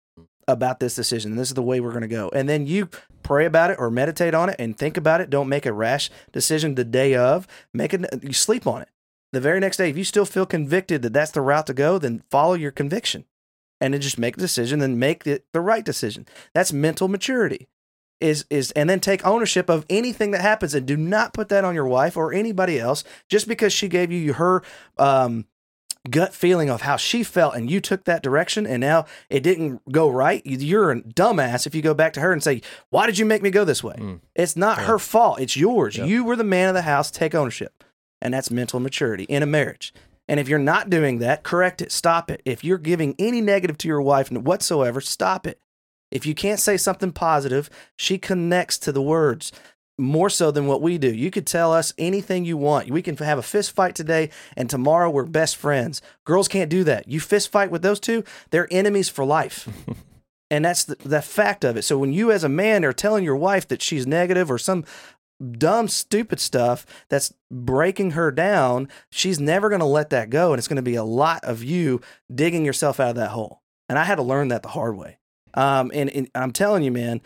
about 0.47 0.79
this 0.79 0.95
decision? 0.95 1.31
And 1.31 1.39
this 1.39 1.49
is 1.49 1.53
the 1.53 1.61
way 1.63 1.81
we're 1.81 1.89
going 1.91 2.03
to 2.03 2.07
go. 2.07 2.29
And 2.33 2.47
then 2.47 2.65
you 2.65 2.89
pray 3.23 3.45
about 3.45 3.71
it 3.71 3.79
or 3.79 3.89
meditate 3.89 4.33
on 4.33 4.49
it 4.49 4.55
and 4.59 4.77
think 4.77 4.97
about 4.97 5.21
it. 5.21 5.29
Don't 5.29 5.49
make 5.49 5.65
a 5.65 5.73
rash 5.73 6.09
decision 6.31 6.75
the 6.75 6.83
day 6.83 7.15
of. 7.15 7.47
Make 7.73 7.93
it, 7.93 8.05
you 8.23 8.33
sleep 8.33 8.67
on 8.67 8.81
it. 8.81 8.89
The 9.31 9.41
very 9.41 9.59
next 9.59 9.77
day, 9.77 9.89
if 9.89 9.97
you 9.97 10.03
still 10.03 10.25
feel 10.25 10.45
convicted 10.45 11.01
that 11.01 11.13
that's 11.13 11.31
the 11.31 11.41
route 11.41 11.65
to 11.67 11.73
go, 11.73 11.97
then 11.97 12.23
follow 12.29 12.53
your 12.53 12.71
conviction 12.71 13.25
and 13.81 13.93
then 13.93 14.01
just 14.01 14.19
make 14.19 14.37
a 14.37 14.39
decision 14.39 14.81
and 14.81 14.99
make 14.99 15.25
it 15.27 15.45
the 15.51 15.59
right 15.59 15.83
decision. 15.83 16.27
That's 16.53 16.71
mental 16.71 17.07
maturity. 17.07 17.67
Is 18.21 18.45
is 18.49 18.71
and 18.71 18.89
then 18.89 19.01
take 19.01 19.25
ownership 19.25 19.69
of 19.69 19.85
anything 19.89 20.31
that 20.31 20.39
happens 20.39 20.73
and 20.73 20.85
do 20.85 20.95
not 20.95 21.33
put 21.33 21.49
that 21.49 21.65
on 21.65 21.75
your 21.75 21.87
wife 21.87 22.15
or 22.15 22.31
anybody 22.31 22.79
else 22.79 23.03
just 23.27 23.49
because 23.49 23.73
she 23.73 23.89
gave 23.89 24.13
you 24.13 24.33
her 24.33 24.63
um, 24.97 25.45
gut 26.09 26.33
feeling 26.33 26.69
of 26.69 26.81
how 26.81 26.97
she 26.97 27.23
felt 27.23 27.55
and 27.55 27.71
you 27.71 27.79
took 27.79 28.03
that 28.03 28.21
direction 28.21 28.67
and 28.67 28.81
now 28.81 29.05
it 29.29 29.41
didn't 29.41 29.81
go 29.91 30.09
right. 30.09 30.41
You're 30.45 30.91
a 30.91 31.01
dumbass 31.01 31.65
if 31.65 31.73
you 31.73 31.81
go 31.81 31.93
back 31.93 32.13
to 32.13 32.19
her 32.19 32.33
and 32.33 32.43
say, 32.43 32.61
"Why 32.89 33.05
did 33.05 33.17
you 33.17 33.25
make 33.25 33.41
me 33.41 33.49
go 33.49 33.63
this 33.63 33.83
way?" 33.83 33.95
Mm. 33.97 34.19
It's 34.35 34.55
not 34.57 34.79
Yeah. 34.79 34.85
her 34.85 34.99
fault. 34.99 35.39
It's 35.39 35.55
yours. 35.55 35.97
Yep. 35.97 36.07
You 36.07 36.23
were 36.25 36.35
the 36.35 36.43
man 36.43 36.67
of 36.67 36.75
the 36.75 36.81
house. 36.81 37.09
Take 37.09 37.33
ownership, 37.33 37.83
and 38.21 38.33
that's 38.33 38.51
mental 38.51 38.79
maturity 38.79 39.23
in 39.25 39.43
a 39.43 39.45
marriage. 39.47 39.93
And 40.27 40.39
if 40.39 40.47
you're 40.47 40.59
not 40.59 40.89
doing 40.89 41.19
that, 41.19 41.43
correct 41.43 41.81
it. 41.81 41.91
Stop 41.91 42.31
it. 42.31 42.41
If 42.45 42.63
you're 42.63 42.77
giving 42.77 43.15
any 43.19 43.41
negative 43.41 43.77
to 43.79 43.87
your 43.87 44.01
wife 44.01 44.31
whatsoever, 44.31 45.01
stop 45.01 45.45
it. 45.45 45.59
If 46.11 46.25
you 46.25 46.35
can't 46.35 46.59
say 46.59 46.77
something 46.77 47.11
positive, 47.11 47.69
she 47.97 48.17
connects 48.17 48.77
to 48.79 48.91
the 48.91 49.01
words 49.01 49.51
more 49.97 50.29
so 50.29 50.51
than 50.51 50.67
what 50.67 50.81
we 50.81 50.97
do. 50.97 51.13
You 51.13 51.29
could 51.29 51.45
tell 51.45 51.71
us 51.71 51.93
anything 51.97 52.45
you 52.45 52.57
want. 52.57 52.89
We 52.89 53.01
can 53.01 53.15
have 53.17 53.37
a 53.37 53.43
fist 53.43 53.71
fight 53.71 53.95
today, 53.95 54.29
and 54.57 54.69
tomorrow 54.69 55.09
we're 55.09 55.25
best 55.25 55.55
friends. 55.55 56.01
Girls 56.25 56.47
can't 56.47 56.69
do 56.69 56.83
that. 56.85 57.07
You 57.07 57.19
fist 57.19 57.51
fight 57.51 57.71
with 57.71 57.81
those 57.81 57.99
two, 57.99 58.23
they're 58.49 58.67
enemies 58.71 59.09
for 59.09 59.23
life. 59.23 59.69
and 60.51 60.65
that's 60.65 60.83
the, 60.83 60.95
the 60.95 61.21
fact 61.21 61.63
of 61.63 61.77
it. 61.77 61.83
So 61.83 61.97
when 61.97 62.13
you, 62.13 62.31
as 62.31 62.43
a 62.43 62.49
man, 62.49 62.83
are 62.85 62.93
telling 62.93 63.23
your 63.23 63.35
wife 63.35 63.67
that 63.67 63.81
she's 63.81 64.07
negative 64.07 64.49
or 64.49 64.57
some 64.57 64.83
dumb, 65.51 65.87
stupid 65.87 66.39
stuff 66.39 66.85
that's 67.09 67.33
breaking 67.51 68.11
her 68.11 68.31
down, 68.31 68.87
she's 69.11 69.39
never 69.39 69.69
going 69.69 69.79
to 69.79 69.85
let 69.85 70.09
that 70.09 70.29
go. 70.29 70.53
And 70.53 70.59
it's 70.59 70.67
going 70.67 70.77
to 70.77 70.81
be 70.81 70.95
a 70.95 71.03
lot 71.03 71.43
of 71.43 71.63
you 71.63 72.01
digging 72.33 72.65
yourself 72.65 72.99
out 72.99 73.11
of 73.11 73.15
that 73.15 73.31
hole. 73.31 73.61
And 73.89 73.99
I 73.99 74.05
had 74.05 74.15
to 74.15 74.23
learn 74.23 74.47
that 74.47 74.63
the 74.63 74.69
hard 74.69 74.95
way. 74.95 75.19
Um, 75.53 75.91
and, 75.93 76.09
and 76.09 76.29
I'm 76.33 76.51
telling 76.51 76.83
you, 76.83 76.91
man, 76.91 77.21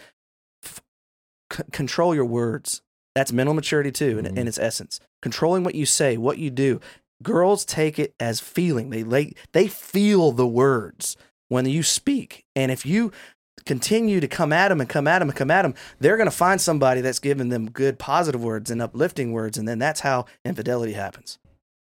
c- 1.52 1.64
control 1.72 2.14
your 2.16 2.26
words. 2.26 2.82
That's 3.16 3.32
mental 3.32 3.54
maturity 3.56 3.92
too, 3.92 4.20
in, 4.20 4.26
Mhm. 4.26 4.38
in 4.38 4.48
its 4.48 4.60
essence. 4.60 5.00
Controlling 5.22 5.64
what 5.64 5.76
you 5.76 5.86
say, 5.86 6.18
what 6.18 6.38
you 6.38 6.50
do. 6.50 6.80
Girls 7.24 7.66
take 7.66 7.98
it 7.98 8.14
as 8.20 8.40
feeling. 8.40 8.90
They 8.92 9.02
they, 9.04 9.34
they 9.54 9.68
feel 9.68 10.32
the 10.32 10.48
words 10.48 11.18
when 11.50 11.66
you 11.66 11.82
speak. 11.82 12.46
And 12.56 12.72
if 12.72 12.86
you 12.86 13.12
continue 13.66 14.20
to 14.20 14.28
come 14.28 14.54
at 14.54 14.68
them 14.70 14.80
and 14.80 14.88
come 14.90 15.08
at 15.08 15.20
them 15.20 15.30
and 15.30 15.36
come 15.38 15.50
at 15.50 15.64
them, 15.64 15.74
they're 16.00 16.16
going 16.18 16.30
to 16.30 16.36
find 16.36 16.62
somebody 16.62 17.02
that's 17.02 17.20
giving 17.20 17.50
them 17.50 17.72
good 17.72 17.98
positive 17.98 18.44
words 18.44 18.70
and 18.70 18.82
uplifting 18.82 19.32
words. 19.32 19.58
And 19.58 19.68
then 19.68 19.80
that's 19.80 20.02
how 20.02 20.26
infidelity 20.46 20.94
happens. 20.94 21.40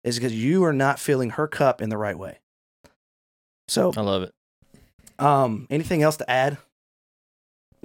Is 0.03 0.15
because 0.17 0.33
you 0.33 0.63
are 0.63 0.73
not 0.73 0.97
filling 0.99 1.31
her 1.31 1.47
cup 1.47 1.81
in 1.81 1.89
the 1.89 1.97
right 1.97 2.17
way. 2.17 2.39
So, 3.67 3.93
I 3.95 4.01
love 4.01 4.23
it. 4.23 4.33
um, 5.19 5.67
anything 5.69 6.01
else 6.01 6.17
to 6.17 6.29
add? 6.29 6.57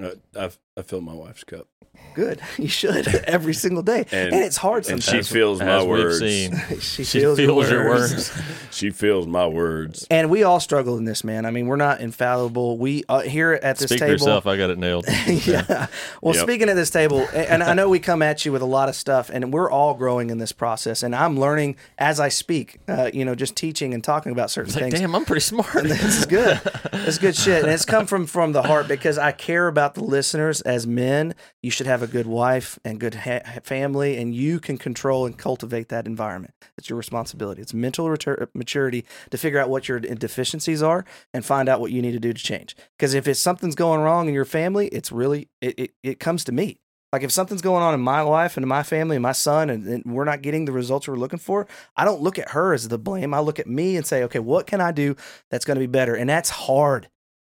Uh, 0.02 0.12
I've 0.38 0.58
I 0.76 0.82
fill 0.82 1.00
my 1.00 1.14
wife's 1.14 1.44
cup, 1.44 1.68
Good. 2.14 2.40
You 2.58 2.66
should 2.66 3.06
every 3.26 3.54
single 3.54 3.82
day. 3.84 4.06
And, 4.10 4.32
And- 4.34 4.44
it's 4.44 4.56
hard 4.56 4.88
and 4.88 5.00
she 5.02 5.22
feels 5.22 5.60
my 5.60 5.76
As 5.76 5.82
we've 5.82 5.88
words. 5.90 6.18
seen. 6.18 6.60
she 6.80 7.04
She 7.04 7.20
feels, 7.20 7.38
your 7.38 7.48
feels 7.48 7.70
your 7.70 7.88
words. 7.88 8.12
words. 8.12 8.32
She 8.72 8.90
feels 8.90 9.26
my 9.28 9.46
words. 9.46 10.04
And 10.10 10.28
we 10.30 10.42
all 10.42 10.58
struggle 10.58 10.98
in 10.98 11.04
this, 11.04 11.22
man. 11.22 11.46
I 11.46 11.52
mean, 11.52 11.68
we're 11.68 11.76
not 11.76 12.00
infallible. 12.00 12.76
We 12.78 13.04
uh, 13.08 13.20
here 13.20 13.52
at 13.52 13.78
this 13.78 13.88
Speak 13.90 14.00
for 14.00 14.06
table. 14.06 14.12
yourself. 14.14 14.46
I 14.48 14.56
got 14.56 14.70
it 14.70 14.78
nailed. 14.78 15.06
yeah. 15.28 15.86
Well, 16.20 16.34
Yep. 16.34 16.42
speaking 16.42 16.68
of 16.68 16.74
this 16.74 16.90
table, 16.90 17.24
and 17.32 17.62
I 17.62 17.72
know 17.74 17.88
we 17.88 18.00
come 18.00 18.20
at 18.22 18.44
you 18.44 18.50
with 18.50 18.62
a 18.62 18.66
lot 18.66 18.88
of 18.88 18.96
stuff, 18.96 19.30
and 19.32 19.52
we're 19.52 19.70
all 19.70 19.94
growing 19.94 20.30
in 20.30 20.38
this 20.38 20.50
process. 20.50 21.04
And 21.04 21.14
I'm 21.14 21.38
learning 21.38 21.76
as 21.98 22.18
I 22.18 22.28
speak. 22.30 22.80
Uh, 22.88 23.10
you 23.14 23.24
know, 23.24 23.36
just 23.36 23.54
teaching 23.54 23.94
and 23.94 24.02
talking 24.02 24.32
about 24.32 24.50
certain 24.50 24.72
like, 24.74 24.82
things. 24.90 24.94
damn, 24.98 25.14
I'm 25.14 25.24
pretty 25.24 25.40
smart. 25.40 25.72
this 25.84 26.02
is 26.18 26.26
good. 26.26 26.60
It's 26.92 27.18
good 27.18 27.36
shit, 27.36 27.62
and 27.62 27.70
it's 27.72 27.84
come 27.84 28.06
from 28.06 28.26
from 28.26 28.50
the 28.52 28.62
heart 28.62 28.88
because 28.88 29.18
I 29.18 29.30
care 29.30 29.68
about 29.68 29.94
the 29.94 30.02
listeners. 30.02 30.60
As 30.64 30.86
men, 30.86 31.34
you 31.62 31.70
should 31.70 31.86
have 31.86 32.02
a 32.02 32.06
good 32.06 32.26
wife 32.26 32.78
and 32.84 32.98
good 32.98 33.14
ha- 33.14 33.60
family, 33.62 34.16
and 34.16 34.34
you 34.34 34.58
can 34.60 34.78
control 34.78 35.26
and 35.26 35.36
cultivate 35.36 35.88
that 35.90 36.06
environment. 36.06 36.54
It's 36.78 36.88
your 36.88 36.96
responsibility. 36.96 37.60
It's 37.60 37.74
mental 37.74 38.06
retur- 38.06 38.42
uh, 38.42 38.46
maturity 38.54 39.04
to 39.30 39.38
figure 39.38 39.58
out 39.58 39.68
what 39.68 39.88
your 39.88 40.00
deficiencies 40.00 40.82
are 40.82 41.04
and 41.32 41.44
find 41.44 41.68
out 41.68 41.80
what 41.80 41.92
you 41.92 42.00
need 42.00 42.12
to 42.12 42.20
do 42.20 42.32
to 42.32 42.42
change. 42.42 42.76
Because 42.98 43.14
if 43.14 43.28
it's 43.28 43.40
something's 43.40 43.74
going 43.74 44.00
wrong 44.00 44.28
in 44.28 44.34
your 44.34 44.44
family, 44.44 44.88
it's 44.88 45.12
really 45.12 45.48
it 45.60 45.78
it, 45.78 45.90
it 46.02 46.20
comes 46.20 46.44
to 46.44 46.52
me. 46.52 46.80
Like 47.14 47.22
if 47.22 47.30
something's 47.30 47.62
going 47.62 47.84
on 47.84 47.94
in 47.94 48.00
my 48.00 48.22
life 48.22 48.56
and 48.56 48.64
in 48.64 48.68
my 48.68 48.82
family 48.82 49.14
and 49.14 49.22
my 49.22 49.30
son, 49.30 49.70
and, 49.70 49.86
and 49.86 50.04
we're 50.04 50.24
not 50.24 50.42
getting 50.42 50.64
the 50.64 50.72
results 50.72 51.06
we're 51.06 51.14
looking 51.14 51.38
for, 51.38 51.68
I 51.96 52.04
don't 52.04 52.22
look 52.22 52.40
at 52.40 52.50
her 52.50 52.74
as 52.74 52.88
the 52.88 52.98
blame. 52.98 53.32
I 53.32 53.38
look 53.38 53.60
at 53.60 53.68
me 53.68 53.96
and 53.96 54.04
say, 54.04 54.24
okay, 54.24 54.40
what 54.40 54.66
can 54.66 54.80
I 54.80 54.90
do 54.90 55.14
that's 55.48 55.64
going 55.64 55.76
to 55.76 55.80
be 55.80 55.86
better? 55.86 56.16
And 56.16 56.28
that's 56.28 56.50
hard. 56.50 57.08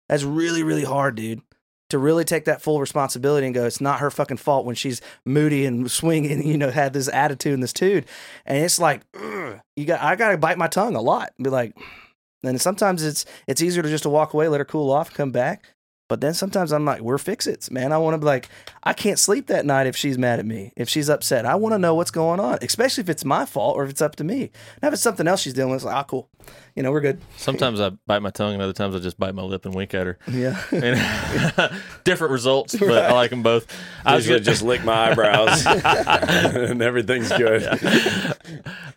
That's 0.09 0.25
really, 0.25 0.65
really 0.65 0.83
hard, 0.83 1.15
dude. 1.15 1.43
To 1.93 1.99
really 1.99 2.25
take 2.25 2.47
that 2.47 2.63
full 2.63 2.81
responsibility 2.81 3.47
and 3.47 3.55
go, 3.55 3.67
it's 3.67 3.81
not 3.81 4.01
her 4.01 4.11
fucking 4.11 4.39
fault 4.39 4.65
when 4.65 4.75
she's 4.75 5.03
moody 5.27 5.67
and 5.67 5.91
swinging, 5.91 6.43
you 6.47 6.57
know, 6.57 6.71
had 6.71 6.95
this 6.95 7.07
attitude 7.09 7.53
and 7.53 7.63
this 7.63 7.75
dude. 7.75 8.07
And 8.47 8.65
it's 8.65 8.79
like, 8.79 9.03
you 9.15 9.85
got, 9.85 10.01
I 10.01 10.17
got 10.17 10.31
to 10.31 10.39
bite 10.39 10.57
my 10.57 10.69
tongue 10.69 10.97
a 10.97 11.03
lot 11.03 11.33
be 11.39 11.51
like, 11.51 11.77
and 12.43 12.59
sometimes 12.59 13.03
it's 13.03 13.27
it's 13.47 13.63
easier 13.63 13.83
to 13.83 13.91
just 13.91 14.05
to 14.05 14.09
walk 14.09 14.33
away, 14.33 14.49
let 14.49 14.59
her 14.59 14.65
cool 14.65 14.91
off, 14.91 15.13
come 15.13 15.33
back. 15.33 15.75
But 16.09 16.21
then 16.21 16.35
sometimes 16.35 16.73
I'm 16.73 16.85
like, 16.85 17.01
we're 17.01 17.17
fix 17.17 17.47
its, 17.47 17.71
man. 17.71 17.91
I 17.91 17.97
want 17.97 18.13
to 18.15 18.19
be 18.19 18.27
like, 18.27 18.49
I 18.83 18.93
can't 18.93 19.19
sleep 19.19 19.47
that 19.47 19.65
night 19.65 19.87
if 19.87 19.97
she's 19.97 20.19
mad 20.19 20.41
at 20.41 20.45
me, 20.45 20.71
if 20.77 20.89
she's 20.89 21.09
upset. 21.09 21.47
I 21.47 21.55
want 21.55 21.73
to 21.73 21.79
know 21.79 21.95
what's 21.95 22.11
going 22.11 22.39
on, 22.39 22.59
especially 22.61 23.01
if 23.03 23.09
it's 23.09 23.25
my 23.25 23.47
fault 23.47 23.77
or 23.77 23.85
if 23.85 23.91
it's 23.91 24.03
up 24.03 24.17
to 24.17 24.25
me. 24.25 24.51
Now, 24.83 24.89
if 24.89 24.95
it's 24.95 25.03
something 25.03 25.27
else 25.27 25.41
she's 25.41 25.55
dealing 25.55 25.71
with, 25.71 25.79
it's 25.79 25.85
like, 25.87 25.95
ah, 25.95 26.03
cool. 26.05 26.29
You 26.75 26.83
know, 26.83 26.91
we're 26.93 27.01
good. 27.01 27.21
Sometimes 27.39 27.81
I 27.81 27.91
bite 28.07 28.21
my 28.21 28.31
tongue, 28.31 28.53
and 28.55 28.63
other 28.63 28.73
times 28.75 28.95
I 28.95 28.99
just 28.99 29.19
bite 29.19 29.35
my 29.35 29.43
lip 29.43 29.65
and 29.65 29.75
wink 29.75 29.95
at 29.95 30.07
her. 30.07 30.19
Yeah. 30.31 30.61
And 30.73 31.73
different 32.05 32.33
results, 32.33 32.75
but 32.77 32.91
I 32.91 33.13
like 33.13 33.31
them 33.31 33.43
both. 33.43 33.67
I 34.05 34.17
was 34.17 34.27
usually 34.27 34.41
gonna- 34.41 34.51
just 34.53 34.63
lick 34.63 34.85
my 34.85 35.11
eyebrows, 35.13 35.65
and 35.67 36.83
everything's 36.83 37.31
good. 37.33 37.63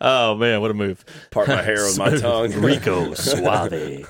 oh 0.00 0.34
man, 0.34 0.60
what 0.60 0.70
a 0.70 0.74
move! 0.74 1.04
Part 1.30 1.48
my 1.48 1.62
hair 1.62 1.84
with 1.84 1.98
my 1.98 2.16
tongue. 2.16 2.52
Rico 2.52 3.14
Suave. 3.14 4.04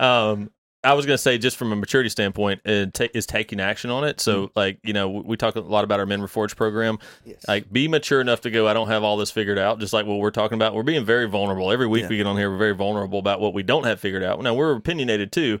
um, 0.00 0.50
I 0.86 0.94
was 0.94 1.04
going 1.04 1.14
to 1.14 1.22
say, 1.22 1.36
just 1.36 1.56
from 1.56 1.72
a 1.72 1.76
maturity 1.76 2.08
standpoint, 2.08 2.60
it 2.64 2.94
ta- 2.94 3.08
is 3.12 3.26
taking 3.26 3.58
action 3.60 3.90
on 3.90 4.04
it. 4.04 4.20
So, 4.20 4.44
mm-hmm. 4.44 4.58
like, 4.58 4.78
you 4.84 4.92
know, 4.92 5.08
we 5.08 5.36
talk 5.36 5.56
a 5.56 5.60
lot 5.60 5.82
about 5.82 5.98
our 5.98 6.06
Men 6.06 6.20
Reforged 6.20 6.54
program. 6.54 6.98
Yes. 7.24 7.44
Like, 7.48 7.72
be 7.72 7.88
mature 7.88 8.20
enough 8.20 8.42
to 8.42 8.50
go, 8.50 8.68
I 8.68 8.72
don't 8.74 8.88
have 8.88 9.02
all 9.02 9.16
this 9.16 9.30
figured 9.30 9.58
out. 9.58 9.80
Just 9.80 9.92
like 9.92 10.06
what 10.06 10.18
we're 10.18 10.30
talking 10.30 10.54
about. 10.54 10.74
We're 10.74 10.84
being 10.84 11.04
very 11.04 11.26
vulnerable. 11.28 11.72
Every 11.72 11.88
week 11.88 12.02
Yeah. 12.02 12.08
we 12.08 12.16
get 12.18 12.26
on 12.26 12.36
here, 12.36 12.50
we're 12.50 12.58
very 12.58 12.74
vulnerable 12.74 13.18
about 13.18 13.40
what 13.40 13.52
we 13.52 13.64
don't 13.64 13.84
have 13.84 13.98
figured 13.98 14.22
out. 14.22 14.40
Now, 14.40 14.54
we're 14.54 14.76
opinionated 14.76 15.32
too, 15.32 15.60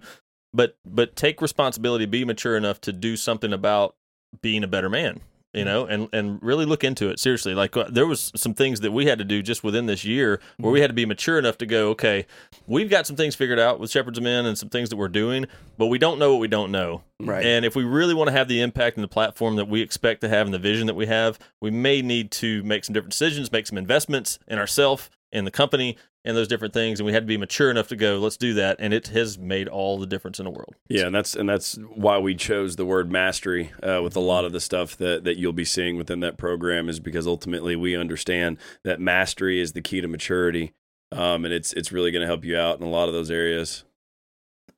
but 0.54 0.76
but 0.84 1.16
take 1.16 1.42
responsibility, 1.42 2.06
be 2.06 2.24
mature 2.24 2.56
enough 2.56 2.80
to 2.82 2.92
do 2.92 3.16
something 3.16 3.52
about 3.52 3.96
being 4.42 4.62
a 4.62 4.68
better 4.68 4.88
man. 4.88 5.20
You 5.56 5.64
know, 5.64 5.86
and 5.86 6.08
and 6.12 6.42
really 6.42 6.64
look 6.64 6.84
into 6.84 7.08
it 7.08 7.18
seriously. 7.18 7.54
Like 7.54 7.76
uh, 7.76 7.86
there 7.88 8.06
was 8.06 8.32
some 8.36 8.54
things 8.54 8.80
that 8.80 8.92
we 8.92 9.06
had 9.06 9.18
to 9.18 9.24
do 9.24 9.42
just 9.42 9.64
within 9.64 9.86
this 9.86 10.04
year 10.04 10.40
where 10.58 10.72
we 10.72 10.80
had 10.80 10.88
to 10.88 10.94
be 10.94 11.06
mature 11.06 11.38
enough 11.38 11.58
to 11.58 11.66
go. 11.66 11.90
Okay, 11.90 12.26
we've 12.66 12.90
got 12.90 13.06
some 13.06 13.16
things 13.16 13.34
figured 13.34 13.58
out 13.58 13.80
with 13.80 13.90
Shepherds 13.90 14.18
of 14.18 14.24
Men 14.24 14.46
and 14.46 14.56
some 14.58 14.68
things 14.68 14.90
that 14.90 14.96
we're 14.96 15.08
doing, 15.08 15.46
but 15.78 15.86
we 15.86 15.98
don't 15.98 16.18
know 16.18 16.32
what 16.32 16.40
we 16.40 16.48
don't 16.48 16.70
know. 16.70 17.02
Right. 17.20 17.44
And 17.44 17.64
if 17.64 17.74
we 17.74 17.84
really 17.84 18.14
want 18.14 18.28
to 18.28 18.32
have 18.32 18.48
the 18.48 18.60
impact 18.60 18.96
and 18.96 19.04
the 19.04 19.08
platform 19.08 19.56
that 19.56 19.68
we 19.68 19.80
expect 19.80 20.20
to 20.20 20.28
have 20.28 20.46
and 20.46 20.52
the 20.52 20.58
vision 20.58 20.86
that 20.86 20.94
we 20.94 21.06
have, 21.06 21.38
we 21.60 21.70
may 21.70 22.02
need 22.02 22.30
to 22.32 22.62
make 22.62 22.84
some 22.84 22.92
different 22.92 23.12
decisions, 23.12 23.50
make 23.50 23.66
some 23.66 23.78
investments 23.78 24.38
in 24.46 24.58
ourselves, 24.58 25.10
in 25.32 25.44
the 25.44 25.50
company, 25.50 25.96
and 26.26 26.36
those 26.36 26.48
different 26.48 26.74
things. 26.74 26.98
And 26.98 27.06
we 27.06 27.12
had 27.12 27.22
to 27.22 27.26
be 27.26 27.36
mature 27.36 27.70
enough 27.70 27.88
to 27.88 27.96
go, 27.96 28.18
let's 28.18 28.36
do 28.36 28.52
that. 28.54 28.76
And 28.80 28.92
it 28.92 29.08
has 29.08 29.38
made 29.38 29.68
all 29.68 29.96
the 29.96 30.06
difference 30.06 30.38
in 30.38 30.44
the 30.44 30.50
world. 30.50 30.74
Yeah, 30.88 31.06
and 31.06 31.14
that's 31.14 31.34
and 31.34 31.48
that's 31.48 31.78
why 31.94 32.18
we 32.18 32.34
chose 32.34 32.76
the 32.76 32.84
word 32.84 33.10
mastery 33.10 33.72
uh, 33.82 34.00
with 34.02 34.16
a 34.16 34.20
lot 34.20 34.44
of 34.44 34.52
the 34.52 34.60
stuff 34.60 34.96
that 34.98 35.24
that 35.24 35.38
you'll 35.38 35.52
be 35.52 35.64
seeing 35.64 35.96
within 35.96 36.20
that 36.20 36.36
program 36.36 36.88
is 36.88 37.00
because 37.00 37.26
ultimately 37.26 37.76
we 37.76 37.96
understand 37.96 38.58
that 38.82 39.00
mastery 39.00 39.60
is 39.60 39.72
the 39.72 39.80
key 39.80 40.00
to 40.00 40.08
maturity, 40.08 40.72
um, 41.12 41.44
and 41.44 41.54
it's 41.54 41.72
it's 41.72 41.92
really 41.92 42.10
going 42.10 42.22
to 42.22 42.26
help 42.26 42.44
you 42.44 42.58
out 42.58 42.80
in 42.80 42.86
a 42.86 42.90
lot 42.90 43.08
of 43.08 43.14
those 43.14 43.30
areas. 43.30 43.84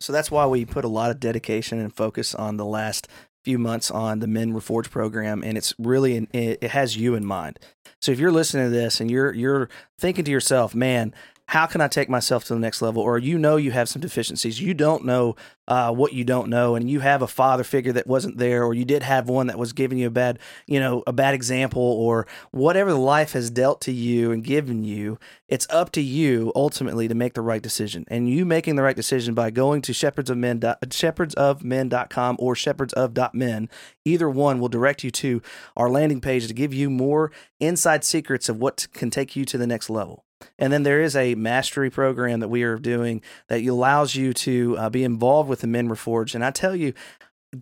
So 0.01 0.13
that's 0.13 0.31
why 0.31 0.47
we 0.47 0.65
put 0.65 0.85
a 0.85 0.89
lot 0.89 1.11
of 1.11 1.19
dedication 1.19 1.81
and 1.81 1.93
focus 1.93 2.35
on 2.35 2.57
the 2.57 2.65
last 2.65 3.09
few 3.43 3.59
months 3.59 3.91
on 3.91 4.19
the 4.21 4.27
Men 4.27 4.53
Reforged 4.53 4.91
program, 4.91 5.43
and 5.43 5.57
it's 5.57 5.75
really 5.79 6.17
in, 6.17 6.29
it 6.33 6.59
it 6.61 6.71
has 6.73 6.97
you 6.97 7.15
in 7.15 7.25
mind. 7.25 7.59
So 8.01 8.13
if 8.13 8.19
you're 8.19 8.33
listening 8.33 8.67
to 8.67 8.71
this 8.71 9.01
and 9.01 9.11
you're 9.11 9.33
you're 9.33 9.69
thinking 9.99 10.25
to 10.25 10.31
yourself, 10.31 10.75
man. 10.75 11.15
How 11.49 11.65
can 11.65 11.81
I 11.81 11.89
take 11.89 12.11
myself 12.11 12.45
to 12.45 12.55
the 12.55 12.61
next 12.61 12.83
level? 12.83 13.03
Or 13.03 13.17
you 13.17 13.39
know 13.39 13.57
you 13.57 13.71
have 13.71 13.89
some 13.89 14.03
deficiencies. 14.03 14.61
You 14.61 14.75
don't 14.75 15.07
know 15.07 15.35
uh, 15.67 15.91
what 15.91 16.13
you 16.13 16.23
don't 16.23 16.51
know, 16.51 16.75
and 16.75 16.91
you 16.91 17.01
have 17.01 17.23
a 17.23 17.27
father 17.27 17.65
figure 17.65 17.93
that 17.93 18.07
wasn't 18.07 18.37
there, 18.37 18.65
or 18.65 18.75
you 18.75 18.85
did 18.85 19.03
have 19.03 19.31
one 19.31 19.47
that 19.47 19.59
was 19.59 19.73
giving 19.73 19.97
you 19.97 20.09
a 20.09 20.11
bad, 20.11 20.39
you 20.67 20.79
know, 20.79 21.03
a 21.07 21.13
bad 21.13 21.33
example, 21.35 21.83
or 21.83 22.27
whatever 22.51 22.93
life 22.93 23.33
has 23.33 23.49
dealt 23.49 23.81
to 23.83 23.93
you 23.93 24.31
and 24.31 24.45
given 24.45 24.85
you. 24.85 25.19
It's 25.49 25.67
up 25.71 25.91
to 25.93 26.03
you 26.03 26.53
ultimately 26.55 27.09
to 27.09 27.15
make 27.15 27.33
the 27.33 27.41
right 27.41 27.63
decision, 27.63 28.05
and 28.09 28.29
you 28.29 28.45
making 28.45 28.77
the 28.77 28.83
right 28.83 28.97
decision 28.97 29.33
by 29.33 29.51
going 29.51 29.81
to 29.83 29.95
shepherds 29.95 30.29
of 30.29 30.37
men 30.37 30.61
shepherdsofmen.com 30.61 32.37
or 32.39 32.55
shepherdsof.men. 32.55 33.71
Either 34.05 34.29
one 34.29 34.61
will 34.61 34.69
direct 34.69 35.03
you 35.03 35.11
to 35.11 35.41
our 35.79 35.89
landing 35.89 36.21
page 36.21 36.47
to 36.47 36.53
give 36.53 36.75
you 36.75 36.91
more 36.91 37.33
inside 37.59 38.05
secrets 38.05 38.51
of 38.51 38.59
what 38.59 38.87
can 38.93 39.09
take 39.09 39.35
you 39.35 39.47
to 39.47 39.57
the 39.57 39.67
next 39.67 39.89
level. 39.89 40.27
And 40.59 40.73
then 40.73 40.83
there 40.83 41.01
is 41.01 41.17
a 41.17 41.35
mastery 41.35 41.91
program 41.91 42.41
that 42.41 42.49
we 42.49 42.63
are 42.63 42.77
doing 42.77 43.23
that 43.49 43.65
allows 43.65 44.15
you 44.15 44.33
to 44.35 44.77
uh, 44.79 44.91
be 44.91 45.05
involved 45.05 45.49
with 45.49 45.61
the 45.61 45.67
Men 45.67 45.89
Reforged. 45.89 46.35
And 46.35 46.45
I 46.45 46.51
tell 46.51 46.77
you, 46.77 46.93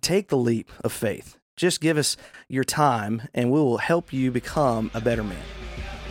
take 0.00 0.28
the 0.28 0.36
leap 0.36 0.70
of 0.82 0.92
faith. 0.92 1.38
Just 1.56 1.80
give 1.80 1.96
us 1.96 2.16
your 2.48 2.64
time, 2.64 3.22
and 3.32 3.50
we 3.50 3.58
will 3.58 3.78
help 3.78 4.12
you 4.12 4.30
become 4.30 4.90
a 4.92 5.00
better 5.00 5.24
man. 5.24 5.42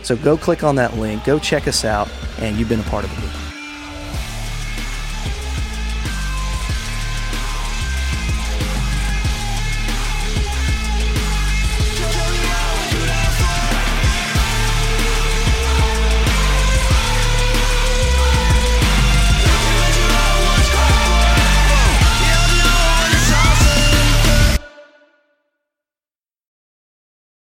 So 0.02 0.16
go 0.16 0.36
click 0.36 0.64
on 0.64 0.74
that 0.76 0.96
link, 0.96 1.24
go 1.24 1.38
check 1.38 1.68
us 1.68 1.84
out, 1.84 2.08
and 2.38 2.56
you've 2.56 2.68
been 2.68 2.80
a 2.80 2.84
part 2.84 3.04
of 3.04 3.14
the 3.14 3.20
group. 3.20 3.45